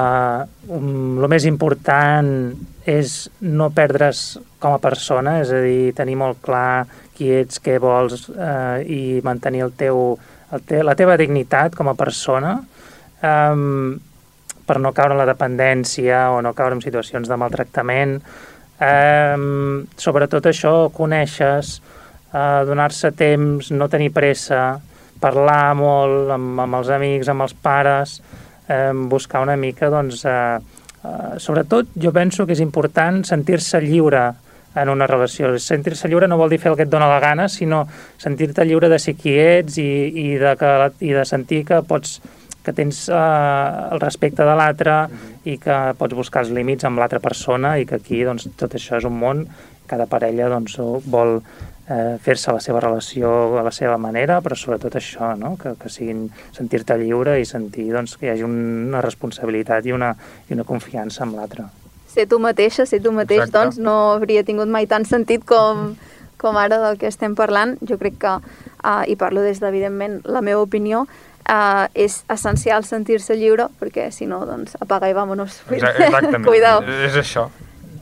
um, 0.72 1.18
el 1.20 1.28
més 1.28 1.44
important 1.44 2.54
és 2.86 3.28
no 3.42 3.68
perdre's 3.74 4.38
com 4.62 4.72
a 4.72 4.78
persona, 4.78 5.40
és 5.42 5.50
a 5.50 5.60
dir, 5.60 5.92
tenir 5.98 6.16
molt 6.16 6.38
clar 6.40 6.86
qui 7.16 7.30
ets, 7.32 7.58
què 7.60 7.78
vols 7.82 8.28
eh, 8.30 8.84
i 8.86 9.00
mantenir 9.24 9.64
el 9.66 9.72
teu, 9.76 10.18
el 10.52 10.62
te, 10.68 10.82
la 10.84 10.94
teva 10.94 11.16
dignitat 11.16 11.74
com 11.74 11.88
a 11.88 11.96
persona 11.98 12.58
um, 13.24 13.96
per 14.66 14.78
no 14.82 14.92
caure 14.92 15.16
en 15.16 15.20
la 15.22 15.28
dependència 15.28 16.26
o 16.34 16.42
no 16.44 16.52
caure 16.54 16.76
en 16.76 16.82
situacions 16.84 17.28
de 17.28 17.38
maltractament. 17.40 18.18
Um, 18.76 19.86
sobretot 19.96 20.46
això, 20.50 20.74
coneixes, 20.92 21.80
uh, 22.32 22.64
donar-se 22.68 23.12
temps, 23.16 23.70
no 23.70 23.88
tenir 23.92 24.12
pressa, 24.14 24.80
parlar 25.20 25.74
molt 25.78 26.32
amb, 26.34 26.58
amb 26.66 26.80
els 26.80 26.90
amics, 26.92 27.30
amb 27.32 27.46
els 27.46 27.54
pares, 27.62 28.18
eh, 28.68 28.92
buscar 29.08 29.42
una 29.42 29.56
mica, 29.56 29.90
doncs, 29.90 30.24
eh, 30.24 30.58
eh, 31.04 31.38
sobretot 31.38 31.94
jo 32.02 32.12
penso 32.12 32.46
que 32.46 32.52
és 32.52 32.60
important 32.60 33.22
sentir-se 33.24 33.80
lliure 33.80 34.26
en 34.76 34.88
una 34.92 35.06
relació. 35.06 35.54
Sentir-se 35.58 36.08
lliure 36.08 36.28
no 36.28 36.36
vol 36.36 36.50
dir 36.52 36.60
fer 36.60 36.70
el 36.70 36.76
que 36.76 36.84
et 36.84 36.92
dóna 36.92 37.08
la 37.08 37.20
gana, 37.20 37.48
sinó 37.48 37.86
sentir-te 38.18 38.64
lliure 38.64 38.90
de 38.92 38.98
ser 38.98 39.16
qui 39.16 39.32
ets 39.40 39.78
i, 39.78 39.90
i, 40.12 40.26
de, 40.36 40.56
que, 40.60 40.72
i 41.00 41.14
de 41.16 41.24
sentir 41.24 41.64
que 41.64 41.80
pots 41.82 42.20
que 42.66 42.74
tens 42.74 43.04
eh, 43.08 43.14
el 43.94 44.00
respecte 44.02 44.42
de 44.42 44.56
l'altre 44.58 45.06
i 45.46 45.54
que 45.62 45.94
pots 45.96 46.16
buscar 46.18 46.42
els 46.42 46.50
límits 46.50 46.84
amb 46.84 46.98
l'altra 46.98 47.22
persona 47.22 47.76
i 47.78 47.86
que 47.86 48.00
aquí 48.00 48.24
doncs, 48.26 48.48
tot 48.58 48.74
això 48.74 48.98
és 48.98 49.06
un 49.06 49.14
món, 49.14 49.44
cada 49.86 50.08
parella 50.10 50.50
doncs, 50.50 50.74
vol 51.06 51.38
eh, 51.88 52.16
fer-se 52.22 52.52
la 52.52 52.60
seva 52.60 52.80
relació 52.80 53.58
a 53.58 53.62
la 53.62 53.70
seva 53.72 53.96
manera, 53.98 54.40
però 54.42 54.56
sobretot 54.58 54.96
això, 54.98 55.34
no? 55.38 55.56
que, 55.60 55.74
que 55.80 55.88
siguin 55.92 56.26
sentir-te 56.56 56.96
lliure 56.98 57.38
i 57.40 57.44
sentir 57.46 57.88
doncs, 57.92 58.16
que 58.16 58.26
hi 58.26 58.30
hagi 58.34 58.44
una 58.46 59.00
responsabilitat 59.04 59.86
i 59.86 59.92
una, 59.92 60.14
i 60.50 60.54
una 60.54 60.64
confiança 60.64 61.24
amb 61.24 61.36
l'altre. 61.38 61.66
ser 62.16 62.26
tu 62.26 62.38
mateixa, 62.40 62.86
ser 62.86 63.02
tu 63.04 63.12
mateix, 63.12 63.42
Exacte. 63.44 63.58
doncs 63.58 63.78
no 63.78 63.96
hauria 64.14 64.42
tingut 64.42 64.68
mai 64.72 64.86
tant 64.86 65.04
sentit 65.04 65.44
com, 65.44 65.94
com 66.40 66.56
ara 66.56 66.78
del 66.80 66.96
que 66.98 67.06
estem 67.10 67.34
parlant. 67.36 67.76
Jo 67.84 67.98
crec 68.00 68.16
que, 68.18 68.32
uh, 68.40 69.02
i 69.06 69.16
parlo 69.20 69.42
des 69.44 69.60
d'evidentment 69.60 70.22
la 70.24 70.40
meva 70.40 70.62
opinió, 70.64 71.02
uh, 71.04 71.84
és 71.92 72.22
essencial 72.32 72.84
sentir-se 72.88 73.36
lliure, 73.36 73.68
perquè 73.78 74.08
si 74.10 74.24
no, 74.26 74.46
doncs 74.48 74.78
apaga 74.80 75.10
i 75.10 75.12
vámonos. 75.12 75.60
Exa- 75.68 75.92
Exactament. 75.92 76.46
Cuidao. 76.48 76.80
És 77.04 77.20
això. 77.20 77.50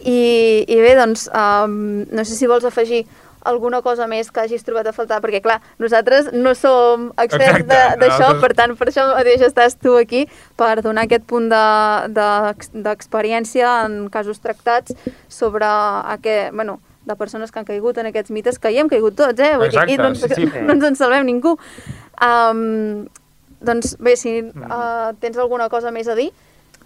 I, 0.04 0.64
I 0.68 0.78
bé, 0.84 0.94
doncs, 0.94 1.26
um, 1.34 2.04
no 2.12 2.24
sé 2.24 2.36
si 2.36 2.46
vols 2.46 2.64
afegir 2.68 3.06
alguna 3.44 3.82
cosa 3.82 4.06
més 4.08 4.30
que 4.32 4.40
hagis 4.40 4.64
trobat 4.64 4.86
a 4.88 4.92
faltar, 4.96 5.20
perquè 5.20 5.40
clar, 5.44 5.58
nosaltres 5.78 6.32
no 6.32 6.54
som 6.56 7.10
experts 7.18 7.60
Exacte, 7.60 7.98
d'això, 8.00 8.18
nosaltres- 8.18 8.40
per 8.40 8.52
tant, 8.56 8.76
per 8.80 8.88
això 8.88 9.04
mateix 9.14 9.42
estàs 9.44 9.76
tu 9.78 9.96
aquí, 10.00 10.24
per 10.56 10.80
donar 10.82 11.04
aquest 11.04 11.24
punt 11.28 11.50
de- 11.52 12.08
de- 12.16 12.82
d'experiència 12.88 13.68
de, 13.86 13.86
en 13.86 14.08
casos 14.08 14.40
tractats 14.40 14.94
sobre 15.28 15.66
aquest, 15.66 16.54
bueno, 16.54 16.80
de 17.04 17.14
persones 17.16 17.52
que 17.52 17.58
han 17.60 17.66
caigut 17.68 17.98
en 17.98 18.06
aquests 18.06 18.30
mites, 18.32 18.58
que 18.58 18.70
hi 18.72 18.78
hem 18.80 18.88
caigut 18.88 19.14
tots, 19.14 19.38
eh? 19.38 19.56
Vull 19.60 19.68
dir, 19.68 19.78
aquí 19.78 19.96
no, 19.98 20.08
ens, 20.08 20.22
Exacte, 20.24 20.40
sí, 20.40 20.50
sí. 20.50 20.62
no 20.66 20.72
ens 20.72 20.84
en 20.88 20.96
salvem 20.96 21.26
ningú. 21.28 21.58
Um, 22.24 23.06
doncs 23.60 23.96
bé, 24.00 24.16
si 24.16 24.40
uh, 24.40 25.12
tens 25.20 25.36
alguna 25.36 25.68
cosa 25.68 25.90
més 25.92 26.08
a 26.08 26.14
dir, 26.16 26.30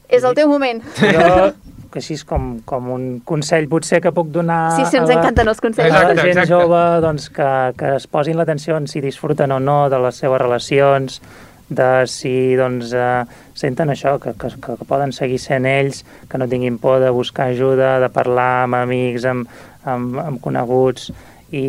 És 0.08 0.24
el 0.24 0.32
teu 0.34 0.48
moment. 0.48 0.78
Jo, 0.96 1.52
que 1.92 1.98
així 2.02 2.14
és 2.18 2.24
com, 2.28 2.60
com 2.68 2.90
un 2.94 3.06
consell 3.24 3.68
potser 3.68 4.00
que 4.04 4.12
puc 4.12 4.28
donar 4.34 4.70
Sí, 4.76 4.84
sí, 4.84 4.96
ens 4.98 5.08
a 5.10 5.12
la- 5.14 5.18
encanten 5.20 5.48
els 5.48 5.60
consells. 5.60 5.90
a 5.90 5.92
la 5.92 6.00
Exacte, 6.12 6.22
gent 6.28 6.38
exacte. 6.42 6.54
jove 6.54 6.82
doncs, 7.04 7.28
que, 7.30 7.50
que 7.78 7.94
es 7.96 8.06
posin 8.06 8.36
l'atenció 8.36 8.76
en 8.76 8.86
si 8.88 9.00
disfruten 9.00 9.52
o 9.52 9.60
no 9.60 9.88
de 9.90 9.98
les 9.98 10.16
seves 10.16 10.40
relacions, 10.40 11.20
de 11.68 12.06
si 12.08 12.54
doncs, 12.56 12.92
eh, 12.96 13.24
senten 13.54 13.90
això, 13.92 14.18
que, 14.20 14.32
que, 14.40 14.48
que 14.60 14.84
poden 14.88 15.12
seguir 15.12 15.38
sent 15.38 15.66
ells, 15.68 16.04
que 16.28 16.38
no 16.38 16.48
tinguin 16.48 16.78
por 16.78 17.00
de 17.00 17.10
buscar 17.10 17.50
ajuda, 17.52 17.98
de 18.00 18.08
parlar 18.08 18.64
amb 18.64 18.74
amics, 18.80 19.26
amb, 19.28 19.48
amb, 19.84 20.16
amb 20.18 20.40
coneguts 20.40 21.10
i, 21.52 21.64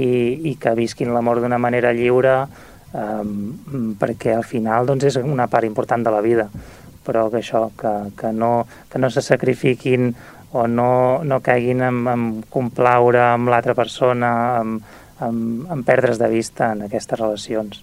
i 0.51 0.55
que 0.59 0.71
visquin 0.75 1.11
l'amor 1.13 1.39
d'una 1.43 1.57
manera 1.59 1.91
lliure 1.93 2.45
um, 2.93 3.95
perquè 3.99 4.33
al 4.35 4.43
final 4.47 4.87
doncs, 4.87 5.03
és 5.11 5.17
una 5.19 5.47
part 5.47 5.67
important 5.67 6.03
de 6.03 6.11
la 6.11 6.21
vida 6.21 6.47
però 7.09 7.27
que 7.33 7.41
això, 7.41 7.65
que, 7.79 7.93
que, 8.19 8.33
no, 8.33 8.67
que 8.91 9.01
no 9.01 9.09
se 9.09 9.25
sacrifiquin 9.25 10.13
o 10.53 10.67
no, 10.69 11.23
no 11.25 11.41
caiguin 11.45 11.81
en, 11.85 12.03
en 12.09 12.27
complaure 12.53 13.21
amb 13.31 13.49
l'altra 13.49 13.75
persona, 13.77 14.31
en, 14.61 14.77
en, 15.25 15.41
en 15.69 15.87
perdre's 15.87 16.21
de 16.21 16.29
vista 16.29 16.71
en 16.73 16.85
aquestes 16.85 17.19
relacions. 17.19 17.81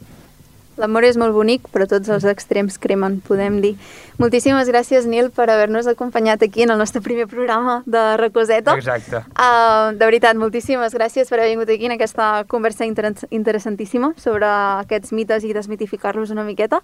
L'amor 0.76 1.06
és 1.08 1.16
molt 1.16 1.32
bonic, 1.32 1.70
però 1.72 1.86
tots 1.88 2.10
els 2.12 2.24
extrems 2.28 2.76
cremen, 2.80 3.16
podem 3.24 3.62
dir. 3.62 3.72
Moltíssimes 4.20 4.68
gràcies, 4.68 5.06
Nil, 5.08 5.30
per 5.32 5.46
haver-nos 5.48 5.88
acompanyat 5.88 6.44
aquí 6.44 6.66
en 6.66 6.74
el 6.74 6.80
nostre 6.80 7.00
primer 7.00 7.24
programa 7.30 7.78
de 7.86 8.02
Recoseta. 8.20 8.74
Exacte. 8.76 9.22
Uh, 9.32 9.96
de 9.96 10.04
veritat, 10.04 10.36
moltíssimes 10.36 10.92
gràcies 10.92 11.32
per 11.32 11.40
haver 11.40 11.54
vingut 11.54 11.72
aquí 11.72 11.88
en 11.88 11.96
aquesta 11.96 12.44
conversa 12.48 12.84
inter 12.84 13.14
interessantíssima 13.30 14.12
sobre 14.20 14.50
aquests 14.84 15.16
mites 15.16 15.48
i 15.48 15.54
desmitificar-los 15.56 16.34
una 16.34 16.44
miqueta, 16.44 16.82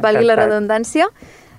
valgui 0.00 0.24
la 0.24 0.40
redundància. 0.40 1.10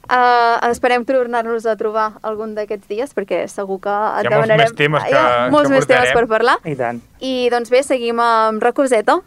Uh, 0.07 0.55
esperem 0.71 1.03
tornar-nos 1.03 1.65
a 1.67 1.75
trobar 1.75 2.13
algun 2.23 2.53
d'aquests 2.55 2.87
dies, 2.87 3.11
perquè 3.15 3.41
segur 3.51 3.81
que 3.83 3.91
et 3.91 4.23
Hi 4.23 4.29
ha 4.29 4.31
molts 4.31 4.47
demanarem... 4.47 4.63
més 4.63 4.77
temes 4.79 5.03
que- 5.03 5.09
Hi 5.11 5.17
ha 5.19 5.49
molts 5.51 5.67
que 5.67 5.75
més 5.75 5.89
temes 5.89 6.13
per 6.15 6.25
parlar. 6.31 6.57
I 6.63 6.75
tant. 6.79 7.01
I 7.19 7.33
doncs 7.51 7.69
bé, 7.73 7.83
seguim 7.83 8.21
amb 8.23 8.63
Recoseta. 8.63 9.19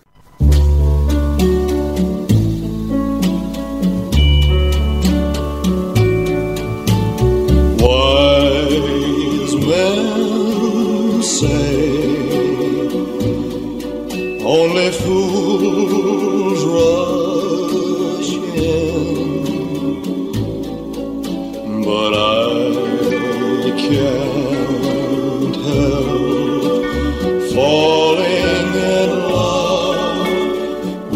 Wise 8.21 9.55
men 9.69 11.23
say 11.23 11.81
only 14.45 14.91
fools 15.01 16.63
rush 16.75 17.30
but 21.91 22.15
I 22.15 23.71
can't 23.83 25.57
help 25.67 27.51
falling 27.51 28.75
in 28.95 29.11
love 29.27 30.29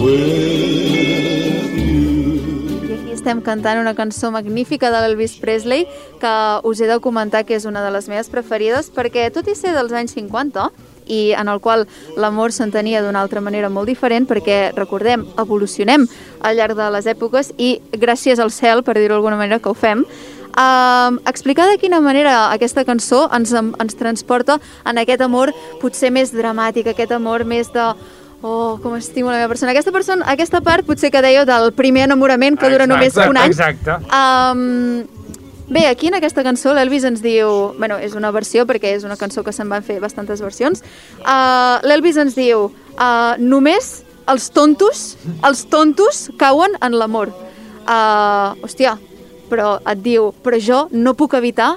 with 0.03 1.79
you. 1.79 2.97
Aquí 2.97 3.13
estem 3.15 3.39
cantant 3.47 3.79
una 3.79 3.95
cançó 3.95 4.33
magnífica 4.35 4.91
de 4.91 5.05
l'Elvis 5.05 5.39
Presley 5.39 5.87
que 6.19 6.35
us 6.65 6.81
he 6.81 6.91
de 6.91 6.99
comentar 6.99 7.45
que 7.47 7.55
és 7.55 7.65
una 7.71 7.85
de 7.85 7.95
les 7.95 8.11
meves 8.11 8.33
preferides 8.35 8.91
perquè 8.91 9.31
tot 9.31 9.47
i 9.47 9.55
ser 9.55 9.77
dels 9.79 9.95
anys 9.95 10.19
50 10.19 10.73
i 11.07 11.33
en 11.39 11.49
el 11.49 11.61
qual 11.61 11.87
l'amor 12.17 12.53
s'entenia 12.53 13.03
d'una 13.05 13.21
altra 13.23 13.43
manera 13.45 13.69
molt 13.71 13.89
diferent 13.89 14.27
perquè, 14.27 14.73
recordem, 14.75 15.27
evolucionem 15.39 16.09
al 16.41 16.57
llarg 16.57 16.77
de 16.79 16.91
les 16.97 17.07
èpoques 17.07 17.53
i 17.59 17.77
gràcies 17.93 18.41
al 18.41 18.51
cel, 18.51 18.83
per 18.83 18.97
dir-ho 18.99 19.15
d'alguna 19.15 19.37
manera, 19.37 19.61
que 19.61 19.69
ho 19.69 19.77
fem, 19.77 20.05
Um, 20.55 21.19
explicar 21.27 21.67
de 21.67 21.79
quina 21.83 21.99
manera 22.01 22.53
aquesta 22.53 22.85
cançó 22.87 23.25
ens, 23.35 23.51
ens 23.55 23.97
transporta 23.99 24.61
en 24.87 25.01
aquest 25.03 25.25
amor 25.27 25.51
potser 25.81 26.13
més 26.15 26.31
dramàtic, 26.31 26.87
aquest 26.93 27.11
amor 27.17 27.43
més 27.49 27.73
de 27.75 27.89
oh, 28.45 28.79
com 28.83 28.95
estimo 28.97 29.33
la 29.33 29.41
meva 29.41 29.49
persona. 29.49 29.73
Aquesta, 29.73 29.91
persona, 29.91 30.27
aquesta 30.31 30.61
part 30.63 30.87
potser 30.87 31.11
que 31.11 31.23
dèieu 31.25 31.47
del 31.49 31.73
primer 31.75 32.05
enamorament 32.07 32.59
que 32.61 32.71
dura 32.71 32.87
només 32.87 33.17
un 33.17 33.41
any. 33.41 33.51
Exacte. 33.51 33.97
Um, 34.15 35.05
bé, 35.73 35.87
aquí 35.89 36.13
en 36.13 36.19
aquesta 36.21 36.45
cançó 36.47 36.75
l'Elvis 36.77 37.07
ens 37.09 37.25
diu... 37.25 37.73
bueno, 37.81 37.99
és 37.99 38.15
una 38.15 38.31
versió 38.31 38.67
perquè 38.69 38.95
és 38.99 39.07
una 39.09 39.17
cançó 39.19 39.43
que 39.43 39.55
se'n 39.57 39.73
van 39.73 39.83
fer 39.83 39.99
bastantes 40.05 40.45
versions. 40.45 40.85
Uh, 41.25 41.81
L'Elvis 41.89 42.21
ens 42.21 42.37
diu 42.37 42.69
uh, 42.69 43.35
només 43.41 44.05
els 44.31 44.51
tontos, 44.53 45.17
els 45.45 45.65
tontos 45.73 46.29
cauen 46.39 46.77
en 46.85 47.01
l'amor. 47.01 47.33
Uh, 47.85 48.55
hòstia, 48.65 48.95
però 49.51 49.79
et 49.91 50.01
diu, 50.05 50.33
però 50.43 50.61
jo 50.61 50.87
no 50.93 51.15
puc 51.15 51.35
evitar 51.35 51.75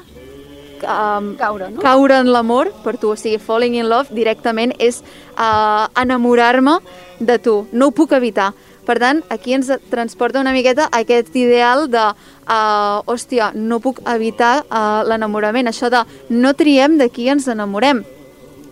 um, 0.84 1.36
Caure, 1.38 1.70
no? 1.72 1.82
caure 1.82 2.20
en 2.22 2.32
l'amor 2.32 2.72
per 2.84 2.98
tu, 2.98 3.12
o 3.14 3.18
sigui, 3.20 3.40
falling 3.42 3.78
in 3.78 3.90
love 3.90 4.14
directament 4.14 4.74
és 4.80 5.02
uh, 5.36 5.88
enamorar-me 5.98 6.80
de 7.20 7.38
tu, 7.42 7.60
no 7.72 7.90
ho 7.90 7.96
puc 7.96 8.14
evitar. 8.18 8.54
Per 8.88 8.96
tant, 9.04 9.20
aquí 9.34 9.52
ens 9.52 9.68
transporta 9.92 10.40
una 10.40 10.54
miqueta 10.56 10.86
aquest 10.96 11.34
ideal 11.36 11.90
de, 11.92 12.04
uh, 12.48 13.02
hòstia, 13.10 13.52
no 13.54 13.82
puc 13.84 14.00
evitar 14.08 14.62
uh, 14.70 15.02
l'enamorament, 15.08 15.68
això 15.68 15.90
de 15.92 16.06
no 16.30 16.54
triem 16.56 16.96
de 17.02 17.10
qui 17.12 17.28
ens 17.28 17.50
enamorem, 17.52 18.06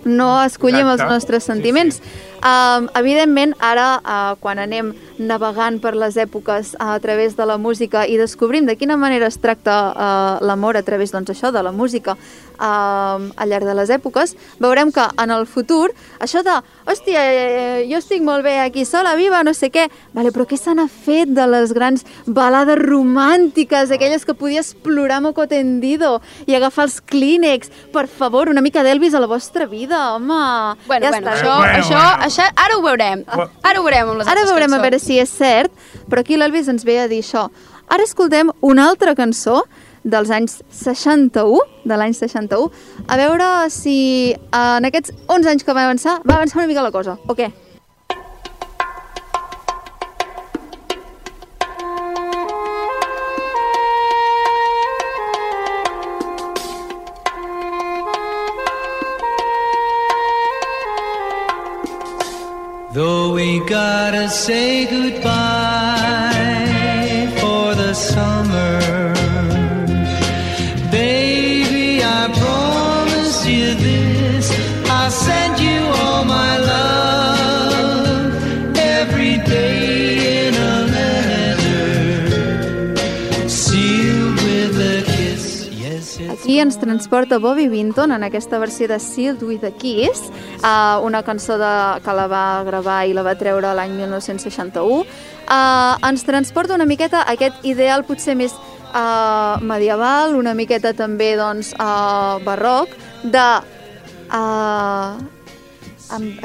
no 0.05 0.29
escollim 0.45 0.85
Exacte. 0.85 1.03
els 1.03 1.11
nostres 1.11 1.43
Sí, 1.43 1.51
sentiments. 1.51 2.01
Um, 2.45 2.91
evidentment, 2.93 3.55
ara, 3.57 3.97
uh, 4.05 4.35
quan 4.37 4.59
anem 4.61 4.91
navegant 5.17 5.79
per 5.81 5.95
les 5.97 6.13
èpoques 6.21 6.75
uh, 6.75 6.91
a 6.93 6.99
través 7.01 7.33
de 7.33 7.45
la 7.49 7.55
música 7.57 8.03
i 8.05 8.19
descobrim 8.21 8.67
de 8.69 8.75
quina 8.77 8.99
manera 9.01 9.25
es 9.31 9.39
tracta 9.41 9.77
uh, 9.89 10.45
l'amor 10.45 10.77
a 10.77 10.83
través 10.85 11.09
doncs, 11.09 11.31
això 11.33 11.49
de 11.49 11.63
la 11.65 11.71
música 11.73 12.13
uh, 12.59 13.31
al 13.35 13.49
llarg 13.49 13.65
de 13.65 13.73
les 13.75 13.89
èpoques, 13.89 14.35
veurem 14.59 14.91
que 14.91 15.05
en 15.21 15.31
el 15.31 15.45
futur 15.45 15.91
això 16.19 16.41
de, 16.43 16.55
hòstia, 16.89 17.21
eh, 17.21 17.85
jo 17.89 17.97
estic 17.99 18.21
molt 18.25 18.43
bé 18.43 18.59
aquí 18.59 18.85
sola, 18.85 19.15
viva, 19.15 19.43
no 19.43 19.53
sé 19.53 19.69
què, 19.71 19.87
vale, 20.13 20.31
però 20.31 20.45
què 20.49 20.57
se 20.57 20.73
n'ha 20.75 20.87
fet 20.87 21.29
de 21.35 21.45
les 21.47 21.73
grans 21.73 22.05
balades 22.25 22.77
romàntiques, 22.81 23.91
aquelles 23.91 24.25
que 24.25 24.33
podies 24.33 24.73
plorar 24.83 25.21
moco 25.21 25.47
tendido 25.47 26.21
i 26.45 26.55
agafar 26.55 26.85
els 26.89 26.99
clínex? 27.01 27.69
Per 27.93 28.07
favor, 28.07 28.49
una 28.49 28.61
mica 28.61 28.83
d'Elvis 28.83 29.13
a 29.15 29.19
la 29.23 29.27
vostra 29.27 29.65
vida, 29.65 30.15
home! 30.15 30.75
Bueno, 30.87 31.05
ja 31.05 31.11
bueno, 31.11 31.27
està. 31.27 31.35
això, 31.35 31.57
Bueno, 31.57 31.79
això, 31.79 32.01
bueno. 32.01 32.25
això, 32.25 32.49
ara 32.55 32.77
ho 32.77 32.81
veurem. 32.81 33.23
Ara 33.63 33.79
ho 33.79 33.83
veurem 33.83 34.09
amb 34.09 34.19
les 34.19 34.27
Ara 34.27 34.45
veurem 34.45 34.73
a 34.73 34.77
veure 34.81 34.97
cançons. 34.99 35.07
si 35.07 35.19
és 35.19 35.29
cert, 35.29 35.71
però 36.09 36.21
aquí 36.21 36.37
l'Elvis 36.37 36.67
ens 36.67 36.83
ve 36.85 36.99
a 36.99 37.07
dir 37.07 37.21
això. 37.23 37.49
Ara 37.87 38.03
escoltem 38.03 38.49
una 38.61 38.87
altra 38.89 39.13
cançó 39.15 39.63
dels 40.05 40.29
anys 40.29 40.61
61, 40.69 41.59
de 41.83 41.97
l'any 41.97 42.13
61, 42.13 42.69
a 43.09 43.19
veure 43.19 43.51
si 43.73 43.97
en 44.53 44.87
aquests 44.87 45.13
11 45.27 45.53
anys 45.55 45.65
que 45.65 45.75
va 45.75 45.89
avançar, 45.89 46.19
va 46.23 46.39
avançar 46.39 46.61
una 46.61 46.69
mica 46.69 46.85
la 46.85 46.93
cosa, 46.93 47.17
o 47.27 47.35
què? 47.35 47.51
Though 62.95 63.33
we 63.33 63.59
gotta 63.59 64.29
say 64.29 64.85
goodbye 64.85 65.34
transporta 86.85 87.39
Bobby 87.39 87.67
Vinton 87.67 88.11
en 88.13 88.23
aquesta 88.23 88.59
versió 88.61 88.87
de 88.87 88.99
Sealed 88.99 89.41
with 89.41 89.65
a 89.65 89.71
Kiss, 89.71 90.29
uh, 90.61 91.01
una 91.01 91.23
cançó 91.23 91.57
de, 91.57 91.73
que 92.05 92.13
la 92.13 92.27
va 92.29 92.63
gravar 92.63 92.99
i 93.09 93.15
la 93.17 93.23
va 93.25 93.33
treure 93.39 93.71
l'any 93.73 93.95
1961. 93.97 94.99
Uh, 95.01 95.97
ens 96.05 96.25
transporta 96.27 96.77
una 96.77 96.85
miqueta 96.85 97.23
aquest 97.25 97.65
ideal 97.65 98.05
potser 98.05 98.35
més 98.37 98.53
uh, 98.53 99.57
medieval, 99.65 100.37
una 100.37 100.53
miqueta 100.53 100.93
també 100.93 101.31
doncs, 101.39 101.73
uh, 101.81 102.37
barroc, 102.45 102.93
de 103.23 103.47
uh, 104.29 105.17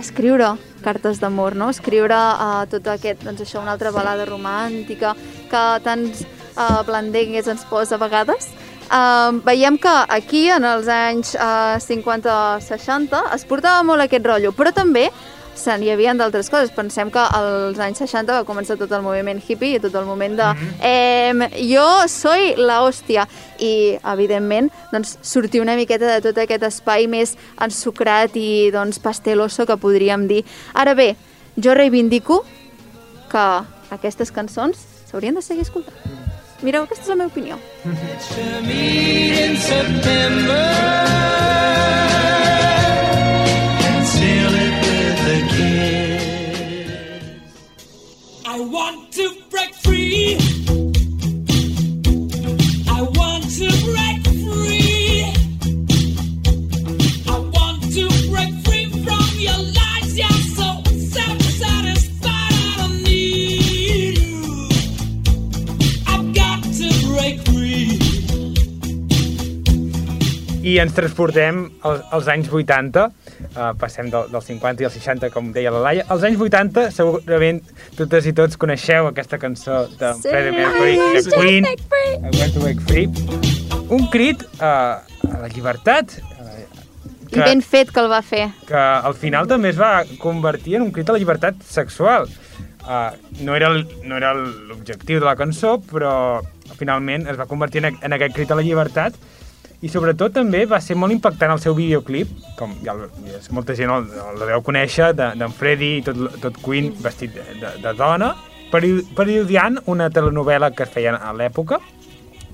escriure 0.01 0.55
cartes 0.81 1.21
d'amor, 1.21 1.53
no? 1.53 1.69
escriure 1.69 2.17
uh, 2.17 2.65
tot 2.73 2.89
aquest, 2.97 3.29
doncs 3.29 3.45
això, 3.45 3.61
una 3.61 3.77
altra 3.77 3.93
balada 3.93 4.25
romàntica 4.25 5.13
que 5.53 5.65
tants 5.85 6.25
uh, 6.57 6.81
blandengues 6.89 7.53
ens 7.53 7.69
posa 7.69 8.01
a 8.01 8.03
vegades. 8.09 8.49
Uh, 8.91 9.39
veiem 9.47 9.77
que 9.79 9.93
aquí, 10.11 10.49
en 10.51 10.65
els 10.67 10.89
anys 10.91 11.37
uh, 11.39 11.79
50-60, 11.79 13.21
es 13.37 13.45
portava 13.47 13.85
molt 13.87 14.03
aquest 14.03 14.27
rotllo, 14.27 14.51
però 14.57 14.75
també 14.75 15.09
se 15.55 15.77
n'hi 15.79 15.91
havia 15.93 16.15
d'altres 16.17 16.51
coses. 16.51 16.73
Pensem 16.75 17.11
que 17.13 17.21
als 17.21 17.79
anys 17.83 18.01
60 18.03 18.35
va 18.41 18.47
començar 18.49 18.79
tot 18.81 18.93
el 18.97 19.05
moviment 19.05 19.41
hippie 19.41 19.77
i 19.77 19.83
tot 19.83 19.95
el 19.99 20.07
moment 20.09 20.37
de 20.39 20.49
eh, 20.83 21.51
jo 21.69 21.87
soy 22.11 22.55
la 22.59 22.81
hòstia 22.85 23.27
i 23.59 23.99
evidentment 24.15 24.71
doncs, 24.93 25.19
sortir 25.23 25.63
una 25.63 25.77
miqueta 25.79 26.17
de 26.17 26.21
tot 26.25 26.41
aquest 26.41 26.65
espai 26.71 27.07
més 27.11 27.37
ensucrat 27.61 28.37
i 28.37 28.71
doncs, 28.75 28.99
pasteloso 29.03 29.69
que 29.69 29.79
podríem 29.81 30.27
dir. 30.31 30.43
Ara 30.75 30.97
bé, 30.99 31.13
jo 31.57 31.77
reivindico 31.77 32.43
que 33.31 33.47
aquestes 33.95 34.33
cançons 34.35 34.81
s'haurien 35.11 35.37
de 35.37 35.45
seguir 35.45 35.67
escoltant. 35.67 36.20
Mireu, 36.63 36.83
aquesta 36.85 37.05
és 37.05 37.09
la 37.09 37.17
meva 37.17 37.31
opinió. 37.33 37.57
meet 38.67 39.39
in 39.45 39.57
September 39.57 40.67
and 43.89 44.07
seal 44.07 44.55
it 44.67 44.75
with 44.85 45.31
a 45.37 45.41
kiss. 45.55 46.25
I 48.45 48.61
want 48.61 49.13
to 49.13 49.27
break 49.51 49.75
free. 49.75 50.90
I 70.63 70.75
ens 70.83 70.93
transportem 70.93 71.63
als, 71.89 72.03
als 72.13 72.27
anys 72.29 72.51
80, 72.53 73.07
uh, 73.07 73.71
passem 73.81 74.11
del, 74.13 74.27
dels 74.33 74.45
50 74.51 74.83
i 74.83 74.87
els 74.89 74.97
60, 74.99 75.31
com 75.33 75.53
deia 75.57 75.71
la 75.73 75.81
Laia. 75.87 76.05
Als 76.13 76.25
anys 76.29 76.41
80, 76.45 76.91
segurament 76.93 77.63
totes 77.97 78.27
i 78.29 78.35
tots 78.37 78.59
coneixeu 78.61 79.09
aquesta 79.09 79.39
cançó 79.41 79.87
de 80.01 80.11
Sí. 80.19 80.29
Freddie 80.29 80.53
Mercury, 80.53 80.99
The 81.25 81.31
Queen. 81.39 81.65
I 81.65 82.35
Want 82.37 82.53
to 82.55 82.61
Break 82.61 82.83
Free. 82.91 83.09
Un 83.91 84.05
crit 84.13 84.45
uh, 84.61 85.01
a 85.01 85.41
la 85.41 85.49
llibertat, 85.49 86.19
uh, 86.21 86.51
I 87.31 87.41
ben 87.41 87.63
fet 87.63 87.91
que 87.95 88.01
el 88.05 88.11
va 88.11 88.21
fer. 88.27 88.51
que 88.69 88.77
al 88.77 89.15
final 89.15 89.47
també 89.49 89.71
es 89.71 89.79
va 89.81 90.05
convertir 90.19 90.77
en 90.77 90.83
un 90.83 90.93
crit 90.93 91.09
a 91.09 91.13
la 91.17 91.19
llibertat 91.23 91.63
sexual. 91.65 92.29
Uh, 92.85 93.11
no 93.41 93.55
era 93.57 93.69
el- 93.69 93.87
no 94.05 94.17
era 94.17 94.35
l'objectiu 94.35 95.21
de 95.21 95.25
la 95.25 95.37
cançó, 95.37 95.79
però 95.81 96.43
finalment 96.77 97.27
es 97.29 97.37
va 97.39 97.47
convertir 97.47 97.85
en, 97.85 97.97
en 98.03 98.13
aquest 98.13 98.35
crit 98.35 98.51
a 98.51 98.57
la 98.59 98.63
llibertat 98.67 99.15
i 99.81 99.89
sobretot 99.89 100.35
també 100.37 100.67
va 100.69 100.81
ser 100.85 100.97
molt 100.99 101.13
impactant 101.15 101.55
el 101.55 101.61
seu 101.63 101.75
videoclip, 101.75 102.29
com 102.59 102.75
ja 102.85 102.95
molta 103.57 103.75
gent 103.79 103.91
el, 103.95 104.07
el 104.35 104.43
deu 104.51 104.63
conèixer, 104.67 105.13
de- 105.17 105.31
d'en 105.41 105.53
Freddy 105.57 105.93
i 105.99 106.03
tot, 106.05 106.21
tot 106.43 106.59
Queen 106.65 106.91
vestit 107.01 107.33
de, 107.35 107.45
de, 107.63 107.71
de 107.83 107.93
dona, 107.97 108.35
peri- 108.73 109.05
parodiant 109.17 109.79
una 109.87 110.11
telenovela 110.13 110.71
que 110.77 110.85
es 110.85 110.93
feia 110.93 111.15
a 111.17 111.33
l'època, 111.33 111.81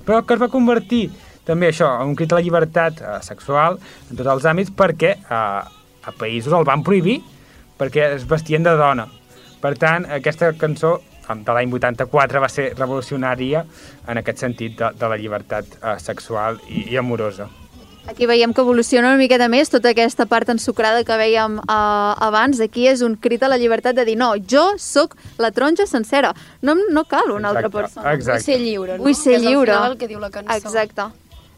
però 0.07 0.21
que 0.23 0.37
es 0.37 0.41
va 0.41 0.47
convertir 0.53 1.09
també 1.47 1.69
això, 1.71 1.89
en 2.01 2.09
un 2.11 2.15
crit 2.15 2.31
a 2.31 2.39
la 2.39 2.43
llibertat 2.43 3.01
eh, 3.01 3.17
sexual 3.23 3.77
en 4.09 4.15
tots 4.19 4.27
els 4.33 4.47
àmbits 4.47 4.71
perquè 4.75 5.13
eh, 5.17 5.27
a 6.07 6.13
països 6.19 6.53
el 6.55 6.63
van 6.67 6.83
prohibir 6.83 7.19
perquè 7.77 8.13
es 8.15 8.23
vestien 8.27 8.63
de 8.63 8.71
dona. 8.79 9.05
Per 9.61 9.73
tant, 9.77 10.05
aquesta 10.11 10.53
cançó 10.57 10.97
de 11.35 11.53
l'any 11.53 11.71
84 11.73 12.41
va 12.43 12.49
ser 12.49 12.71
revolucionària 12.77 13.65
en 14.07 14.21
aquest 14.21 14.43
sentit 14.45 14.77
de, 14.79 14.91
de 14.97 15.09
la 15.11 15.17
llibertat 15.19 15.79
eh, 15.81 15.95
sexual 15.99 16.59
i, 16.69 16.87
i 16.93 16.97
amorosa. 16.97 17.49
Aquí 18.07 18.25
veiem 18.25 18.53
que 18.55 18.63
evoluciona 18.63 19.09
una 19.11 19.19
miqueta 19.19 19.49
més 19.51 19.67
tota 19.67 19.91
aquesta 19.91 20.23
part 20.31 20.47
ensucrada 20.53 21.03
que 21.03 21.15
veiem 21.19 21.57
uh, 21.59 22.13
abans. 22.23 22.61
Aquí 22.63 22.85
és 22.87 23.01
un 23.03 23.17
crit 23.19 23.43
a 23.43 23.49
la 23.51 23.57
llibertat 23.59 23.97
de 23.97 24.05
dir 24.07 24.15
no, 24.15 24.29
jo 24.39 24.63
sóc 24.79 25.17
la 25.43 25.51
taronja 25.51 25.83
sencera. 25.85 26.31
No, 26.63 26.77
no 26.87 27.03
cal 27.03 27.33
una 27.35 27.51
altra 27.51 27.67
Exacte, 27.67 27.81
persona. 27.81 28.13
exacte. 28.15 28.39
Vull 28.39 28.45
ser 28.45 28.59
lliure, 28.63 28.95
no? 28.95 29.03
Vull 29.03 29.17
ser 29.19 29.35
és 29.35 29.43
lliure. 29.43 29.73
final 29.75 29.91
el 29.91 29.97
que 29.99 30.07
diu 30.07 30.23
la 30.23 30.31
cançó. 30.31 30.55
Exacte. 30.55 31.09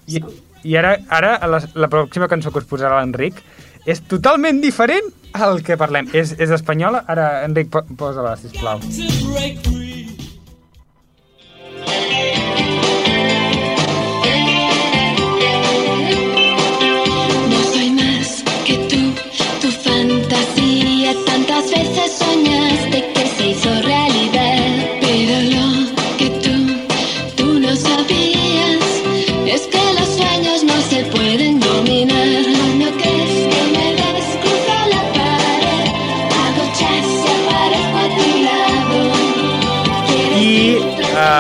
I, 0.09 0.24
i 0.65 0.76
ara, 0.82 0.95
ara 1.13 1.36
la, 1.45 1.61
la 1.76 1.91
pròxima 1.93 2.28
cançó 2.28 2.49
que 2.49 2.63
us 2.63 2.70
posarà 2.72 2.97
l'Enric 2.97 3.43
és 3.86 4.01
totalment 4.07 4.61
diferent 4.61 5.11
al 5.34 5.61
que 5.63 5.77
parlem. 5.77 6.09
És, 6.13 6.36
és 6.39 6.49
espanyola. 6.49 7.03
Ara, 7.07 7.43
Enric, 7.45 7.69
po- 7.69 7.86
posa-la, 7.97 8.36
sisplau. 8.38 8.80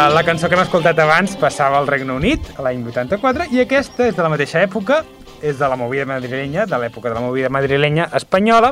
La 0.07 0.21
cançó 0.23 0.47
que 0.47 0.55
hem 0.55 0.61
escoltat 0.63 0.99
abans 1.03 1.33
passava 1.41 1.79
al 1.79 1.87
Regne 1.89 2.13
Unit, 2.15 2.45
a 2.55 2.63
l'any 2.63 2.85
84, 2.87 3.49
i 3.51 3.59
aquesta 3.63 4.05
és 4.07 4.15
de 4.15 4.23
la 4.23 4.29
mateixa 4.31 4.61
època, 4.63 5.01
és 5.41 5.59
de 5.59 5.67
la 5.67 5.75
movida 5.79 6.05
madrilenya, 6.07 6.63
de 6.69 6.79
l'època 6.79 7.09
de 7.09 7.17
la 7.17 7.23
movida 7.25 7.49
madrilenya 7.51 8.05
espanyola, 8.15 8.71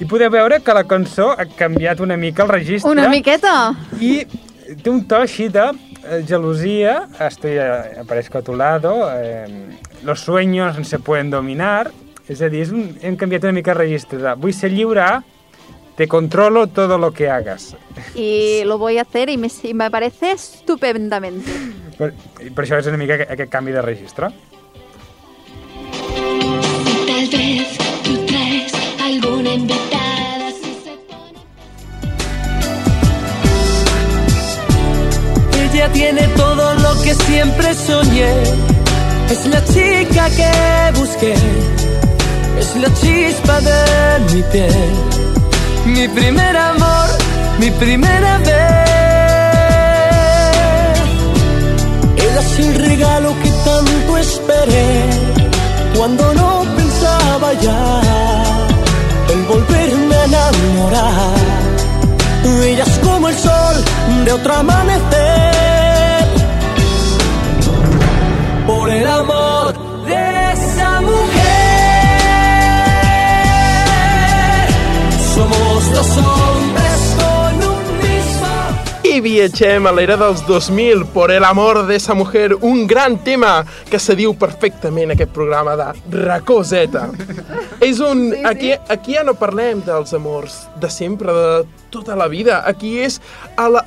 i 0.00 0.08
podeu 0.10 0.32
veure 0.34 0.58
que 0.64 0.74
la 0.74 0.82
cançó 0.88 1.30
ha 1.30 1.46
canviat 1.58 2.02
una 2.02 2.16
mica 2.18 2.42
el 2.42 2.50
registre. 2.50 2.90
Una 2.90 3.06
miqueta. 3.12 3.54
I 4.00 4.24
té 4.82 4.90
un 4.90 5.04
to 5.06 5.20
així 5.22 5.46
de 5.52 5.68
eh, 5.68 6.24
gelosia, 6.26 7.04
estoy, 7.28 7.54
eh, 7.62 8.02
aparezco 8.02 8.42
a 8.42 8.42
tu 8.42 8.56
lado, 8.56 8.96
eh, 9.14 9.46
los 10.02 10.20
sueños 10.20 10.78
no 10.78 10.84
se 10.84 10.98
pueden 10.98 11.30
dominar, 11.30 11.92
és 12.28 12.42
a 12.42 12.50
dir, 12.52 12.66
és 12.66 12.74
un, 12.74 12.90
hem 13.00 13.16
canviat 13.16 13.46
una 13.46 13.56
mica 13.56 13.72
el 13.72 13.78
registre 13.84 14.18
de 14.20 14.34
vull 14.36 14.52
ser 14.52 14.68
lliure 14.74 15.06
te 15.98 16.06
controlo 16.06 16.68
todo 16.68 16.96
lo 16.96 17.10
que 17.10 17.28
hagas. 17.28 17.76
Y 18.14 18.62
lo 18.62 18.78
voy 18.78 18.98
a 18.98 19.02
hacer 19.02 19.30
y 19.30 19.36
me, 19.36 19.50
y 19.64 19.74
me 19.74 19.90
parece 19.90 20.30
estupendamente. 20.30 21.50
Per, 21.98 22.12
i 22.46 22.52
per 22.54 22.62
això 22.62 22.78
és 22.78 22.86
una 22.86 23.00
mica 23.00 23.16
aquest, 23.16 23.32
aquest 23.34 23.50
canvi 23.50 23.74
de 23.74 23.82
registre. 23.82 24.30
Tal 27.10 27.26
vez 27.34 27.74
tú 28.06 28.14
traes 28.30 28.72
alguna 29.02 29.54
invitada. 29.58 30.52
Si 30.62 30.70
se 30.86 30.94
pone 31.10 31.42
Ella 35.66 35.92
tiene 35.92 36.28
todo 36.38 36.74
lo 36.74 37.02
que 37.02 37.14
siempre 37.26 37.74
soñé. 37.74 38.32
Es 39.34 39.46
la 39.50 39.64
chica 39.64 40.30
que 40.30 40.96
busqué. 41.00 41.34
Es 42.56 42.76
la 42.76 42.94
chispa 43.02 43.60
de 43.66 44.32
mi 44.32 44.42
piel. 44.52 45.17
Mi 45.86 46.08
primer 46.08 46.56
amor, 46.56 47.08
mi 47.58 47.70
primera 47.70 48.38
vez. 48.38 48.48
Ella 52.16 52.40
es 52.40 52.58
el 52.58 52.74
regalo 52.74 53.34
que 53.42 53.50
tanto 53.64 54.18
esperé. 54.18 55.10
Cuando 55.96 56.34
no 56.34 56.64
pensaba 56.76 57.52
ya 57.54 58.02
en 59.32 59.48
volverme 59.48 60.14
a 60.14 60.24
enamorar. 60.24 61.48
Ella 62.64 62.84
es 62.84 62.98
como 62.98 63.28
el 63.28 63.34
sol 63.34 63.76
de 64.24 64.32
otro 64.32 64.54
amanecer. 64.54 66.24
Por 68.66 68.90
el 68.90 69.06
amor 69.06 69.74
de 70.06 70.52
esa 70.52 71.00
mujer. 71.00 71.37
Dos 75.98 76.16
hombres 76.18 77.16
con 77.18 77.54
un 77.56 77.98
mismo. 77.98 78.46
I 79.02 79.18
viatgem 79.20 79.88
a 79.88 79.92
l'era 79.92 80.14
dels 80.20 80.44
2000, 80.46 81.06
por 81.10 81.32
el 81.32 81.42
amor 81.44 81.86
de 81.88 81.96
esa 81.96 82.14
mujer, 82.14 82.54
un 82.60 82.86
gran 82.86 83.18
tema 83.24 83.66
que 83.90 83.98
se 83.98 84.14
diu 84.14 84.36
perfectament 84.38 85.10
aquest 85.10 85.32
programa 85.34 85.74
de 85.80 85.88
Racó 86.22 86.60
Z. 86.62 87.02
És 87.82 87.98
un... 87.98 88.28
Aquí, 88.46 88.70
aquí 88.88 89.16
ja 89.16 89.24
no 89.26 89.34
parlem 89.34 89.82
dels 89.86 90.14
amors 90.14 90.60
de 90.78 90.90
sempre, 90.90 91.34
de 91.34 91.66
tota 91.90 92.14
la 92.14 92.28
vida. 92.30 92.62
Aquí 92.70 92.98
és 93.02 93.18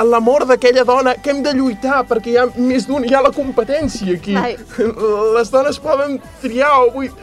l'amor 0.04 0.50
d'aquella 0.50 0.84
dona 0.84 1.16
que 1.16 1.32
hem 1.32 1.40
de 1.46 1.56
lluitar 1.56 2.04
perquè 2.12 2.34
hi 2.34 2.42
ha 2.42 2.50
més 2.58 2.90
d'un, 2.90 3.08
hi 3.08 3.16
ha 3.16 3.24
la 3.24 3.32
competència 3.32 4.20
aquí. 4.20 4.36
Ai. 4.36 4.58
Les 5.38 5.54
dones 5.54 5.80
poden 5.80 6.20
triar 6.44 6.76
o 6.82 6.92
vull... 6.98 7.14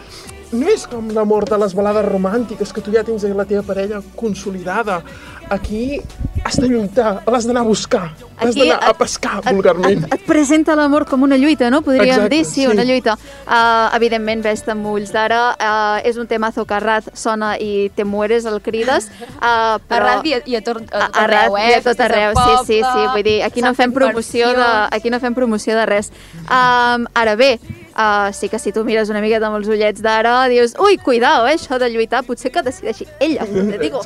No 0.53 0.69
és 0.73 0.87
com 0.89 1.11
l'amor 1.13 1.45
de 1.45 1.59
les 1.61 1.75
balades 1.77 2.07
romàntiques 2.09 2.71
que 2.73 2.81
tu 2.81 2.93
ja 2.95 3.03
tens 3.05 3.25
la 3.37 3.45
teva 3.45 3.63
parella 3.67 4.01
consolidada. 4.17 5.03
Aquí 5.51 6.01
has 6.45 6.57
de 6.61 6.69
lluitar, 6.69 7.23
l'has 7.27 7.45
d'anar 7.49 7.63
a 7.63 7.69
buscar, 7.69 8.15
l'has 8.41 8.55
d'anar 8.55 8.79
a 8.85 8.93
pescar, 8.97 9.39
et- 9.43 9.53
vulgarment. 9.53 10.05
Et, 10.07 10.15
et 10.15 10.25
presenta 10.27 10.77
l'amor 10.77 11.05
com 11.09 11.23
una 11.23 11.37
lluita, 11.37 11.69
no? 11.71 11.83
Podríem 11.83 12.09
Exacte, 12.15 12.35
dir, 12.35 12.45
sí, 12.45 12.63
sí. 12.63 12.67
una 12.67 12.85
lluita. 12.85 13.17
Uh, 13.47 13.89
evidentment, 13.97 14.43
ves-te 14.45 14.73
amb 14.73 14.87
ulls 14.87 15.13
d'ara, 15.13 15.41
uh, 15.57 16.01
és 16.09 16.17
un 16.21 16.29
temazo 16.29 16.65
que 16.69 16.77
a 16.77 16.81
Rat 16.81 17.11
sona 17.17 17.55
i 17.59 17.91
te 17.97 18.05
mueres, 18.05 18.45
el 18.49 18.61
crides, 18.61 19.11
uh, 19.41 19.81
però... 19.89 20.05
A 20.05 20.15
Rat 20.15 20.29
i 20.29 20.37
a, 20.37 20.43
i 20.45 20.57
a 20.57 20.63
tot, 20.65 20.81
a 20.81 20.85
tot 20.85 21.01
a, 21.01 21.09
a 21.09 21.25
arreu, 21.25 21.57
Rat 21.57 21.65
eh? 21.65 21.71
i 21.71 21.73
a 21.73 21.83
tot 21.83 21.91
Festes 21.93 21.99
de 21.99 22.05
arreu, 22.09 22.33
sí, 22.37 22.57
sí, 22.67 22.81
sí, 22.85 23.07
vull 23.13 23.25
dir, 23.25 23.43
aquí 23.45 23.65
no 23.65 23.75
fem 23.75 23.93
promoció 23.93 24.53
de, 24.57 24.71
aquí 24.97 25.11
no 25.11 25.21
fem 25.21 25.35
promoció 25.37 25.77
de 25.77 25.85
res. 25.89 26.13
Um, 26.45 27.09
ara 27.15 27.37
bé, 27.37 27.59
uh, 27.99 28.33
sí 28.33 28.49
que 28.49 28.59
si 28.59 28.73
tu 28.73 28.85
mires 28.85 29.11
una 29.11 29.21
miqueta 29.25 29.51
amb 29.51 29.59
els 29.59 29.69
ullets 29.69 30.03
d'ara, 30.05 30.47
dius, 30.49 30.77
ui, 30.81 30.97
cuidao, 31.03 31.47
eh, 31.49 31.59
això 31.59 31.81
de 31.83 31.91
lluitar, 31.91 32.23
potser 32.25 32.53
que 32.55 32.63
decideixi 32.63 33.09
ella, 33.21 33.45
te 33.45 33.79
digo. 33.83 34.03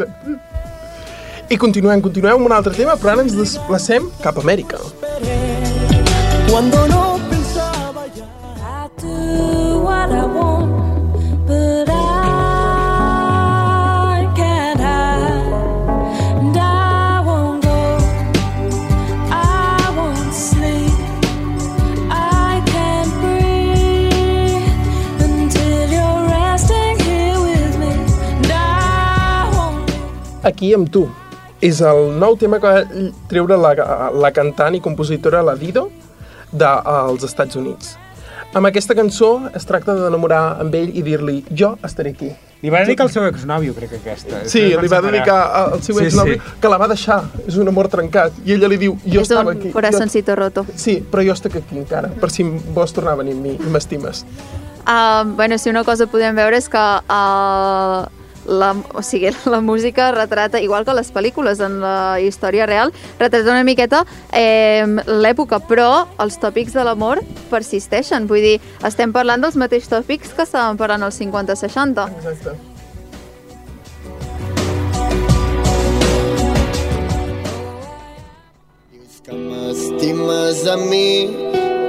I 1.53 1.59
continuem, 1.61 2.01
continuem 2.01 2.41
amb 2.41 2.49
un 2.49 2.57
altre 2.57 2.73
tema, 2.75 2.97
però 2.97 3.13
ara 3.13 3.27
ens 3.27 3.37
desplacem 3.37 4.09
cap 4.25 4.39
a 4.39 4.45
Amèrica. 4.45 4.81
Cuando 6.49 6.87
no 6.89 7.03
Aquí 30.63 30.77
amb 30.77 30.87
tu. 30.95 31.01
És 31.59 31.81
el 31.83 32.13
nou 32.23 32.37
tema 32.39 32.61
que 32.63 32.71
va 32.71 33.09
treure 33.27 33.57
la, 33.59 33.73
la 34.15 34.29
cantant 34.31 34.77
i 34.79 34.81
compositora 34.85 35.41
la 35.43 35.57
Dido 35.59 35.89
dels 36.55 37.25
Estats 37.27 37.59
Units. 37.59 37.97
Amb 38.55 38.69
aquesta 38.71 38.95
cançó 38.95 39.33
es 39.59 39.67
tracta 39.67 39.97
d'enamorar 39.99 40.61
amb 40.63 40.77
ell 40.79 40.93
i 40.95 41.03
dir-li 41.03 41.41
jo 41.51 41.73
estaré 41.83 42.13
aquí. 42.15 42.31
Li 42.63 42.71
va 42.71 42.85
dedicar 42.87 43.09
al 43.09 43.11
seu 43.11 43.27
exnòvio, 43.27 43.75
crec 43.75 43.91
que 43.97 44.01
aquesta. 44.05 44.45
Sí, 44.55 44.63
li 44.79 44.93
va 44.95 45.03
dedicar 45.03 45.41
al 45.65 45.83
seu 45.83 45.99
Sí, 45.99 46.07
exnovi, 46.13 46.39
sí. 46.39 46.55
que 46.63 46.71
la 46.71 46.79
va 46.79 46.91
deixar, 46.95 47.19
és 47.43 47.59
un 47.59 47.75
amor 47.75 47.91
trencat, 47.91 48.39
i 48.47 48.55
ella 48.55 48.71
li 48.71 48.79
diu, 48.87 48.95
jo 49.03 49.27
és 49.27 49.33
estava 49.33 49.51
un 49.51 49.59
aquí. 49.59 49.75
corazoncito 49.75 50.39
roto. 50.39 50.63
Jo... 50.71 50.79
Sí, 50.79 51.01
però 51.03 51.27
jo 51.27 51.35
estic 51.35 51.59
aquí 51.65 51.83
encara, 51.83 52.15
per 52.23 52.31
si 52.31 52.47
vols 52.47 52.95
tornar 52.95 53.19
a 53.19 53.25
venir 53.25 53.35
amb 53.35 53.49
mi 53.51 53.59
i 53.59 53.75
m'estimes. 53.75 54.23
Uh, 54.87 55.27
bueno, 55.35 55.59
si 55.59 55.75
una 55.75 55.83
cosa 55.83 56.07
podem 56.07 56.39
veure 56.39 56.63
és 56.63 56.71
que 56.71 56.89
uh, 57.03 58.07
la, 58.47 58.73
o 58.95 59.03
sigui, 59.03 59.31
la 59.55 59.61
música 59.61 60.11
retrata, 60.13 60.61
igual 60.61 60.85
que 60.85 60.95
les 60.95 61.13
pel·lícules 61.13 61.61
en 61.61 61.81
la 61.83 62.21
història 62.21 62.67
real, 62.67 62.93
retrata 63.19 63.51
una 63.51 63.65
miqueta 63.65 64.05
eh, 64.33 64.87
l'època, 65.07 65.61
però 65.69 66.09
els 66.23 66.39
tòpics 66.43 66.75
de 66.75 66.85
l'amor 66.87 67.23
persisteixen. 67.51 68.27
Vull 68.31 68.45
dir, 68.45 68.59
estem 68.87 69.15
parlant 69.15 69.43
dels 69.43 69.57
mateixos 69.57 69.93
tòpics 69.93 70.37
que 70.37 70.47
estàvem 70.47 70.81
parlant 70.81 71.09
als 71.09 71.21
50-60. 71.21 72.11
Exacte. 72.19 72.59
que 79.23 79.37
m'estimes 79.39 80.65
a 80.67 80.75
mi 80.77 81.31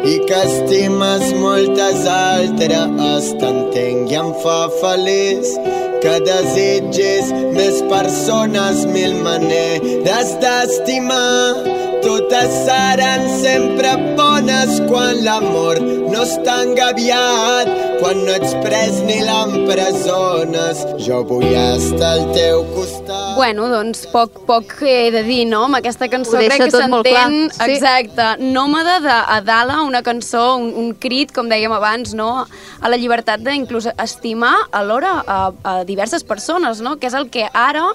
i 0.05 0.13
que 0.27 0.41
estimes 0.45 1.23
moltes 1.41 2.05
altres 2.13 3.31
t'entenc 3.41 4.13
i 4.13 4.19
em 4.21 4.29
fa 4.43 4.59
feliç 4.77 5.55
que 6.03 6.17
desitgis 6.27 7.29
més 7.55 7.79
persones, 7.87 8.83
mil 8.91 9.15
maneres 9.23 10.35
d'estimar. 10.43 11.82
Totes 12.03 12.51
seran 12.67 13.21
sempre 13.39 13.93
bones 14.17 14.81
quan 14.89 15.21
l'amor 15.23 15.79
no 16.11 16.25
està 16.25 16.57
engaviat, 16.65 17.69
quan 18.01 18.19
no 18.25 18.33
ets 18.35 18.51
pres 18.65 18.99
ni 19.07 19.21
l'empresones. 19.23 20.83
Jo 21.05 21.21
vull 21.27 21.47
estar 21.47 22.11
al 22.17 22.25
teu 22.35 22.65
costat. 22.73 23.37
Bueno, 23.37 23.69
doncs 23.71 24.03
poc, 24.11 24.43
poc 24.49 24.75
he 24.83 25.09
de 25.15 25.23
dir, 25.25 25.45
no? 25.49 25.63
Amb 25.69 25.79
aquesta 25.79 26.09
cançó 26.11 26.35
Ho 26.35 26.43
deixa 26.43 26.59
crec 26.59 26.69
que 26.69 26.75
tot 26.75 26.91
molt 26.91 27.07
clar, 27.07 27.23
s'entén 27.23 27.55
sí. 27.55 27.71
exacte. 27.71 28.27
Nòmada 28.43 28.99
de 29.03 29.15
Adala, 29.37 29.79
una 29.87 30.03
cançó, 30.05 30.57
un, 30.59 30.73
un 30.83 30.91
crit, 30.93 31.31
com 31.33 31.49
dèiem 31.49 31.73
abans, 31.73 32.13
no? 32.17 32.43
a 32.83 32.91
la 32.91 32.99
llibertat 32.99 33.39
d'inclús 33.39 33.87
estimar 33.95 34.53
alhora 34.75 35.15
a, 35.23 35.39
a 35.63 35.73
diverses 35.87 36.27
persones, 36.27 36.83
no? 36.83 36.97
que 36.99 37.07
és 37.07 37.15
el 37.15 37.29
que 37.31 37.47
ara 37.47 37.87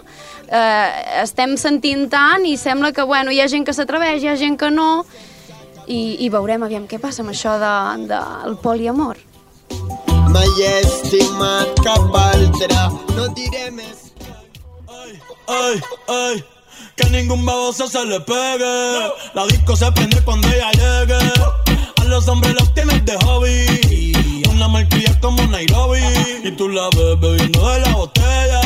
eh, 0.49 1.22
estem 1.22 1.57
sentint 1.61 2.09
tant 2.12 2.44
i 2.46 2.57
sembla 2.57 2.92
que 2.92 3.05
bueno, 3.05 3.30
hi 3.30 3.40
ha 3.40 3.49
gent 3.49 3.66
que 3.66 3.76
s'atreveix, 3.76 4.22
hi 4.22 4.32
ha 4.32 4.36
gent 4.40 4.59
que 4.61 4.70
no, 4.70 5.05
i, 5.86 6.18
i 6.24 6.28
veurem 6.32 6.66
aviam 6.66 6.86
què 6.88 7.01
passa 7.01 7.24
amb 7.24 7.32
això 7.32 7.57
del 7.61 8.07
de, 8.11 8.20
del 8.44 8.59
poliamor. 8.64 9.20
Mai 10.28 10.49
he 10.61 10.74
estimat 10.82 11.80
cap 11.84 12.14
altre, 12.20 12.84
no 13.16 13.28
diré 13.36 13.70
més. 13.72 14.09
Ay, 15.49 15.80
ay, 16.12 16.44
que 16.94 17.09
ningún 17.09 17.46
baboso 17.46 17.88
se 17.88 18.05
le 18.05 18.20
pegue. 18.20 18.74
La 19.32 19.46
disco 19.46 19.74
se 19.76 19.90
prende 19.92 20.20
cuando 20.22 20.46
ella 20.49 20.70
llegue. 20.72 21.32
A 21.96 22.05
los 22.05 22.28
hombres 22.28 22.55
los 22.55 22.74
tienes 22.74 23.03
de 23.07 23.16
hobby. 23.24 24.42
Una 24.51 24.68
marquilla 24.68 25.18
como 25.20 25.42
Nairobi. 25.46 26.01
Y 26.44 26.51
tú 26.51 26.68
la 26.68 26.90
ves 26.94 27.18
bebiendo 27.20 27.66
de 27.70 27.80
la 27.80 27.92
botella. 27.94 28.61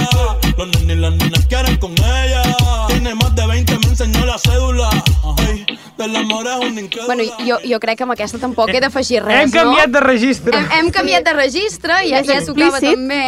Los 0.57 0.69
nenes 0.69 0.97
y 0.97 1.01
las 1.01 1.15
nenas 1.15 1.47
quieren 1.47 1.77
con 1.79 1.93
ella. 1.93 2.43
Tiene 2.89 3.15
más 3.15 3.35
de 3.35 3.47
20, 3.47 3.79
me 3.79 3.87
enseñó 3.87 4.27
la 4.27 4.39
cédula. 4.39 4.91
Ay, 5.39 5.65
del 5.99 6.17
amor 6.17 6.47
es 6.47 6.67
un 6.71 6.79
incrédulo. 6.79 7.07
Bueno, 7.15 7.23
jo, 7.47 7.59
jo 7.69 7.81
crec 7.81 7.97
que 7.99 8.05
amb 8.05 8.13
aquesta 8.15 8.39
tampoc 8.39 8.71
he 8.75 8.81
d'afegir 8.81 9.23
res, 9.25 9.41
Hem 9.43 9.51
canviat 9.51 9.89
no? 9.89 9.93
de 9.99 10.01
registre. 10.05 10.57
Hem, 10.59 10.69
hem 10.79 10.91
canviat 10.95 11.25
de 11.25 11.33
registre, 11.33 11.95
ja, 12.09 12.21
És 12.21 12.27
ja 12.29 12.41
tocava 12.45 12.79
explícit. 12.79 12.95
també. 12.95 13.25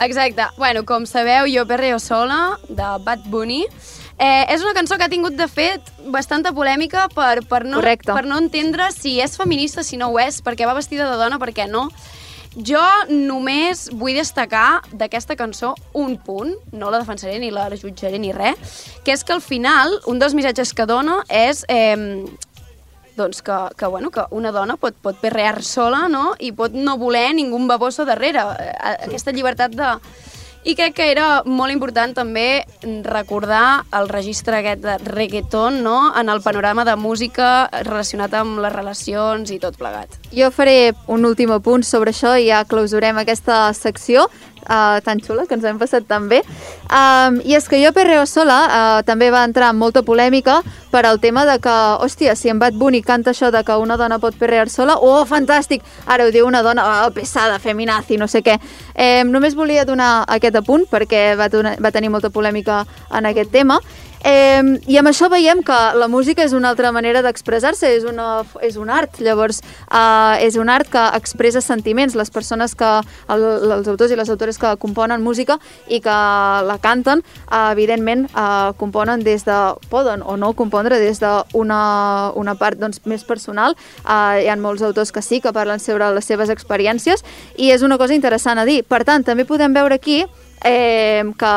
Exacte. 0.00 0.46
Bueno, 0.56 0.84
com 0.86 1.06
sabeu, 1.06 1.46
jo 1.50 1.66
perreo 1.66 1.98
sola, 1.98 2.58
de 2.68 2.90
Bad 3.04 3.26
Bunny. 3.26 3.64
Eh, 4.18 4.46
és 4.50 4.62
una 4.62 4.74
cançó 4.74 4.96
que 4.98 5.04
ha 5.04 5.08
tingut, 5.08 5.34
de 5.38 5.46
fet, 5.46 5.80
bastanta 6.10 6.50
polèmica 6.52 7.06
per, 7.14 7.44
per, 7.46 7.64
no, 7.64 7.76
Correcte. 7.78 8.12
per 8.12 8.24
no 8.26 8.38
entendre 8.38 8.90
si 8.90 9.20
és 9.22 9.36
feminista, 9.38 9.84
si 9.86 9.96
no 9.96 10.08
ho 10.10 10.18
és, 10.18 10.40
perquè 10.42 10.66
va 10.66 10.74
vestida 10.74 11.06
de 11.10 11.16
dona, 11.20 11.38
per 11.38 11.52
què 11.54 11.68
no. 11.70 11.88
Jo 12.66 12.82
només 13.08 13.86
vull 13.94 14.16
destacar 14.18 14.80
d'aquesta 14.90 15.36
cançó 15.38 15.74
un 15.94 16.16
punt, 16.18 16.54
no 16.72 16.90
la 16.90 16.98
defensaré 16.98 17.38
ni 17.38 17.52
la 17.54 17.68
jutjaré 17.70 18.18
ni 18.18 18.32
res, 18.34 18.58
que 19.04 19.14
és 19.14 19.22
que 19.22 19.36
al 19.36 19.42
final 19.44 19.94
un 20.10 20.18
dels 20.18 20.34
missatges 20.34 20.74
que 20.74 20.86
dona 20.88 21.20
és 21.30 21.64
eh, 21.70 22.24
doncs 23.18 23.42
que, 23.42 23.58
que, 23.76 23.86
bueno, 23.86 24.10
que 24.10 24.24
una 24.30 24.52
dona 24.54 24.78
pot, 24.78 24.96
pot 25.02 25.18
perrear 25.20 25.62
sola 25.66 26.06
no? 26.08 26.32
i 26.38 26.52
pot 26.56 26.74
no 26.74 26.96
voler 26.98 27.34
ningú 27.36 27.60
baboso 27.68 28.06
darrere. 28.08 28.46
Eh, 28.58 28.96
Aquesta 29.10 29.34
llibertat 29.34 29.74
de... 29.76 29.92
I 30.64 30.74
crec 30.74 30.96
que 30.98 31.06
era 31.12 31.42
molt 31.46 31.72
important 31.72 32.12
també 32.16 32.64
recordar 33.06 33.84
el 33.94 34.08
registre 34.10 34.58
aquest 34.58 34.82
de 34.82 34.96
reggaeton 35.06 35.82
no? 35.84 36.12
en 36.18 36.28
el 36.28 36.42
panorama 36.42 36.84
de 36.84 36.96
música 36.98 37.68
relacionat 37.86 38.34
amb 38.34 38.58
les 38.64 38.74
relacions 38.74 39.52
i 39.54 39.60
tot 39.62 39.78
plegat. 39.78 40.18
Jo 40.34 40.50
faré 40.50 40.92
un 41.06 41.24
últim 41.28 41.54
apunt 41.54 41.86
sobre 41.86 42.10
això 42.12 42.34
i 42.36 42.50
ja 42.50 42.64
clausurem 42.68 43.22
aquesta 43.22 43.68
secció 43.72 44.26
uh, 44.68 45.00
tan 45.04 45.20
xula 45.24 45.46
que 45.48 45.56
ens 45.56 45.64
hem 45.64 45.80
passat 45.80 46.06
tan 46.08 46.28
bé. 46.28 46.42
Um, 46.88 47.40
I 47.44 47.56
és 47.58 47.68
que 47.68 47.80
jo 47.82 47.92
Perreo 47.96 48.26
Sola 48.26 48.58
uh, 48.68 49.02
també 49.08 49.32
va 49.34 49.44
entrar 49.48 49.72
en 49.72 49.80
molta 49.80 50.04
polèmica 50.06 50.60
per 50.92 51.04
al 51.06 51.20
tema 51.20 51.44
de 51.44 51.58
que, 51.60 51.74
hòstia, 52.04 52.34
si 52.36 52.48
en 52.48 52.58
Bad 52.58 52.78
Bunny 52.78 53.02
canta 53.02 53.34
això 53.34 53.50
de 53.52 53.62
que 53.64 53.76
una 53.76 53.98
dona 54.00 54.18
pot 54.18 54.36
perrear 54.38 54.68
sola, 54.72 54.96
oh, 55.00 55.24
fantàstic! 55.28 55.84
Ara 56.06 56.24
ho 56.24 56.32
diu 56.32 56.46
una 56.48 56.62
dona, 56.64 56.86
oh, 57.04 57.10
pesada, 57.12 57.58
feminazi, 57.58 58.16
no 58.16 58.28
sé 58.28 58.42
què. 58.42 58.56
Eh, 58.94 59.24
només 59.28 59.56
volia 59.56 59.84
donar 59.84 60.24
aquest 60.28 60.56
apunt 60.62 60.86
perquè 60.90 61.34
va, 61.36 61.50
donar, 61.52 61.76
va 61.80 61.92
tenir 61.92 62.10
molta 62.10 62.30
polèmica 62.30 62.84
en 63.12 63.28
aquest 63.28 63.52
tema. 63.52 63.80
Eh, 64.24 64.78
I 64.90 64.98
amb 64.98 65.10
això 65.10 65.28
veiem 65.30 65.62
que 65.66 65.76
la 65.98 66.08
música 66.08 66.42
és 66.42 66.54
una 66.56 66.72
altra 66.72 66.90
manera 66.92 67.22
d'expressar-se, 67.22 67.90
és, 67.96 68.04
una, 68.08 68.42
és 68.64 68.76
un 68.76 68.90
art, 68.90 69.20
llavors 69.22 69.60
eh, 69.62 70.46
és 70.46 70.56
un 70.58 70.68
art 70.68 70.90
que 70.90 71.04
expressa 71.18 71.62
sentiments. 71.62 72.16
Les 72.18 72.30
persones 72.30 72.74
que, 72.78 72.90
el, 73.28 73.46
els 73.78 73.88
autors 73.88 74.12
i 74.12 74.18
les 74.18 74.30
autores 74.30 74.58
que 74.58 74.74
componen 74.80 75.22
música 75.22 75.58
i 75.86 76.00
que 76.04 76.16
la 76.68 76.78
canten, 76.82 77.22
eh, 77.46 77.62
evidentment 77.72 78.26
eh, 78.28 78.72
componen 78.80 79.22
des 79.26 79.46
de, 79.46 79.58
poden 79.90 80.22
o 80.24 80.36
no 80.36 80.52
compondre 80.58 80.98
des 80.98 81.20
d'una 81.22 82.32
una 82.38 82.54
part 82.58 82.78
doncs, 82.78 83.02
més 83.06 83.24
personal. 83.24 83.76
Eh, 84.02 84.44
hi 84.44 84.50
ha 84.50 84.58
molts 84.58 84.82
autors 84.82 85.12
que 85.12 85.22
sí, 85.22 85.40
que 85.40 85.54
parlen 85.54 85.80
sobre 85.80 86.10
les 86.14 86.26
seves 86.26 86.50
experiències 86.50 87.24
i 87.56 87.70
és 87.70 87.82
una 87.82 87.98
cosa 87.98 88.14
interessant 88.14 88.58
a 88.58 88.66
dir. 88.68 88.82
Per 88.84 89.04
tant, 89.04 89.24
també 89.24 89.46
podem 89.48 89.74
veure 89.74 89.94
aquí 89.94 90.24
eh, 90.64 91.22
que 91.38 91.54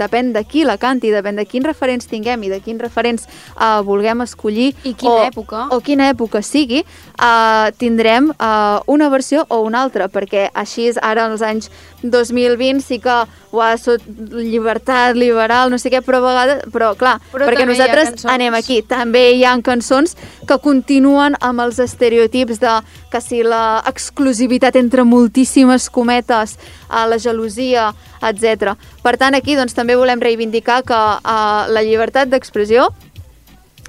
depèn 0.00 0.32
de 0.32 0.44
qui 0.44 0.64
la 0.64 0.78
canti, 0.78 1.12
depèn 1.12 1.36
de 1.36 1.44
quins 1.48 1.66
referents 1.66 2.08
tinguem 2.08 2.42
i 2.44 2.52
de 2.52 2.60
quins 2.64 2.80
referents 2.82 3.26
eh, 3.26 3.80
vulguem 3.84 4.24
escollir 4.24 4.72
I 4.84 4.94
quina 4.94 5.14
o, 5.14 5.24
època. 5.28 5.66
o 5.74 5.80
quina 5.80 6.10
època 6.12 6.42
sigui, 6.42 6.82
eh, 6.82 7.68
tindrem 7.78 8.32
eh, 8.32 8.78
una 8.86 9.08
versió 9.12 9.46
o 9.48 9.62
una 9.66 9.82
altra, 9.82 10.08
perquè 10.08 10.48
així 10.54 10.88
és 10.90 11.00
ara 11.02 11.26
als 11.30 11.42
anys 11.42 11.70
2020 12.02 12.82
sí 12.82 12.98
que 13.02 13.14
uah, 13.52 13.76
sot 13.78 14.02
llibertat, 14.06 15.16
liberal, 15.16 15.70
no 15.70 15.78
sé 15.78 15.92
què, 15.92 16.00
però 16.04 16.22
a 16.22 16.26
vegades, 16.26 16.62
però 16.72 16.92
clar, 16.98 17.18
Però 17.32 17.48
perquè 17.48 17.66
nosaltres 17.68 18.24
anem 18.30 18.56
aquí, 18.58 18.80
també 18.82 19.28
hi 19.36 19.44
ha 19.44 19.54
cançons 19.64 20.16
que 20.48 20.58
continuen 20.64 21.36
amb 21.40 21.62
els 21.64 21.78
estereotips 21.82 22.62
de 22.62 22.78
que 23.12 23.20
si 23.20 23.42
la 23.44 23.82
exclusivitat 23.86 24.76
entre 24.80 25.04
moltíssimes 25.04 25.90
cometes, 25.92 26.56
a 26.92 27.06
la 27.08 27.18
gelosia, 27.18 27.90
etc. 28.22 28.76
Per 29.02 29.16
tant, 29.18 29.34
aquí 29.34 29.56
doncs, 29.56 29.74
també 29.74 29.96
volem 29.96 30.20
reivindicar 30.20 30.82
que 30.86 30.98
uh, 30.98 31.64
la 31.72 31.82
llibertat 31.84 32.30
d'expressió 32.32 32.90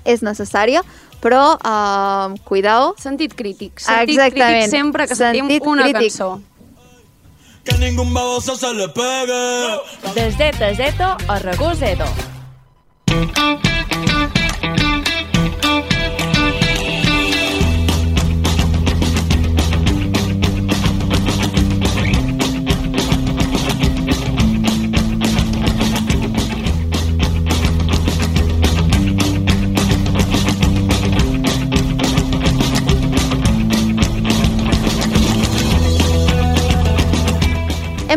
és 0.08 0.24
necessària, 0.24 0.84
però 1.24 1.56
uh, 1.56 2.34
cuidao. 2.48 2.94
Sentit 3.00 3.36
crític. 3.36 3.80
Sentit 3.80 4.18
Exactament. 4.18 4.64
crític 4.64 4.72
sempre 4.72 5.08
que 5.08 5.16
sentim 5.16 5.48
Sentit 5.48 5.68
una 5.68 5.88
crític. 5.88 6.12
cançó. 6.12 6.32
Que 7.64 7.78
ningún 7.78 8.14
baboso 8.14 8.56
se 8.56 8.74
le 8.74 8.90
pegue. 8.90 9.80
Desde 10.14 10.76
Zeto 10.76 11.18
a 11.28 11.40
Ragosedo. 11.40 12.06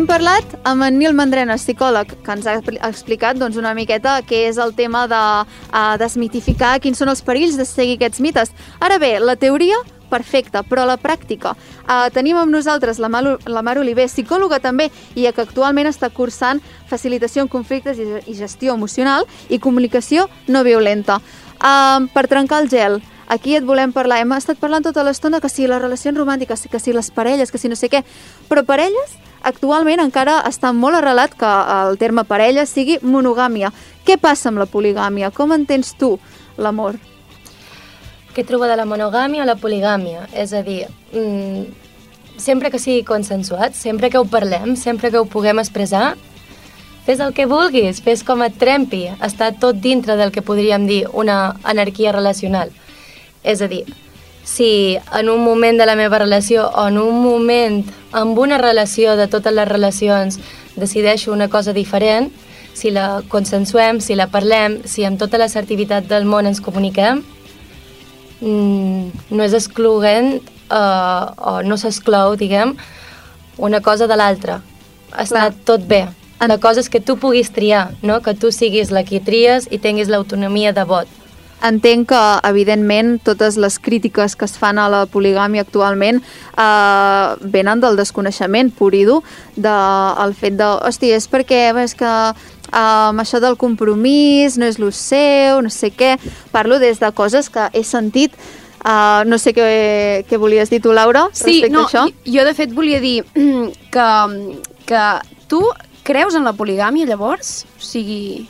Parlat 0.07 0.53
amb 0.63 0.85
en 0.85 0.95
Nil 0.95 1.11
Mandrena, 1.11 1.57
psicòleg, 1.59 2.13
que 2.23 2.31
ens 2.31 2.45
ha 2.47 2.53
expli- 2.55 2.79
explicat 2.87 3.35
doncs, 3.35 3.57
una 3.59 3.73
miqueta 3.75 4.13
què 4.23 4.45
és 4.47 4.55
el 4.57 4.71
tema 4.73 5.01
de 5.11 5.19
uh, 5.19 5.97
desmitificar 5.99 6.77
quins 6.79 6.97
són 6.97 7.11
els 7.11 7.21
perills 7.27 7.57
de 7.59 7.65
seguir 7.67 7.97
aquests 7.97 8.23
mites. 8.23 8.53
Ara 8.79 9.01
bé, 9.03 9.17
la 9.19 9.35
teoria, 9.35 9.75
perfecta, 10.07 10.63
però 10.63 10.85
la 10.87 10.95
pràctica. 10.95 11.57
Uh, 11.83 12.07
tenim 12.15 12.39
amb 12.39 12.55
nosaltres 12.55 13.01
la, 13.03 13.11
Malu, 13.11 13.35
la 13.51 13.61
Mar 13.61 13.75
Oliver, 13.83 14.07
psicòloga 14.07 14.61
també, 14.63 14.87
i 15.13 15.27
que 15.27 15.43
actualment 15.43 15.91
està 15.91 16.09
cursant 16.09 16.63
facilitació 16.87 17.43
en 17.43 17.51
conflictes 17.51 17.99
i, 17.99 18.07
i 18.31 18.39
gestió 18.39 18.79
emocional 18.79 19.27
i 19.49 19.59
comunicació 19.59 20.29
no 20.47 20.63
violenta. 20.63 21.19
Uh, 21.59 22.07
per 22.15 22.29
trencar 22.31 22.63
el 22.63 22.71
gel, 22.71 23.01
aquí 23.27 23.59
et 23.59 23.67
volem 23.67 23.91
parlar. 23.91 24.23
Hem 24.23 24.31
estat 24.39 24.57
parlant 24.57 24.87
tota 24.87 25.03
l'estona 25.03 25.43
que 25.43 25.51
si 25.51 25.67
les 25.67 25.83
relacions 25.83 26.17
romàntiques, 26.17 26.69
que 26.71 26.79
si 26.79 26.95
les 26.95 27.11
parelles, 27.11 27.51
que 27.51 27.59
si 27.59 27.67
no 27.67 27.75
sé 27.75 27.91
què, 27.91 28.05
però 28.47 28.63
parelles 28.63 29.19
actualment 29.41 30.01
encara 30.01 30.39
està 30.47 30.71
molt 30.73 30.97
arrelat 30.99 31.35
que 31.37 31.49
el 31.75 31.97
terme 32.01 32.23
parella 32.27 32.65
sigui 32.65 32.99
monogàmia. 33.01 33.71
Què 34.05 34.17
passa 34.21 34.49
amb 34.49 34.61
la 34.61 34.67
poligàmia? 34.69 35.31
Com 35.35 35.53
entens 35.55 35.93
tu 35.99 36.15
l'amor? 36.57 36.97
Què 38.33 38.45
troba 38.45 38.69
de 38.69 38.77
la 38.77 38.85
monogàmia 38.85 39.43
o 39.43 39.49
la 39.49 39.57
poligàmia? 39.57 40.27
És 40.33 40.53
a 40.53 40.61
dir, 40.61 40.85
mm, 41.13 41.65
sempre 42.37 42.69
que 42.71 42.79
sigui 42.79 43.03
consensuat, 43.03 43.73
sempre 43.73 44.09
que 44.09 44.17
ho 44.17 44.25
parlem, 44.25 44.75
sempre 44.75 45.11
que 45.11 45.17
ho 45.17 45.25
puguem 45.25 45.59
expressar, 45.59 46.15
fes 47.05 47.19
el 47.19 47.33
que 47.33 47.45
vulguis, 47.45 48.01
fes 48.03 48.23
com 48.23 48.43
et 48.43 48.57
trempi, 48.59 49.07
està 49.23 49.53
tot 49.57 49.79
dintre 49.81 50.17
del 50.19 50.31
que 50.31 50.41
podríem 50.41 50.85
dir 50.87 51.05
una 51.13 51.55
anarquia 51.63 52.11
relacional. 52.11 52.69
És 53.43 53.61
a 53.61 53.67
dir, 53.67 53.85
si 54.47 54.97
en 55.11 55.29
un 55.29 55.43
moment 55.43 55.77
de 55.77 55.85
la 55.85 55.97
meva 55.99 56.21
relació 56.23 56.69
o 56.71 56.87
en 56.87 56.97
un 56.97 57.19
moment 57.19 57.81
amb 58.15 58.37
una 58.39 58.57
relació 58.57 59.17
de 59.19 59.27
totes 59.27 59.53
les 59.53 59.67
relacions 59.67 60.39
decideixo 60.77 61.33
una 61.33 61.49
cosa 61.51 61.73
diferent, 61.75 62.31
si 62.73 62.91
la 62.95 63.23
consensuem, 63.27 63.99
si 63.99 64.15
la 64.15 64.29
parlem, 64.31 64.79
si 64.85 65.03
amb 65.03 65.19
tota 65.19 65.41
l'assertivitat 65.41 66.07
del 66.07 66.23
món 66.29 66.47
ens 66.47 66.61
comuniquem, 66.63 67.23
mm, 68.39 69.27
no 69.35 69.43
és 69.43 69.57
excloent 69.57 70.37
uh, 70.71 71.33
o 71.35 71.57
no 71.67 71.75
s'exclou, 71.75 72.37
diguem, 72.39 72.75
una 73.57 73.81
cosa 73.81 74.07
de 74.07 74.15
l'altra. 74.15 74.61
Està 75.11 75.49
Clar. 75.49 75.53
tot 75.65 75.87
bé. 75.89 76.05
La 76.39 76.59
cosa 76.61 76.79
és 76.79 76.89
que 76.93 77.01
tu 77.01 77.17
puguis 77.17 77.49
triar, 77.51 77.89
no? 78.01 78.21
que 78.21 78.35
tu 78.37 78.51
siguis 78.53 78.93
la 78.93 79.03
qui 79.03 79.19
tries 79.19 79.67
i 79.71 79.79
tinguis 79.81 80.07
l'autonomia 80.07 80.71
de 80.71 80.85
vot. 80.85 81.16
Entenc 81.65 82.09
que, 82.11 82.19
evidentment, 82.45 83.15
totes 83.25 83.57
les 83.57 83.79
crítiques 83.79 84.35
que 84.37 84.45
es 84.45 84.57
fan 84.61 84.77
a 84.77 84.89
la 84.93 85.05
poligàmia 85.09 85.63
actualment 85.65 86.19
eh, 86.21 87.35
venen 87.41 87.81
del 87.81 87.97
desconeixement 87.97 88.69
pur 88.77 88.93
i 88.93 89.05
dur, 89.07 89.23
del 89.55 90.35
fet 90.37 90.59
de, 90.59 90.67
hòstia, 90.85 91.17
és 91.17 91.25
perquè 91.31 91.63
és 91.83 91.95
que 91.97 92.11
eh, 92.11 92.77
amb 92.77 93.23
això 93.23 93.41
del 93.41 93.57
compromís 93.57 94.57
no 94.57 94.69
és 94.69 94.77
lo 94.77 94.91
seu, 94.91 95.61
no 95.65 95.69
sé 95.73 95.89
què. 95.89 96.17
Parlo 96.53 96.77
des 96.79 96.99
de 97.01 97.11
coses 97.11 97.49
que 97.49 97.69
he 97.73 97.83
sentit 97.83 98.37
Uh, 98.87 99.25
no 99.25 99.39
sé 99.41 99.51
què, 99.57 99.63
què 100.29 100.37
volies 100.39 100.69
dir 100.69 100.77
tu, 100.79 100.93
Laura, 100.93 101.25
Sí, 101.33 101.57
respecte 101.65 101.73
no, 101.73 101.81
a 101.81 101.87
això. 101.89 102.03
jo 102.29 102.43
de 102.45 102.53
fet 102.55 102.71
volia 102.77 103.01
dir 103.01 103.23
que, 103.91 104.05
que 104.87 105.01
tu 105.49 105.59
creus 106.07 106.37
en 106.37 106.45
la 106.45 106.53
poligàmia 106.55 107.09
llavors? 107.09 107.65
O 107.75 107.83
sigui... 107.83 108.45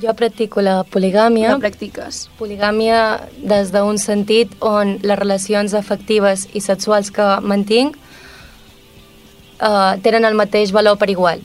Jo 0.00 0.14
practico 0.16 0.62
la 0.64 0.84
poligàmia. 0.88 1.50
La 1.52 1.60
practiques. 1.60 2.28
Poligàmia 2.38 3.28
des 3.44 3.72
d'un 3.74 3.98
sentit 4.00 4.54
on 4.64 4.96
les 5.02 5.18
relacions 5.18 5.74
afectives 5.76 6.46
i 6.56 6.62
sexuals 6.64 7.10
que 7.12 7.26
mantinc 7.44 7.98
uh, 9.60 10.00
tenen 10.02 10.24
el 10.24 10.38
mateix 10.38 10.72
valor 10.72 10.96
per 10.96 11.10
igual, 11.12 11.44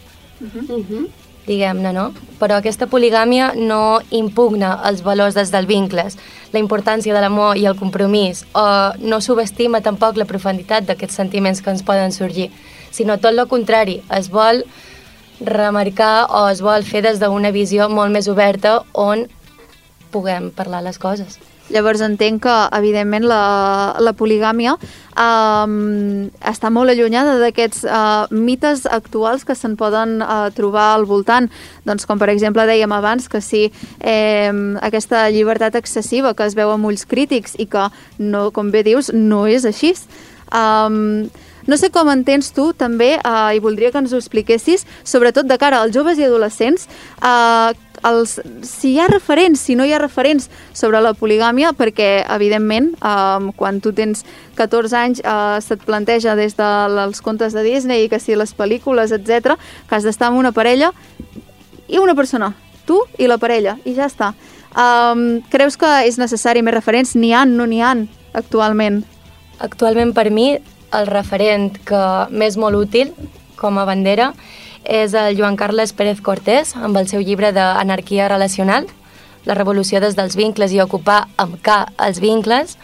diguem-ne, 1.47 1.91
no? 1.95 2.11
Però 2.39 2.59
aquesta 2.59 2.87
poligàmia 2.87 3.51
no 3.55 3.99
impugna 4.15 4.77
els 4.87 5.03
valors 5.03 5.35
des 5.35 5.51
del 5.51 5.67
vincles, 5.67 6.17
la 6.53 6.63
importància 6.63 7.15
de 7.15 7.21
l'amor 7.23 7.57
i 7.59 7.65
el 7.67 7.75
compromís, 7.79 8.45
o 8.55 8.67
no 8.99 9.19
subestima 9.19 9.83
tampoc 9.83 10.17
la 10.17 10.27
profunditat 10.29 10.87
d'aquests 10.87 11.19
sentiments 11.19 11.61
que 11.61 11.71
ens 11.73 11.83
poden 11.83 12.15
sorgir, 12.15 12.51
sinó 12.91 13.17
tot 13.17 13.35
el 13.35 13.47
contrari, 13.47 14.01
es 14.15 14.31
vol 14.31 14.63
remarcar 15.41 16.27
o 16.33 16.47
es 16.51 16.63
vol 16.65 16.85
fer 16.87 17.03
des 17.05 17.19
d'una 17.21 17.51
visió 17.51 17.89
molt 17.89 18.13
més 18.13 18.27
oberta 18.31 18.79
on 18.93 19.27
puguem 20.11 20.51
parlar 20.55 20.81
les 20.85 20.97
coses. 20.97 21.37
Llavors 21.67 21.99
entenc 21.99 22.45
que, 22.45 22.55
evidentment, 22.77 23.25
la, 23.27 23.95
la 23.99 24.13
poligàmia 24.15 24.77
um, 24.79 26.29
està 26.47 26.71
molt 26.71 26.93
allunyada 26.93 27.35
d'aquests 27.41 27.83
uh, 27.83 28.31
mites 28.31 28.85
actuals 28.87 29.43
que 29.43 29.55
se'n 29.57 29.75
poden 29.79 30.21
uh, 30.23 30.47
trobar 30.55 30.93
al 30.93 31.03
voltant. 31.09 31.49
Doncs 31.87 32.07
com, 32.07 32.21
per 32.21 32.29
exemple, 32.31 32.63
dèiem 32.69 32.95
abans 32.95 33.27
que 33.27 33.41
si 33.43 33.65
eh, 33.99 34.51
aquesta 34.79 35.25
llibertat 35.33 35.75
excessiva 35.75 36.33
que 36.37 36.47
es 36.47 36.55
veu 36.55 36.71
amb 36.71 36.87
ulls 36.87 37.03
crítics 37.03 37.57
i 37.59 37.67
que, 37.67 37.89
no, 38.19 38.47
com 38.55 38.71
bé 38.71 38.85
dius, 38.87 39.11
no 39.11 39.43
és 39.51 39.67
així. 39.67 39.91
Um, 40.55 41.27
no 41.67 41.77
sé 41.77 41.91
com 41.91 42.09
entens 42.11 42.53
tu 42.55 42.71
també, 42.73 43.17
uh, 43.19 43.51
i 43.55 43.59
voldria 43.63 43.91
que 43.91 43.99
ens 44.01 44.13
ho 44.13 44.21
expliquessis, 44.21 44.87
sobretot 45.03 45.47
de 45.47 45.57
cara 45.59 45.81
als 45.83 45.95
joves 45.95 46.19
i 46.19 46.25
adolescents, 46.27 46.87
uh, 47.21 47.75
els, 48.05 48.37
si 48.65 48.93
hi 48.93 48.99
ha 49.01 49.07
referents, 49.09 49.61
si 49.61 49.75
no 49.75 49.85
hi 49.85 49.93
ha 49.93 50.01
referents 50.01 50.49
sobre 50.77 51.01
la 51.01 51.13
poligàmia, 51.17 51.73
perquè, 51.77 52.25
evidentment, 52.35 52.91
um, 53.01 53.51
quan 53.57 53.81
tu 53.81 53.93
tens 53.95 54.23
14 54.57 54.97
anys 54.97 55.23
uh, 55.23 55.57
se't 55.63 55.85
planteja 55.87 56.35
des 56.37 56.55
dels 56.57 57.21
contes 57.25 57.57
de 57.57 57.65
Disney 57.65 58.05
i 58.05 58.11
que 58.11 58.21
si 58.21 58.37
les 58.37 58.53
pel·lícules, 58.55 59.13
etc 59.15 59.57
que 59.87 59.95
has 59.95 60.05
d'estar 60.05 60.31
amb 60.31 60.39
una 60.39 60.51
parella 60.51 60.91
i 61.87 61.99
una 61.99 62.15
persona, 62.15 62.53
tu 62.85 62.99
i 63.17 63.27
la 63.27 63.39
parella, 63.41 63.77
i 63.85 63.95
ja 63.97 64.07
està. 64.07 64.33
Um, 64.77 65.41
creus 65.49 65.77
que 65.79 65.89
és 66.05 66.19
necessari 66.19 66.61
més 66.61 66.75
referents? 66.75 67.15
N'hi 67.17 67.31
han, 67.33 67.55
no 67.57 67.65
n'hi 67.65 67.81
han, 67.81 68.07
actualment? 68.37 69.03
Actualment, 69.63 70.13
per 70.13 70.29
mi, 70.29 70.51
el 70.93 71.07
referent 71.07 71.75
que 71.87 72.03
m'és 72.31 72.57
molt 72.57 72.77
útil 72.77 73.13
com 73.57 73.77
a 73.77 73.85
bandera 73.87 74.31
és 74.87 75.13
el 75.17 75.35
Joan 75.37 75.57
Carles 75.59 75.91
Pérez 75.93 76.21
Cortés 76.23 76.75
amb 76.75 76.97
el 76.97 77.09
seu 77.11 77.21
llibre 77.21 77.51
d'Anarquia 77.51 78.29
Relacional, 78.31 78.87
la 79.45 79.55
revolució 79.55 79.99
des 80.03 80.15
dels 80.15 80.37
vincles 80.39 80.71
i 80.71 80.81
ocupar 80.83 81.25
amb 81.37 81.57
K 81.63 81.83
els 82.07 82.21
vincles. 82.23 82.77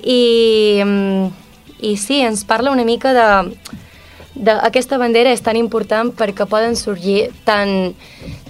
I, 0.00 0.80
mm, 0.84 1.28
i 1.84 1.96
sí, 1.96 2.20
ens 2.20 2.44
parla 2.44 2.72
una 2.72 2.84
mica 2.84 3.12
de, 3.12 3.28
de... 4.34 4.56
Aquesta 4.56 4.98
bandera 5.00 5.32
és 5.32 5.44
tan 5.44 5.56
important 5.56 6.12
perquè 6.16 6.48
poden 6.48 6.76
sorgir 6.76 7.30
tant 7.44 7.92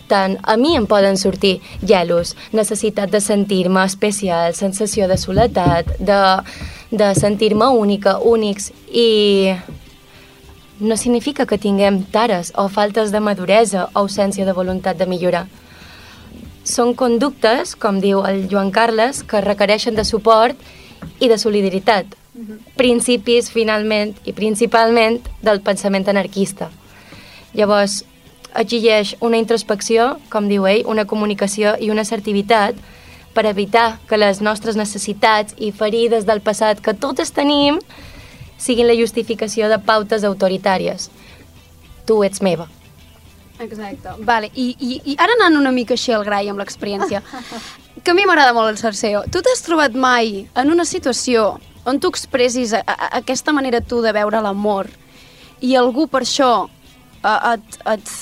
tant 0.09 0.37
a 0.43 0.57
mi 0.61 0.75
em 0.77 0.85
poden 0.87 1.17
sortir 1.17 1.61
gelos, 1.81 2.35
necessitat 2.53 3.11
de 3.11 3.23
sentir-me 3.25 3.85
especial, 3.89 4.53
sensació 4.55 5.09
de 5.09 5.17
soledat, 5.17 5.95
de, 5.99 6.19
de 6.97 7.15
sentir-me 7.15 7.67
única, 7.67 8.19
únics, 8.19 8.71
i 8.91 9.55
no 10.81 10.97
significa 10.97 11.47
que 11.47 11.59
tinguem 11.59 12.03
tares 12.11 12.53
o 12.57 12.69
faltes 12.69 13.13
de 13.13 13.21
maduresa 13.21 13.87
o 13.87 14.05
ausència 14.05 14.47
de 14.47 14.55
voluntat 14.55 14.99
de 14.99 15.07
millorar. 15.07 15.47
Són 16.65 16.95
conductes, 16.95 17.75
com 17.77 18.01
diu 18.01 18.25
el 18.25 18.47
Joan 18.49 18.71
Carles, 18.73 19.23
que 19.23 19.43
requereixen 19.45 19.95
de 19.95 20.05
suport 20.05 20.57
i 21.21 21.29
de 21.29 21.39
solidaritat, 21.39 22.07
principis, 22.79 23.51
finalment, 23.53 24.15
i 24.25 24.33
principalment 24.33 25.21
del 25.45 25.61
pensament 25.63 26.09
anarquista. 26.09 26.71
Llavors, 27.55 28.03
exigeix 28.55 29.15
una 29.21 29.39
introspecció, 29.39 30.15
com 30.31 30.49
diu 30.49 30.67
ell, 30.67 30.85
una 30.87 31.05
comunicació 31.11 31.75
i 31.81 31.91
una 31.91 32.03
assertivitat 32.07 32.79
per 33.35 33.47
evitar 33.51 33.99
que 34.09 34.19
les 34.21 34.41
nostres 34.41 34.79
necessitats 34.79 35.57
i 35.59 35.73
ferides 35.73 36.27
del 36.29 36.41
passat 36.41 36.81
que 36.81 36.95
totes 36.95 37.35
tenim 37.35 37.81
siguin 38.59 38.89
la 38.89 38.97
justificació 38.97 39.69
de 39.69 39.81
pautes 39.83 40.25
autoritàries. 40.25 41.11
Tu 42.07 42.23
ets 42.25 42.43
meva. 42.43 42.69
Exacte. 43.59 44.15
Vale. 44.19 44.51
I, 44.55 44.75
i, 44.79 45.01
I 45.13 45.17
ara 45.19 45.37
anant 45.39 45.59
una 45.61 45.73
mica 45.75 45.95
així 45.95 46.15
al 46.15 46.25
grai 46.27 46.49
amb 46.51 46.63
l'experiència, 46.63 47.23
que 48.03 48.11
a 48.11 48.17
mi 48.17 48.27
m'agrada 48.27 48.55
molt 48.57 48.73
el 48.73 48.81
Cerseo. 48.81 49.25
Tu 49.31 49.43
t'has 49.43 49.63
trobat 49.67 49.95
mai 49.95 50.45
en 50.55 50.73
una 50.73 50.87
situació 50.89 51.55
on 51.85 52.01
tu 52.01 52.09
expressis 52.09 52.73
a, 52.73 52.81
a, 52.87 53.11
aquesta 53.21 53.53
manera 53.53 53.81
tu 53.81 54.01
de 54.03 54.13
veure 54.17 54.41
l'amor 54.41 54.89
i 55.61 55.75
algú 55.77 56.07
per 56.09 56.23
això 56.25 56.51
a, 57.23 57.55
et, 57.55 57.79
et, 57.93 58.13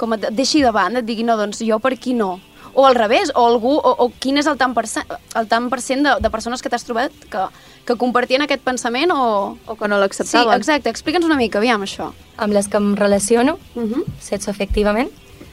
com 0.00 0.16
et 0.16 0.26
deixi 0.32 0.62
de 0.64 0.72
banda, 0.72 1.00
et 1.00 1.08
digui, 1.08 1.24
no, 1.24 1.36
doncs 1.36 1.62
jo 1.64 1.78
per 1.80 1.94
aquí 1.94 2.16
no. 2.16 2.38
O 2.74 2.86
al 2.86 2.94
revés, 2.96 3.30
o 3.34 3.46
algú, 3.46 3.76
o, 3.78 3.90
o 4.04 4.10
quin 4.18 4.38
és 4.38 4.46
el 4.50 4.56
tant 4.58 4.74
per 4.74 4.86
cent, 4.90 5.06
el 5.38 5.46
tant 5.46 5.68
per 5.70 5.80
cent 5.80 6.02
de, 6.02 6.16
de 6.20 6.30
persones 6.30 6.60
que 6.62 6.68
t'has 6.68 6.82
trobat 6.84 7.12
que, 7.30 7.44
que 7.86 7.96
compartien 7.96 8.42
aquest 8.42 8.62
pensament 8.66 9.12
o... 9.14 9.56
O 9.66 9.76
que 9.76 9.86
no 9.88 9.98
l'acceptaven. 10.02 10.50
Sí, 10.50 10.58
exacte. 10.58 10.90
Explica'ns 10.90 11.24
una 11.24 11.36
mica, 11.38 11.58
aviam, 11.58 11.82
això. 11.86 12.10
Amb 12.36 12.52
les 12.52 12.66
que 12.68 12.76
em 12.76 12.94
relaciono, 12.96 13.58
Uh 13.76 13.82
-huh. 13.82 14.04
sexoafectivament, 14.20 15.10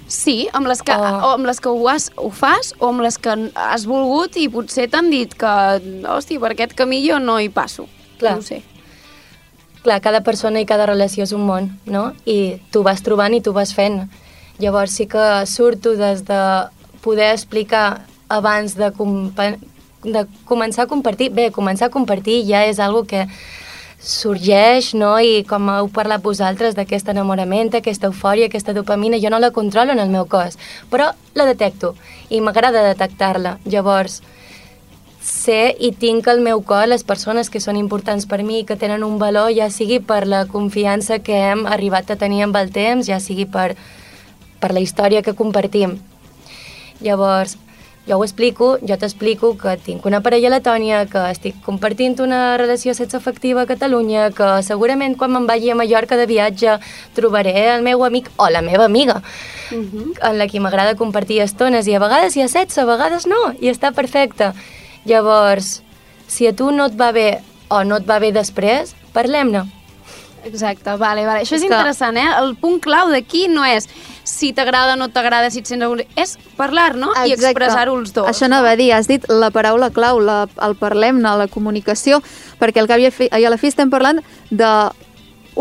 Sí, 0.08 0.50
amb 0.52 0.68
les 0.68 0.82
que, 0.84 0.92
o... 0.92 1.00
o 1.00 1.30
amb 1.38 1.46
les 1.46 1.62
que 1.62 1.70
ho, 1.70 1.88
has, 1.88 2.12
ho 2.18 2.30
fas 2.32 2.74
o 2.80 2.90
amb 2.90 3.00
les 3.02 3.18
que 3.18 3.52
has 3.56 3.86
volgut 3.86 4.36
i 4.36 4.50
potser 4.50 4.90
t'han 4.90 5.10
dit 5.10 5.34
que, 5.34 5.48
hòstia, 6.04 6.40
per 6.40 6.52
aquest 6.52 6.74
camí 6.74 7.08
jo 7.08 7.18
no 7.20 7.40
hi 7.40 7.48
passo. 7.50 7.88
Clar. 8.20 8.34
No 8.34 8.40
ho 8.40 8.42
sé. 8.42 8.62
clar, 9.84 10.02
cada 10.02 10.22
persona 10.22 10.60
i 10.60 10.66
cada 10.66 10.86
relació 10.86 11.24
és 11.24 11.32
un 11.32 11.46
món, 11.48 11.80
no? 11.86 12.14
I 12.26 12.60
tu 12.72 12.84
vas 12.84 13.02
trobant 13.02 13.34
i 13.34 13.42
tu 13.42 13.54
vas 13.54 13.74
fent. 13.74 14.10
Llavors 14.60 14.92
sí 14.92 15.08
que 15.08 15.46
surto 15.48 15.96
des 15.96 16.26
de 16.26 16.42
poder 17.02 17.32
explicar 17.34 18.06
abans 18.30 18.78
de, 18.78 18.92
de 20.04 20.28
començar 20.46 20.86
a 20.86 20.92
compartir. 20.92 21.32
Bé, 21.34 21.50
començar 21.52 21.90
a 21.90 21.94
compartir 21.94 22.42
ja 22.48 22.64
és 22.66 22.80
algo 22.80 23.04
que 23.06 23.28
sorgeix, 24.02 24.96
no? 24.98 25.14
I 25.22 25.44
com 25.48 25.70
heu 25.70 25.90
parlat 25.94 26.24
vosaltres 26.26 26.76
d'aquest 26.76 27.12
enamorament, 27.14 27.70
aquesta 27.78 28.10
eufòria, 28.10 28.50
aquesta 28.50 28.74
dopamina, 28.74 29.20
jo 29.22 29.30
no 29.30 29.40
la 29.40 29.52
controlo 29.54 29.94
en 29.94 30.02
el 30.02 30.10
meu 30.10 30.26
cos, 30.26 30.58
però 30.90 31.12
la 31.38 31.46
detecto 31.46 31.94
i 32.30 32.42
m'agrada 32.42 32.82
detectar-la. 32.88 33.60
Llavors, 33.66 34.22
sé 35.22 35.76
i 35.80 35.92
tinc 35.94 36.28
al 36.28 36.42
meu 36.42 36.64
cor 36.66 36.88
les 36.90 37.06
persones 37.06 37.52
que 37.54 37.62
són 37.62 37.78
importants 37.78 38.26
per 38.26 38.42
mi, 38.42 38.64
que 38.66 38.76
tenen 38.76 39.06
un 39.06 39.20
valor, 39.22 39.52
ja 39.54 39.70
sigui 39.70 40.00
per 40.02 40.26
la 40.26 40.48
confiança 40.50 41.20
que 41.22 41.38
hem 41.38 41.68
arribat 41.70 42.10
a 42.10 42.18
tenir 42.18 42.42
amb 42.48 42.58
el 42.58 42.74
temps, 42.74 43.06
ja 43.06 43.22
sigui 43.22 43.46
per, 43.46 43.76
per 44.60 44.74
la 44.74 44.82
història 44.82 45.22
que 45.22 45.38
compartim. 45.38 46.00
Llavors, 47.02 47.58
jo 48.08 48.18
ho 48.18 48.24
explico, 48.26 48.78
jo 48.82 48.98
t'explico 48.98 49.52
que 49.58 49.76
tinc 49.78 50.06
una 50.10 50.22
parella 50.26 50.50
a 50.50 50.56
Letònia, 50.56 51.04
que 51.06 51.22
estic 51.30 51.60
compartint 51.66 52.18
una 52.24 52.58
relació 52.58 52.96
sexoafectiva 52.98 53.62
a 53.62 53.70
Catalunya, 53.70 54.32
que 54.34 54.50
segurament 54.66 55.16
quan 55.18 55.32
me'n 55.34 55.46
vagi 55.46 55.70
a 55.70 55.76
Mallorca 55.78 56.18
de 56.18 56.26
viatge 56.26 56.80
trobaré 57.14 57.54
el 57.76 57.86
meu 57.86 58.04
amic 58.06 58.32
o 58.38 58.50
la 58.50 58.62
meva 58.62 58.86
amiga, 58.86 59.22
Uh 59.72 59.88
-huh. 59.88 60.30
en 60.30 60.38
la 60.38 60.48
que 60.48 60.60
m'agrada 60.60 60.96
compartir 60.96 61.40
estones 61.40 61.88
i 61.88 61.94
a 61.96 62.00
vegades 62.00 62.36
hi 62.36 62.42
ha 62.42 62.48
sexe, 62.50 62.82
a 62.82 62.86
vegades 62.86 63.26
no, 63.26 63.54
i 63.62 63.70
està 63.70 63.94
perfecte. 63.94 64.52
Llavors, 65.06 65.82
si 66.28 66.46
a 66.48 66.54
tu 66.54 66.72
no 66.72 66.88
et 66.88 67.00
va 67.00 67.12
bé 67.14 67.40
o 67.70 67.84
no 67.86 67.96
et 67.96 68.10
va 68.10 68.20
bé 68.20 68.34
després, 68.34 68.96
parlem-ne. 69.14 69.64
Exacte, 70.44 70.96
vale, 70.98 71.26
vale. 71.26 71.42
Això 71.42 71.56
és, 71.56 71.62
És 71.62 71.68
que- 71.68 71.74
interessant, 71.76 72.18
eh? 72.18 72.28
El 72.40 72.56
punt 72.56 72.80
clau 72.82 73.10
d'aquí 73.10 73.48
no 73.48 73.64
és 73.66 73.88
si 74.24 74.54
t'agrada 74.54 74.94
o 74.94 74.96
no 74.98 75.10
t'agrada, 75.10 75.50
si 75.52 75.60
et 75.60 75.68
sents... 75.68 75.84
algun- 75.84 76.06
És 76.16 76.38
parlar, 76.58 76.96
no? 76.96 77.12
I 77.26 77.32
Exacte. 77.32 77.52
expressar-ho 77.52 77.96
els 78.00 78.14
dos. 78.14 78.28
Això 78.28 78.46
anava 78.46 78.72
a 78.72 78.76
dir, 78.76 78.92
has 78.94 79.08
dit 79.08 79.24
la 79.30 79.52
paraula 79.52 79.90
clau, 79.92 80.20
la, 80.20 80.48
el 80.62 80.76
parlem-ne, 80.76 81.36
la 81.38 81.48
comunicació, 81.48 82.22
perquè 82.60 82.80
al 82.82 82.88
cap 82.88 83.00
i 83.00 83.06
a, 83.06 83.12
fi, 83.12 83.30
i 83.32 83.46
a 83.46 83.50
la 83.50 83.58
fi 83.58 83.68
estem 83.68 83.90
parlant 83.90 84.22
de 84.50 84.72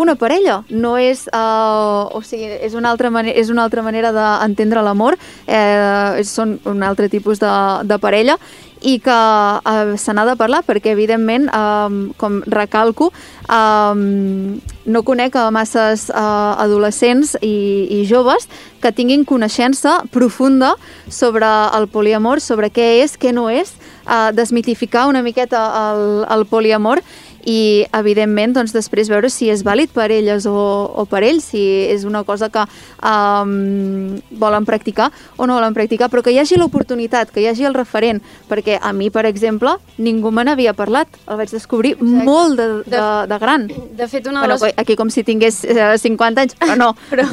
una 0.01 0.17
parella, 0.17 0.61
no 0.71 0.97
és, 0.99 1.27
uh, 1.33 2.09
o 2.17 2.23
sigui, 2.25 2.49
és 2.65 2.75
una 2.79 2.91
altra, 2.91 3.11
mane 3.13 3.35
és 3.37 3.53
una 3.53 3.65
altra 3.67 3.85
manera 3.87 4.13
d'entendre 4.17 4.83
l'amor, 4.83 5.19
eh, 5.47 6.23
són 6.25 6.59
un 6.65 6.83
altre 6.83 7.09
tipus 7.13 7.41
de, 7.43 7.53
de 7.85 7.99
parella, 8.03 8.39
i 8.81 8.99
que 9.05 9.13
uh, 9.13 9.97
se 10.01 10.13
n'ha 10.17 10.25
de 10.25 10.37
parlar 10.41 10.63
perquè 10.65 10.95
evidentment, 10.95 11.49
um, 11.53 12.01
com 12.17 12.41
recalco 12.49 13.11
um, 13.45 14.57
no 14.89 15.03
conec 15.05 15.37
a 15.37 15.51
masses 15.53 16.09
uh, 16.09 16.57
adolescents 16.65 17.37
i, 17.45 17.87
i 18.01 18.05
joves 18.09 18.49
que 18.81 18.93
tinguin 18.97 19.27
coneixença 19.29 20.01
profunda 20.11 20.75
sobre 21.09 21.49
el 21.77 21.89
poliamor, 21.93 22.41
sobre 22.41 22.71
què 22.73 23.03
és, 23.05 23.19
què 23.21 23.35
no 23.37 23.51
és, 23.53 23.75
uh, 24.07 24.31
desmitificar 24.33 25.07
una 25.11 25.23
miqueta 25.23 25.61
el, 25.93 26.25
el 26.33 26.47
poliamor 26.49 27.05
i 27.49 27.87
evidentment 27.97 28.55
doncs, 28.57 28.75
després 28.77 29.11
veure 29.11 29.31
si 29.33 29.51
és 29.51 29.65
vàlid 29.67 29.93
per 29.95 30.11
elles 30.13 30.47
o, 30.49 30.57
o 30.93 31.05
per 31.09 31.23
ells, 31.27 31.51
si 31.53 31.63
és 31.91 32.05
una 32.09 32.23
cosa 32.25 32.51
que 32.53 32.65
um, 32.65 34.19
volen 34.41 34.67
practicar 34.69 35.11
o 35.37 35.47
no 35.47 35.57
volen 35.59 35.77
practicar, 35.77 36.11
però 36.11 36.25
que 36.25 36.35
hi 36.35 36.41
hagi 36.43 36.59
l'oportunitat, 36.61 37.33
que 37.33 37.43
hi 37.45 37.49
hagi 37.51 37.67
el 37.69 37.77
referent, 37.77 38.21
perquè 38.51 38.79
a 38.81 38.93
mi, 38.97 39.11
per 39.11 39.27
exemple, 39.29 39.77
ningú 39.99 40.33
me 40.35 40.45
n'havia 40.45 40.75
parlat, 40.77 41.09
el 41.27 41.41
vaig 41.41 41.53
descobrir 41.55 41.97
Exacte. 41.97 42.25
molt 42.27 42.61
de, 42.61 42.69
de, 42.91 43.05
de 43.31 43.41
gran. 43.43 43.69
De 43.69 44.09
fet, 44.09 44.27
una 44.27 44.43
de 44.43 44.47
Bueno, 44.51 44.59
les... 44.65 44.79
aquí 44.81 44.97
com 44.97 45.11
si 45.11 45.25
tingués 45.25 45.63
eh, 45.65 45.97
50 45.99 46.47
anys, 46.47 46.57
però 46.61 46.77
no. 46.79 46.95
Però, 47.11 47.25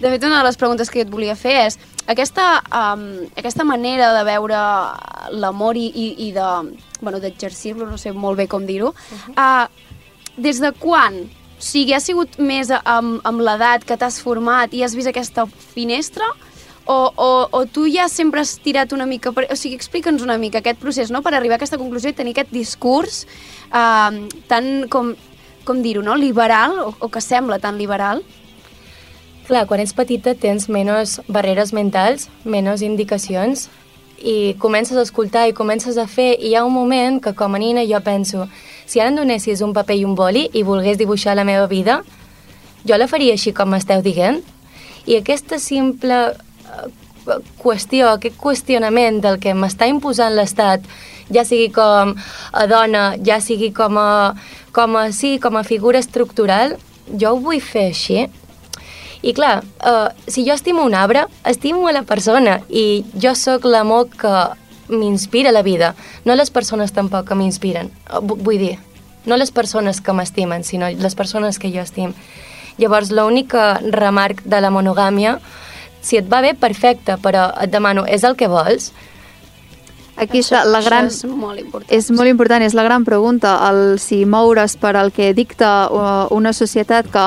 de 0.00 0.10
fet, 0.10 0.24
una 0.24 0.38
de 0.38 0.44
les 0.44 0.58
preguntes 0.60 0.90
que 0.92 1.00
et 1.04 1.10
volia 1.10 1.36
fer 1.38 1.54
és 1.66 1.78
aquesta, 2.06 2.60
um, 2.68 3.06
aquesta 3.36 3.64
manera 3.64 4.12
de 4.12 4.24
veure 4.28 4.60
l'amor 5.32 5.78
i, 5.80 5.86
i, 5.88 6.06
i 6.28 6.32
de, 6.36 6.50
bueno, 7.00 7.20
d'exercir-lo, 7.22 7.88
no 7.88 7.96
sé 7.98 8.12
molt 8.12 8.38
bé 8.38 8.46
com 8.46 8.66
dir-ho, 8.66 8.92
uh 8.92 9.16
-huh. 9.26 9.66
uh, 9.66 10.36
des 10.36 10.60
de 10.60 10.72
quan? 10.72 11.24
O 11.56 11.62
sigui, 11.62 11.94
ha 11.94 12.00
sigut 12.00 12.38
més 12.38 12.68
amb, 12.70 13.20
amb 13.24 13.40
l'edat 13.40 13.84
que 13.84 13.96
t'has 13.96 14.20
format 14.20 14.74
i 14.74 14.82
has 14.84 14.94
vist 14.94 15.08
aquesta 15.08 15.46
finestra? 15.46 16.24
O, 16.84 17.10
o, 17.16 17.48
o 17.50 17.66
tu 17.66 17.88
ja 17.90 18.08
sempre 18.08 18.40
has 18.40 18.58
tirat 18.62 18.92
una 18.92 19.06
mica... 19.06 19.32
Per... 19.32 19.48
O 19.50 19.56
sigui, 19.56 19.74
explica'ns 19.74 20.22
una 20.22 20.36
mica 20.38 20.58
aquest 20.58 20.78
procés, 20.78 21.10
no?, 21.10 21.22
per 21.22 21.34
arribar 21.34 21.54
a 21.54 21.56
aquesta 21.56 21.78
conclusió 21.78 22.10
i 22.10 22.12
tenir 22.12 22.36
aquest 22.36 22.52
discurs 22.52 23.26
uh, 23.72 24.28
tan, 24.46 24.86
com, 24.88 25.16
com 25.64 25.82
dir-ho, 25.82 26.02
no?, 26.02 26.14
liberal, 26.14 26.78
o, 26.78 26.94
o 27.00 27.08
que 27.08 27.20
sembla 27.20 27.58
tan 27.58 27.78
liberal. 27.78 28.22
Clar, 29.46 29.68
quan 29.70 29.78
ets 29.78 29.92
petita 29.94 30.32
tens 30.34 30.64
menys 30.66 31.20
barreres 31.30 31.70
mentals, 31.70 32.24
menys 32.42 32.82
indicacions, 32.82 33.68
i 34.18 34.56
comences 34.58 34.96
a 34.98 35.04
escoltar 35.06 35.44
i 35.46 35.52
comences 35.54 36.00
a 36.02 36.08
fer, 36.10 36.32
i 36.34 36.48
hi 36.50 36.54
ha 36.58 36.64
un 36.66 36.72
moment 36.74 37.20
que 37.22 37.30
com 37.38 37.54
a 37.54 37.60
nina 37.62 37.84
jo 37.86 38.00
penso, 38.02 38.48
si 38.90 38.98
ara 38.98 39.12
em 39.12 39.18
donessis 39.20 39.62
un 39.62 39.74
paper 39.76 40.00
i 40.00 40.02
un 40.08 40.16
boli 40.18 40.48
i 40.50 40.64
volgués 40.66 40.98
dibuixar 40.98 41.36
la 41.38 41.44
meva 41.46 41.68
vida, 41.70 42.00
jo 42.82 42.98
la 42.98 43.06
faria 43.06 43.36
així 43.36 43.52
com 43.54 43.70
m'esteu 43.70 44.02
dient. 44.02 44.40
I 45.06 45.20
aquesta 45.20 45.60
simple 45.62 46.18
eh, 46.32 47.36
qüestió, 47.62 48.16
aquest 48.16 48.40
qüestionament 48.42 49.20
del 49.22 49.38
que 49.38 49.54
m'està 49.54 49.86
imposant 49.86 50.34
l'Estat, 50.34 50.82
ja 51.30 51.44
sigui 51.46 51.68
com 51.76 52.16
a 52.50 52.66
dona, 52.66 53.12
ja 53.22 53.38
sigui 53.38 53.70
com 53.70 53.94
a, 54.02 54.34
com 54.74 54.98
a, 54.98 55.06
sí, 55.14 55.36
com 55.38 55.54
a 55.54 55.62
figura 55.62 56.02
estructural, 56.02 56.74
jo 57.14 57.36
ho 57.36 57.40
vull 57.46 57.62
fer 57.62 57.92
així. 57.92 58.26
I 59.22 59.32
clar, 59.34 59.64
uh, 59.84 60.08
si 60.26 60.44
jo 60.46 60.54
estimo 60.54 60.82
un 60.84 60.94
arbre, 60.94 61.24
estimo 61.44 61.88
a 61.88 61.92
la 61.92 62.02
persona 62.02 62.60
i 62.68 63.04
jo 63.20 63.34
sóc 63.34 63.64
l'amor 63.64 64.08
que 64.10 64.32
m'inspira 64.88 65.50
la 65.52 65.62
vida, 65.62 65.94
no 66.24 66.34
les 66.36 66.50
persones 66.50 66.92
tampoc 66.92 67.26
que 67.28 67.34
m'inspiren. 67.34 67.90
Vu- 68.22 68.36
vull 68.38 68.58
dir, 68.58 68.78
no 69.26 69.36
les 69.36 69.50
persones 69.50 70.00
que 70.00 70.12
m'estimen, 70.12 70.62
sinó 70.64 70.88
les 70.90 71.14
persones 71.18 71.58
que 71.58 71.72
jo 71.72 71.80
estim. 71.82 72.12
Llavors, 72.78 73.10
l'única 73.10 73.80
remarc 73.82 74.42
de 74.44 74.60
la 74.60 74.70
monogàmia, 74.70 75.38
si 76.02 76.18
et 76.20 76.28
va 76.30 76.40
bé, 76.44 76.52
perfecte, 76.54 77.16
però 77.18 77.48
et 77.62 77.70
demano, 77.72 78.04
és 78.06 78.22
el 78.22 78.36
que 78.36 78.46
vols? 78.46 78.92
Aquí 80.16 80.40
està 80.40 80.62
la 80.64 80.80
gran... 80.80 81.10
Això 81.10 81.28
és 81.28 81.36
molt 81.36 81.60
important. 81.60 81.92
És 81.92 82.08
molt 82.14 82.30
important, 82.30 82.64
és 82.64 82.74
la 82.76 82.86
gran 82.86 83.04
pregunta, 83.04 83.52
el 83.68 83.98
si 84.00 84.22
moure's 84.24 84.78
per 84.80 84.94
al 84.96 85.12
que 85.12 85.32
dicta 85.36 85.70
uh, 85.92 86.06
una 86.32 86.54
societat 86.56 87.10
que 87.12 87.26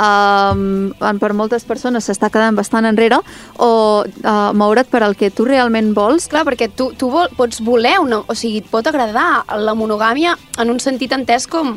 um, 0.00 0.90
per 1.20 1.32
moltes 1.36 1.66
persones 1.68 2.08
s'està 2.08 2.30
quedant 2.32 2.56
bastant 2.56 2.88
enrere 2.88 3.20
o 3.60 3.70
uh, 4.06 4.50
moure't 4.56 4.88
per 4.88 5.04
al 5.04 5.18
que 5.20 5.28
tu 5.28 5.44
realment 5.44 5.92
vols. 5.96 6.30
Clar, 6.32 6.46
perquè 6.48 6.70
tu, 6.72 6.90
tu 6.96 7.12
vol, 7.12 7.28
pots 7.36 7.60
voler 7.64 7.98
una... 8.00 8.22
O 8.24 8.36
sigui, 8.36 8.64
et 8.64 8.70
pot 8.72 8.88
agradar 8.88 9.44
la 9.60 9.76
monogàmia 9.76 10.38
en 10.60 10.72
un 10.72 10.80
sentit 10.80 11.12
entès 11.12 11.44
com 11.50 11.76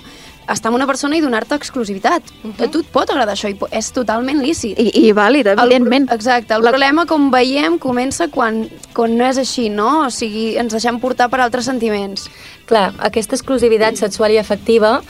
estar 0.50 0.70
amb 0.70 0.78
una 0.78 0.88
persona 0.88 1.18
i 1.18 1.22
donar-te 1.22 1.56
exclusivitat. 1.56 2.24
Uh 2.44 2.52
-huh. 2.52 2.66
A 2.66 2.72
tu 2.72 2.80
et 2.80 2.88
pot 2.92 3.10
agradar 3.10 3.34
això 3.36 3.50
i 3.50 3.58
és 3.72 3.92
totalment 3.92 4.42
lícit. 4.42 4.80
I, 4.80 5.08
i 5.08 5.14
vàlid, 5.14 5.48
evidentment. 5.48 6.10
El, 6.10 6.16
exacte. 6.16 6.54
El 6.54 6.64
la... 6.64 6.70
problema, 6.70 7.06
com 7.06 7.32
veiem, 7.32 7.78
comença 7.80 8.28
quan, 8.28 8.70
quan 8.94 9.18
no 9.18 9.26
és 9.26 9.38
així, 9.38 9.70
no? 9.70 10.06
O 10.06 10.10
sigui, 10.10 10.58
ens 10.58 10.72
deixem 10.72 11.00
portar 11.00 11.30
per 11.30 11.40
altres 11.40 11.66
sentiments. 11.66 12.30
Clar, 12.66 12.94
aquesta 13.00 13.36
exclusivitat 13.36 13.96
sexual 13.96 14.32
i 14.32 14.38
afectiva 14.38 15.02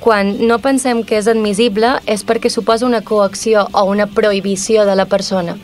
quan 0.00 0.46
no 0.48 0.58
pensem 0.58 1.04
que 1.04 1.18
és 1.20 1.28
admissible 1.28 2.00
és 2.06 2.24
perquè 2.24 2.48
suposa 2.48 2.86
una 2.86 3.02
coacció 3.02 3.68
o 3.72 3.84
una 3.84 4.06
prohibició 4.06 4.86
de 4.88 4.96
la 4.96 5.04
persona. 5.04 5.56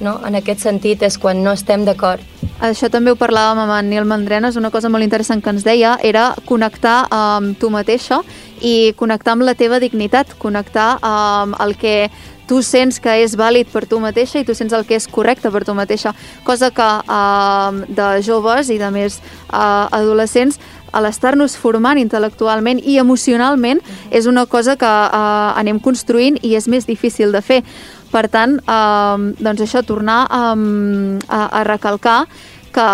No? 0.00 0.18
En 0.26 0.36
aquest 0.36 0.60
sentit 0.66 1.02
és 1.06 1.16
quan 1.18 1.42
no 1.44 1.54
estem 1.56 1.86
d'acord. 1.86 2.20
Això 2.60 2.88
també 2.88 3.12
ho 3.12 3.18
parlàvem 3.20 3.58
amb 3.64 3.74
en 3.76 3.90
Nil 3.90 4.06
Mandrenes, 4.08 4.56
una 4.56 4.70
cosa 4.72 4.88
molt 4.88 5.04
interessant 5.04 5.42
que 5.44 5.52
ens 5.52 5.64
deia 5.64 5.98
era 6.02 6.30
connectar 6.48 7.02
amb 7.12 7.58
tu 7.60 7.68
mateixa 7.70 8.22
i 8.64 8.94
connectar 8.96 9.34
amb 9.36 9.44
la 9.44 9.54
teva 9.54 9.80
dignitat, 9.80 10.32
connectar 10.40 10.96
amb 11.04 11.58
el 11.60 11.76
que 11.76 12.08
tu 12.46 12.62
sents 12.62 13.00
que 13.02 13.12
és 13.24 13.34
vàlid 13.36 13.68
per 13.72 13.84
tu 13.90 13.98
mateixa 14.00 14.40
i 14.40 14.46
tu 14.46 14.54
sents 14.54 14.72
el 14.72 14.86
que 14.86 14.96
és 14.96 15.08
correcte 15.10 15.50
per 15.50 15.64
tu 15.66 15.74
mateixa, 15.74 16.14
cosa 16.46 16.70
que 16.70 16.86
eh, 16.86 17.84
de 17.98 18.08
joves 18.22 18.70
i 18.70 18.78
de 18.78 18.90
més 18.94 19.18
eh, 19.18 19.58
adolescents 19.58 20.60
a 20.96 21.02
l'estar-nos 21.04 21.56
formant 21.60 21.98
intel·lectualment 22.00 22.80
i 22.80 22.96
emocionalment 23.02 23.82
és 24.14 24.28
una 24.30 24.46
cosa 24.46 24.78
que 24.80 24.88
eh, 24.88 25.60
anem 25.60 25.82
construint 25.82 26.38
i 26.42 26.54
és 26.56 26.70
més 26.72 26.86
difícil 26.88 27.34
de 27.34 27.42
fer. 27.42 27.62
Per 28.16 28.26
tant, 28.32 28.56
eh, 28.64 29.30
doncs 29.44 29.64
això, 29.66 29.84
tornar 29.84 30.22
a, 30.32 30.44
a, 30.56 31.40
a 31.60 31.64
recalcar 31.68 32.22
que 32.72 32.88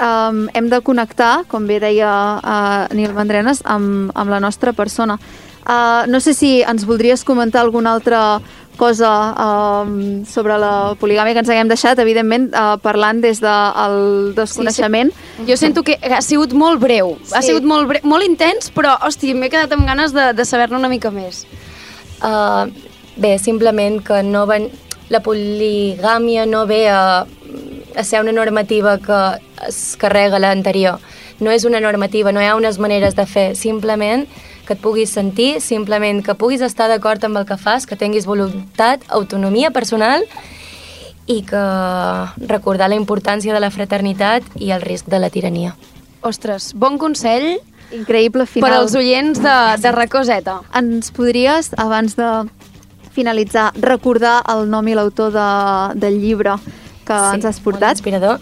um, 0.00 0.48
hem 0.54 0.68
de 0.70 0.80
connectar, 0.82 1.44
com 1.50 1.66
bé 1.66 1.78
deia 1.82 2.10
uh, 2.38 2.94
Nil 2.94 3.14
Mandrenes, 3.14 3.62
amb, 3.64 4.12
amb 4.14 4.30
la 4.30 4.40
nostra 4.42 4.72
persona. 4.72 5.18
Uh, 5.64 6.04
no 6.10 6.20
sé 6.20 6.34
si 6.36 6.58
ens 6.60 6.84
voldries 6.84 7.24
comentar 7.24 7.62
alguna 7.62 7.94
altra 7.94 8.40
cosa 8.76 9.10
um, 9.38 10.24
sobre 10.26 10.58
la 10.58 10.94
poligàmia 10.98 11.32
que 11.32 11.44
ens 11.44 11.50
haguem 11.54 11.70
deixat, 11.70 12.00
evidentment, 12.02 12.50
uh, 12.52 12.74
parlant 12.82 13.22
des 13.22 13.40
del 13.40 14.34
desconeixement. 14.36 15.12
Sí, 15.14 15.36
sí. 15.38 15.46
Jo 15.52 15.58
sento 15.60 15.84
que 15.86 15.96
ha 16.02 16.22
sigut 16.22 16.52
molt 16.52 16.82
breu, 16.82 17.14
sí. 17.22 17.36
ha 17.38 17.42
sigut 17.46 17.64
molt, 17.64 17.88
breu, 17.88 18.02
molt 18.10 18.26
intens, 18.26 18.72
però, 18.74 18.96
hosti, 19.06 19.32
m'he 19.38 19.52
quedat 19.52 19.72
amb 19.72 19.86
ganes 19.86 20.14
de, 20.16 20.32
de 20.34 20.48
saber-ne 20.48 20.82
una 20.82 20.90
mica 20.90 21.14
més. 21.14 21.44
Uh, 22.24 22.66
bé, 23.16 23.38
simplement 23.38 24.02
que 24.04 24.22
no 24.22 24.46
van... 24.46 24.70
la 25.12 25.20
poligàmia 25.20 26.46
no 26.48 26.64
ve 26.66 26.88
a, 26.88 27.26
a 27.94 28.04
ser 28.04 28.22
una 28.22 28.32
normativa 28.32 28.96
que 28.98 29.18
es 29.68 29.96
carrega 30.00 30.40
l'anterior. 30.40 30.98
No 31.40 31.52
és 31.52 31.66
una 31.68 31.80
normativa, 31.80 32.32
no 32.32 32.40
hi 32.40 32.48
ha 32.48 32.56
unes 32.56 32.78
maneres 32.80 33.14
de 33.14 33.26
fer, 33.26 33.54
simplement 33.54 34.24
que 34.64 34.74
et 34.74 34.80
puguis 34.80 35.12
sentir, 35.12 35.60
simplement 35.60 36.22
que 36.24 36.34
puguis 36.34 36.64
estar 36.64 36.88
d'acord 36.88 37.22
amb 37.24 37.36
el 37.36 37.46
que 37.46 37.58
fas, 37.60 37.86
que 37.86 37.98
tinguis 38.00 38.26
voluntat, 38.26 39.04
autonomia 39.08 39.70
personal 39.70 40.24
i 41.26 41.42
que 41.44 41.64
recordar 42.48 42.88
la 42.88 42.98
importància 42.98 43.52
de 43.54 43.60
la 43.60 43.70
fraternitat 43.70 44.44
i 44.56 44.72
el 44.72 44.82
risc 44.82 45.08
de 45.12 45.20
la 45.20 45.30
tirania. 45.30 45.76
Ostres, 46.24 46.72
bon 46.74 46.96
consell 46.98 47.58
Increïble 47.92 48.46
final. 48.48 48.70
per 48.70 48.78
als 48.78 48.96
oients 48.96 49.40
de, 49.44 49.56
de 49.84 49.92
Racoseta. 49.92 50.62
Ens 50.76 51.12
podries, 51.12 51.70
abans 51.76 52.16
de 52.16 52.30
finalitzar, 53.14 53.70
recordar 53.80 54.40
el 54.52 54.68
nom 54.70 54.88
i 54.88 54.96
l'autor 54.98 55.32
de, 55.34 55.50
del 56.00 56.20
llibre 56.22 56.58
que 57.04 57.16
Sí, 57.18 57.36
ens 57.38 57.48
has 57.48 57.60
portat? 57.62 57.94
Molt 57.94 58.00
inspirador. 58.00 58.40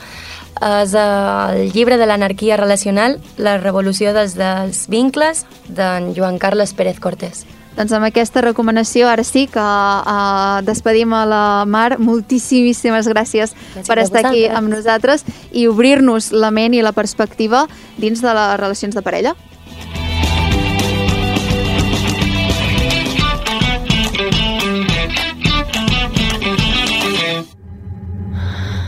És 0.63 0.93
el 0.95 1.73
llibre 1.75 1.97
de 1.99 2.07
l'anarquia 2.07 2.57
relacional, 2.61 3.19
la 3.37 3.57
revolució 3.59 4.13
dels, 4.15 4.37
dels 4.39 4.85
vincles, 4.93 5.47
d'en 5.67 6.13
Joan 6.15 6.39
Carles 6.39 6.75
Pérez 6.77 7.01
Cortés. 7.03 7.45
Doncs 7.73 7.93
amb 7.97 8.05
aquesta 8.05 8.43
recomanació, 8.45 9.07
ara 9.09 9.25
sí 9.25 9.47
que 9.49 9.63
uh, 9.63 10.61
despedim 10.67 11.15
a 11.17 11.23
la 11.25 11.45
Mar. 11.65 11.97
Moltíssimes 11.99 13.09
gràcies, 13.09 13.55
Gràcies 13.57 13.89
per 13.89 13.97
estar 14.03 14.27
aquí 14.29 14.45
amb 14.45 14.69
nosaltres 14.69 15.25
i 15.57 15.65
obrir-nos 15.71 16.33
la 16.37 16.53
ment 16.53 16.77
i 16.77 16.85
la 16.85 16.93
perspectiva 16.93 17.65
dins 17.97 18.21
de 18.21 18.37
les 18.37 18.61
relacions 18.61 18.95
de 18.95 19.03
parella. 19.03 19.35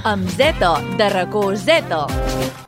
Amb 0.06 0.28
Zeto, 0.28 0.76
de 0.98 1.08
racó 1.08 1.56
Zeto. 1.56 2.63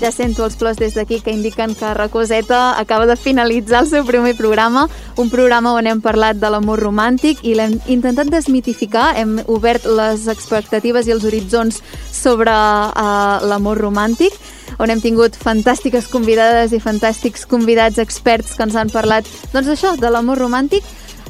Ja 0.00 0.08
sento 0.08 0.46
els 0.46 0.56
plors 0.56 0.78
des 0.80 0.94
d'aquí 0.96 1.18
que 1.20 1.32
indiquen 1.34 1.74
que 1.76 1.92
Racoseta 1.92 2.78
acaba 2.80 3.04
de 3.06 3.16
finalitzar 3.20 3.82
el 3.82 3.88
seu 3.90 4.04
primer 4.08 4.32
programa, 4.36 4.86
un 5.20 5.28
programa 5.28 5.74
on 5.76 5.86
hem 5.86 6.00
parlat 6.00 6.40
de 6.40 6.48
l'amor 6.48 6.80
romàntic 6.80 7.42
i 7.44 7.52
l'hem 7.54 7.76
intentat 7.86 8.30
desmitificar, 8.32 9.10
hem 9.20 9.42
obert 9.46 9.84
les 9.84 10.24
expectatives 10.32 11.04
i 11.04 11.12
els 11.12 11.26
horitzons 11.28 11.82
sobre 12.08 12.54
uh, 12.54 13.44
l'amor 13.44 13.76
romàntic, 13.84 14.32
on 14.80 14.88
hem 14.88 15.02
tingut 15.04 15.36
fantàstiques 15.36 16.08
convidades 16.08 16.72
i 16.72 16.80
fantàstics 16.80 17.44
convidats 17.44 18.00
experts 18.00 18.56
que 18.56 18.64
ens 18.64 18.80
han 18.80 18.88
parlat 18.88 19.28
doncs 19.52 19.68
això, 19.68 19.96
de 20.00 20.08
l'amor 20.08 20.40
romàntic 20.40 20.86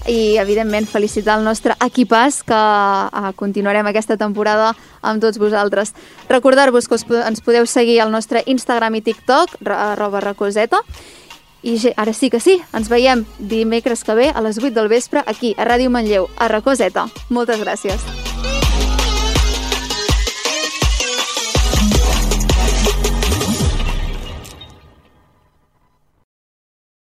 i 0.08 0.38
evidentment 0.40 0.88
felicitar 0.88 1.38
el 1.38 1.44
nostre 1.44 1.76
equipàs 1.84 2.40
que 2.46 2.56
uh, 2.56 3.30
continuarem 3.36 3.86
aquesta 3.90 4.16
temporada 4.20 4.72
amb 5.02 5.20
tots 5.22 5.38
vosaltres. 5.38 5.94
Recordar-vos 6.28 6.88
que 6.88 7.00
ens 7.20 7.44
podeu 7.44 7.66
seguir 7.66 8.00
al 8.00 8.12
nostre 8.12 8.44
Instagram 8.46 9.00
i 9.00 9.04
TikTok, 9.04 9.60
arroba 9.66 10.20
racoseta, 10.24 10.80
i 11.62 11.76
ara 11.96 12.14
sí 12.16 12.30
que 12.32 12.40
sí, 12.40 12.56
ens 12.72 12.88
veiem 12.88 13.26
dimecres 13.38 14.04
que 14.04 14.16
ve 14.16 14.30
a 14.32 14.40
les 14.40 14.58
8 14.58 14.72
del 14.76 14.88
vespre 14.88 15.24
aquí, 15.26 15.54
a 15.58 15.68
Ràdio 15.68 15.92
Manlleu, 15.92 16.30
a 16.38 16.48
Racoseta. 16.48 17.08
Moltes 17.28 17.60
gràcies. 17.60 18.29